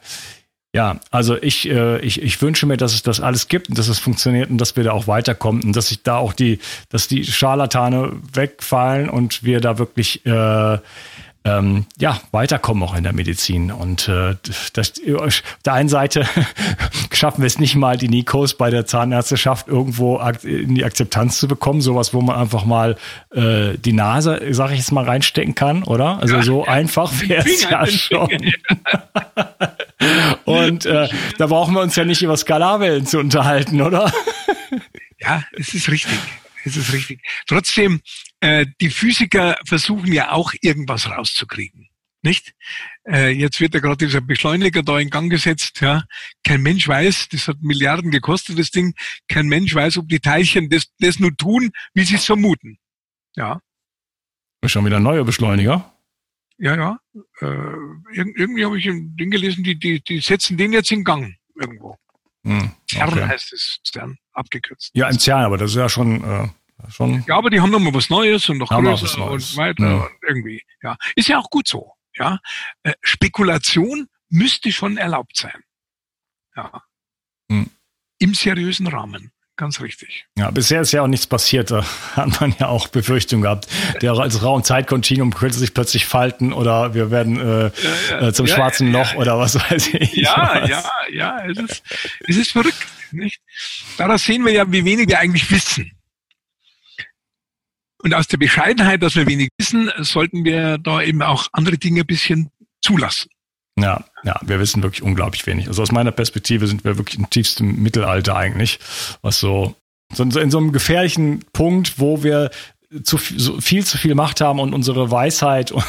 Ja, 0.74 1.00
also 1.10 1.36
ich, 1.36 1.68
äh, 1.68 2.00
ich, 2.00 2.22
ich 2.22 2.40
wünsche 2.40 2.64
mir, 2.64 2.78
dass 2.78 2.94
es 2.94 3.02
das 3.02 3.20
alles 3.20 3.48
gibt 3.48 3.68
und 3.68 3.76
dass 3.76 3.88
es 3.88 3.98
funktioniert 3.98 4.48
und 4.48 4.56
dass 4.56 4.74
wir 4.74 4.84
da 4.84 4.92
auch 4.92 5.06
weiterkommen 5.06 5.62
und 5.64 5.76
dass 5.76 5.88
sich 5.88 6.02
da 6.02 6.16
auch 6.16 6.32
die, 6.32 6.60
dass 6.88 7.08
die 7.08 7.24
Scharlatane 7.24 8.18
wegfallen 8.32 9.10
und 9.10 9.42
wir 9.42 9.60
da 9.60 9.76
wirklich 9.76 10.24
äh, 10.24 10.78
ähm, 11.44 11.86
ja, 11.98 12.20
weiterkommen 12.30 12.82
auch 12.82 12.94
in 12.94 13.02
der 13.02 13.12
Medizin. 13.12 13.72
Und 13.72 14.08
äh, 14.08 14.36
das, 14.72 14.94
auf 15.14 15.42
der 15.64 15.72
einen 15.72 15.88
Seite 15.88 16.26
schaffen 17.12 17.42
wir 17.42 17.46
es 17.46 17.58
nicht 17.58 17.74
mal, 17.74 17.96
die 17.96 18.08
Nikos 18.08 18.54
bei 18.54 18.70
der 18.70 18.86
Zahnärzteschaft 18.86 19.68
irgendwo 19.68 20.18
in 20.42 20.74
die 20.74 20.84
Akzeptanz 20.84 21.38
zu 21.38 21.48
bekommen. 21.48 21.80
Sowas, 21.80 22.14
wo 22.14 22.20
man 22.20 22.36
einfach 22.36 22.64
mal 22.64 22.96
äh, 23.34 23.76
die 23.76 23.92
Nase, 23.92 24.40
sag 24.50 24.70
ich 24.70 24.78
jetzt 24.78 24.92
mal, 24.92 25.04
reinstecken 25.04 25.54
kann, 25.54 25.82
oder? 25.82 26.18
Also 26.20 26.36
ja, 26.36 26.42
so 26.42 26.64
ja. 26.64 26.72
einfach 26.72 27.12
wäre 27.26 27.44
es 27.44 27.62
ja 27.68 27.86
schon. 27.86 28.28
Und 30.44 30.86
äh, 30.86 31.08
da 31.38 31.46
brauchen 31.46 31.74
wir 31.74 31.80
uns 31.80 31.96
ja 31.96 32.04
nicht 32.04 32.22
über 32.22 32.36
Skalarwellen 32.36 33.06
zu 33.06 33.18
unterhalten, 33.18 33.80
oder? 33.80 34.12
Ja, 35.20 35.44
es 35.52 35.74
ist 35.74 35.88
richtig. 35.88 36.18
Es 36.64 36.76
ist 36.76 36.92
richtig. 36.92 37.20
Trotzdem, 37.46 38.00
äh, 38.40 38.66
die 38.80 38.90
Physiker 38.90 39.56
versuchen 39.66 40.12
ja 40.12 40.32
auch 40.32 40.52
irgendwas 40.60 41.10
rauszukriegen. 41.10 41.88
Nicht? 42.24 42.54
Äh, 43.04 43.30
jetzt 43.30 43.60
wird 43.60 43.74
ja 43.74 43.80
gerade 43.80 44.06
dieser 44.06 44.20
Beschleuniger 44.20 44.84
da 44.84 44.98
in 45.00 45.10
Gang 45.10 45.28
gesetzt. 45.28 45.80
Ja, 45.80 46.04
kein 46.44 46.62
Mensch 46.62 46.86
weiß, 46.86 47.28
das 47.30 47.48
hat 47.48 47.60
Milliarden 47.62 48.12
gekostet, 48.12 48.58
das 48.58 48.70
Ding. 48.70 48.94
Kein 49.26 49.48
Mensch 49.48 49.74
weiß, 49.74 49.98
ob 49.98 50.08
die 50.08 50.20
Teilchen 50.20 50.70
das, 50.70 50.86
das 51.00 51.18
nur 51.18 51.36
tun, 51.36 51.72
wie 51.94 52.04
sie 52.04 52.14
es 52.14 52.24
vermuten. 52.24 52.78
Ja. 53.34 53.60
Ist 54.60 54.70
schon 54.70 54.84
wieder 54.84 54.98
ein 54.98 55.02
neuer 55.02 55.24
Beschleuniger. 55.24 55.92
Ja, 56.58 56.76
ja. 56.76 57.00
Äh, 57.40 57.76
irgendwie 58.14 58.64
habe 58.64 58.78
ich 58.78 58.86
ein 58.88 59.16
Ding 59.16 59.30
gelesen, 59.32 59.64
die, 59.64 59.76
die, 59.76 60.00
die 60.00 60.20
setzen 60.20 60.56
den 60.56 60.72
jetzt 60.72 60.92
in 60.92 61.02
Gang 61.02 61.34
irgendwo. 61.60 61.96
Hm, 62.44 62.58
okay. 62.60 62.70
CERN 62.86 63.28
heißt 63.28 63.52
es, 63.52 63.80
CERN, 63.84 64.16
abgekürzt. 64.32 64.90
Ja, 64.94 65.08
im 65.08 65.18
CERN, 65.18 65.44
aber 65.44 65.58
das 65.58 65.70
ist 65.70 65.76
ja 65.76 65.88
schon, 65.88 66.24
äh, 66.24 66.48
schon. 66.90 67.24
Ja, 67.26 67.36
aber 67.36 67.50
die 67.50 67.60
haben 67.60 67.70
nochmal 67.70 67.94
was 67.94 68.10
Neues 68.10 68.48
und 68.48 68.58
noch 68.58 68.68
größer 68.68 69.30
und 69.30 69.56
weiter 69.56 69.84
ja. 69.84 69.94
und 70.02 70.10
irgendwie. 70.26 70.62
Ja, 70.82 70.96
ist 71.16 71.28
ja 71.28 71.38
auch 71.38 71.50
gut 71.50 71.68
so. 71.68 71.92
Ja, 72.16 72.38
äh, 72.82 72.92
Spekulation 73.00 74.08
müsste 74.28 74.72
schon 74.72 74.96
erlaubt 74.96 75.36
sein. 75.36 75.62
Ja. 76.56 76.82
Hm. 77.50 77.70
Im 78.18 78.34
seriösen 78.34 78.86
Rahmen. 78.86 79.32
Ganz 79.56 79.80
richtig. 79.80 80.24
Ja, 80.36 80.50
bisher 80.50 80.80
ist 80.80 80.92
ja 80.92 81.02
auch 81.02 81.06
nichts 81.06 81.26
passiert. 81.26 81.70
Da 81.70 81.84
hat 82.16 82.40
man 82.40 82.54
ja 82.58 82.68
auch 82.68 82.88
Befürchtungen 82.88 83.42
gehabt. 83.42 83.68
Der 84.00 84.12
als 84.12 84.42
Raum-Zeit-Kontinuum 84.42 85.34
könnte 85.34 85.58
sich 85.58 85.74
plötzlich 85.74 86.06
falten 86.06 86.52
oder 86.52 86.94
wir 86.94 87.10
werden 87.10 87.38
äh. 87.38 87.70
Äh, 88.18 88.32
zum 88.32 88.46
ja, 88.46 88.54
schwarzen 88.54 88.92
Loch 88.92 89.14
oder 89.14 89.38
was 89.38 89.54
weiß 89.54 89.94
ich. 89.94 90.14
Ja, 90.14 90.62
was. 90.62 90.70
ja, 90.70 90.84
ja. 91.12 91.44
Es 91.46 91.58
ist, 91.58 91.82
es 92.26 92.36
ist 92.36 92.52
verrückt. 92.52 92.86
Nicht? 93.12 93.40
Daraus 93.96 94.24
sehen 94.24 94.44
wir 94.44 94.52
ja, 94.52 94.70
wie 94.70 94.84
wenig 94.84 95.08
wir 95.08 95.18
eigentlich 95.18 95.50
wissen. 95.50 95.92
Und 97.98 98.14
aus 98.14 98.26
der 98.26 98.36
Bescheidenheit, 98.36 99.02
dass 99.02 99.14
wir 99.14 99.26
wenig 99.26 99.50
wissen, 99.58 99.90
sollten 99.98 100.44
wir 100.44 100.78
da 100.78 101.02
eben 101.02 101.22
auch 101.22 101.48
andere 101.52 101.78
Dinge 101.78 102.00
ein 102.00 102.06
bisschen 102.06 102.50
zulassen. 102.80 103.30
Ja, 103.78 104.04
ja, 104.24 104.38
wir 104.42 104.60
wissen 104.60 104.82
wirklich 104.82 105.02
unglaublich 105.02 105.46
wenig. 105.46 105.68
Also 105.68 105.82
aus 105.82 105.92
meiner 105.92 106.10
Perspektive 106.10 106.66
sind 106.66 106.84
wir 106.84 106.98
wirklich 106.98 107.18
im 107.18 107.30
tiefsten 107.30 107.82
Mittelalter 107.82 108.36
eigentlich, 108.36 108.80
was 109.22 109.38
so, 109.38 109.74
so 110.12 110.24
in 110.24 110.50
so 110.50 110.58
einem 110.58 110.72
gefährlichen 110.72 111.44
Punkt, 111.52 111.98
wo 111.98 112.22
wir 112.22 112.50
zu 113.04 113.16
so 113.16 113.60
viel 113.60 113.86
zu 113.86 113.96
viel 113.96 114.14
Macht 114.14 114.40
haben 114.40 114.58
und 114.58 114.74
unsere 114.74 115.10
Weisheit 115.10 115.72
und 115.72 115.84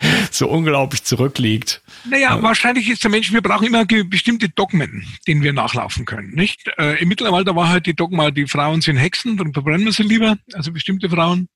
so 0.30 0.48
unglaublich 0.48 1.04
zurückliegt. 1.04 1.82
Naja, 2.04 2.36
ja. 2.36 2.42
wahrscheinlich 2.42 2.88
ist 2.88 3.04
der 3.04 3.10
Mensch, 3.10 3.32
wir 3.32 3.42
brauchen 3.42 3.66
immer 3.66 3.84
bestimmte 3.84 4.48
Dogmen, 4.48 5.06
denen 5.26 5.42
wir 5.42 5.52
nachlaufen 5.52 6.06
können, 6.06 6.30
nicht? 6.30 6.70
Äh, 6.78 7.00
Im 7.02 7.08
Mittelalter 7.08 7.54
war 7.54 7.68
halt 7.68 7.86
die 7.86 7.94
Dogma, 7.94 8.30
die 8.30 8.46
Frauen 8.46 8.80
sind 8.80 8.96
Hexen, 8.96 9.36
dann 9.36 9.52
verbrennen 9.52 9.84
wir 9.84 9.92
sie 9.92 10.02
lieber, 10.02 10.36
also 10.54 10.72
bestimmte 10.72 11.10
Frauen. 11.10 11.48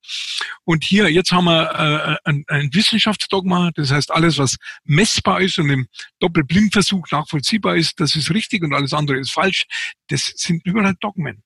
Und 0.63 0.83
hier, 0.83 1.09
jetzt 1.11 1.31
haben 1.31 1.45
wir 1.45 2.19
äh, 2.23 2.29
ein, 2.29 2.43
ein 2.47 2.69
Wissenschaftsdogma, 2.73 3.71
das 3.73 3.91
heißt, 3.91 4.11
alles, 4.11 4.37
was 4.37 4.57
messbar 4.83 5.41
ist 5.41 5.57
und 5.57 5.69
im 5.69 5.87
Doppelblindversuch 6.19 7.07
nachvollziehbar 7.11 7.75
ist, 7.75 7.99
das 7.99 8.15
ist 8.15 8.31
richtig 8.31 8.63
und 8.63 8.73
alles 8.73 8.93
andere 8.93 9.17
ist 9.17 9.31
falsch. 9.31 9.65
Das 10.07 10.33
sind 10.35 10.65
überall 10.65 10.95
Dogmen. 10.99 11.43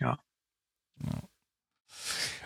Ja. 0.00 0.18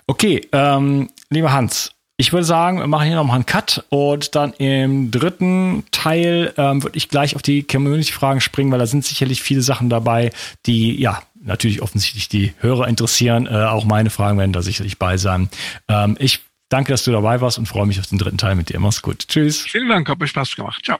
Okay, 0.07 0.41
ähm, 0.53 1.09
lieber 1.31 1.53
Hans, 1.53 1.93
ich 2.21 2.35
würde 2.35 2.45
sagen, 2.45 2.81
wir 2.81 2.87
machen 2.87 3.07
hier 3.07 3.17
nochmal 3.17 3.37
einen 3.37 3.47
Cut 3.47 3.83
und 3.89 4.35
dann 4.35 4.53
im 4.53 5.11
dritten 5.11 5.85
Teil 5.91 6.53
ähm, 6.59 6.83
würde 6.83 6.99
ich 6.99 7.09
gleich 7.09 7.35
auf 7.35 7.41
die 7.41 7.63
Community-Fragen 7.63 8.43
springen, 8.43 8.71
weil 8.71 8.79
da 8.79 8.85
sind 8.85 9.07
sicherlich 9.07 9.41
viele 9.41 9.63
Sachen 9.63 9.89
dabei, 9.89 10.31
die 10.67 11.01
ja 11.01 11.23
natürlich 11.43 11.81
offensichtlich 11.81 12.29
die 12.29 12.53
Hörer 12.59 12.89
interessieren. 12.89 13.47
Äh, 13.47 13.65
auch 13.65 13.87
meine 13.87 14.11
Fragen 14.11 14.37
werden 14.37 14.53
da 14.53 14.61
sicherlich 14.61 14.99
bei 14.99 15.17
sein. 15.17 15.49
Ähm, 15.89 16.19
ich 16.21 16.41
danke, 16.69 16.93
dass 16.93 17.05
du 17.05 17.11
dabei 17.11 17.41
warst 17.41 17.57
und 17.57 17.65
freue 17.65 17.87
mich 17.87 17.99
auf 17.99 18.07
den 18.09 18.19
dritten 18.19 18.37
Teil 18.37 18.55
mit 18.55 18.69
dir. 18.69 18.79
Mach's 18.81 19.01
gut. 19.01 19.27
Tschüss. 19.27 19.63
Vielen 19.63 19.89
Dank, 19.89 20.07
hat 20.07 20.19
mir 20.19 20.29
Spaß 20.29 20.55
gemacht. 20.57 20.85
Ciao. 20.85 20.99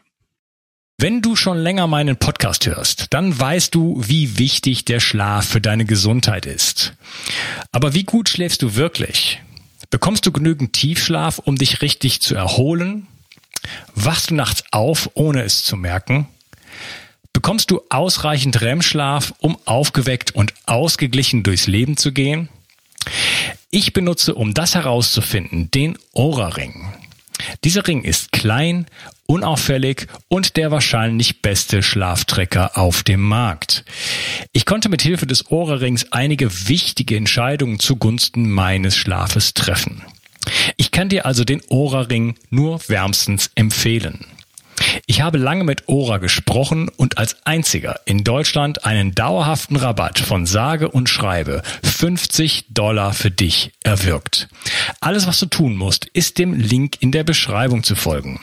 Wenn 0.97 1.21
du 1.21 1.37
schon 1.37 1.59
länger 1.59 1.87
meinen 1.87 2.17
Podcast 2.17 2.67
hörst, 2.67 3.09
dann 3.11 3.39
weißt 3.39 3.75
du, 3.75 4.01
wie 4.03 4.39
wichtig 4.39 4.87
der 4.87 5.01
Schlaf 5.01 5.47
für 5.47 5.61
deine 5.61 5.85
Gesundheit 5.85 6.47
ist. 6.47 6.95
Aber 7.73 7.93
wie 7.93 8.05
gut 8.05 8.31
schläfst 8.31 8.63
du 8.63 8.75
wirklich? 8.75 9.43
Bekommst 9.91 10.25
du 10.25 10.33
genügend 10.33 10.73
Tiefschlaf, 10.73 11.41
um 11.41 11.57
dich 11.57 11.83
richtig 11.83 12.23
zu 12.23 12.37
erholen? 12.37 13.09
Wachst 13.95 14.31
du 14.31 14.35
nachts 14.35 14.63
auf, 14.71 15.11
ohne 15.15 15.43
es 15.43 15.65
zu 15.65 15.77
merken? 15.77 16.29
Bekommst 17.33 17.71
du 17.71 17.83
ausreichend 17.91 18.61
REM-Schlaf, 18.61 19.35
um 19.39 19.59
aufgeweckt 19.65 20.33
und 20.35 20.55
ausgeglichen 20.67 21.43
durchs 21.43 21.67
Leben 21.67 21.97
zu 21.97 22.13
gehen? 22.13 22.49
Ich 23.71 23.93
benutze, 23.93 24.35
um 24.35 24.55
das 24.55 24.75
herauszufinden, 24.75 25.71
den 25.71 25.99
Aura-Ring. 26.13 26.93
Dieser 27.65 27.87
Ring 27.87 28.03
ist 28.03 28.33
klein, 28.33 28.87
unauffällig 29.27 30.07
und 30.29 30.57
der 30.57 30.71
wahrscheinlich 30.71 31.43
beste 31.43 31.83
Schlaftrecker 31.83 32.77
auf 32.77 33.03
dem 33.03 33.21
Markt. 33.21 33.85
Ich 34.53 34.67
konnte 34.67 34.89
mit 34.89 35.03
Hilfe 35.03 35.27
des 35.27 35.51
Ohrrings 35.51 36.11
einige 36.11 36.69
wichtige 36.69 37.17
Entscheidungen 37.17 37.79
zugunsten 37.79 38.51
meines 38.51 38.97
Schlafes 38.97 39.55
treffen. 39.55 40.03
Ich 40.77 40.91
kann 40.91 41.09
dir 41.09 41.27
also 41.27 41.45
den 41.45 41.61
Ohrring 41.69 42.35
nur 42.51 42.81
wärmstens 42.89 43.51
empfehlen. 43.55 44.27
Ich 45.07 45.21
habe 45.21 45.39
lange 45.39 45.65
mit 45.65 45.89
Ora 45.89 46.19
gesprochen 46.19 46.89
und 46.89 47.19
als 47.19 47.37
einziger 47.45 48.01
in 48.05 48.25
Deutschland 48.25 48.85
einen 48.85 49.15
dauerhaften 49.15 49.77
Rabatt 49.77 50.19
von 50.19 50.47
sage 50.47 50.89
und 50.89 51.09
schreibe 51.09 51.63
50 51.83 52.67
Dollar 52.71 53.13
für 53.13 53.31
dich 53.31 53.73
erwirkt. 53.83 54.49
Alles, 55.01 55.27
was 55.27 55.39
du 55.39 55.47
tun 55.47 55.77
musst, 55.77 56.07
ist 56.07 56.39
dem 56.39 56.55
Link 56.55 56.97
in 57.01 57.13
der 57.13 57.25
Beschreibung 57.25 57.83
zu 57.83 57.95
folgen. 57.95 58.41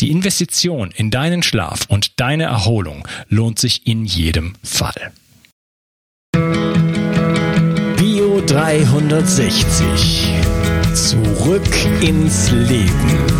Die 0.00 0.10
Investition 0.10 0.90
in 0.90 1.10
deinen 1.10 1.42
Schlaf 1.42 1.80
und 1.88 2.20
deine 2.20 2.44
Erholung 2.44 3.06
lohnt 3.28 3.58
sich 3.58 3.86
in 3.86 4.04
jedem 4.04 4.54
Fall. 4.62 5.12
Bio 7.96 8.40
360. 8.46 10.28
Zurück 10.94 11.62
ins 12.02 12.50
Leben. 12.50 13.39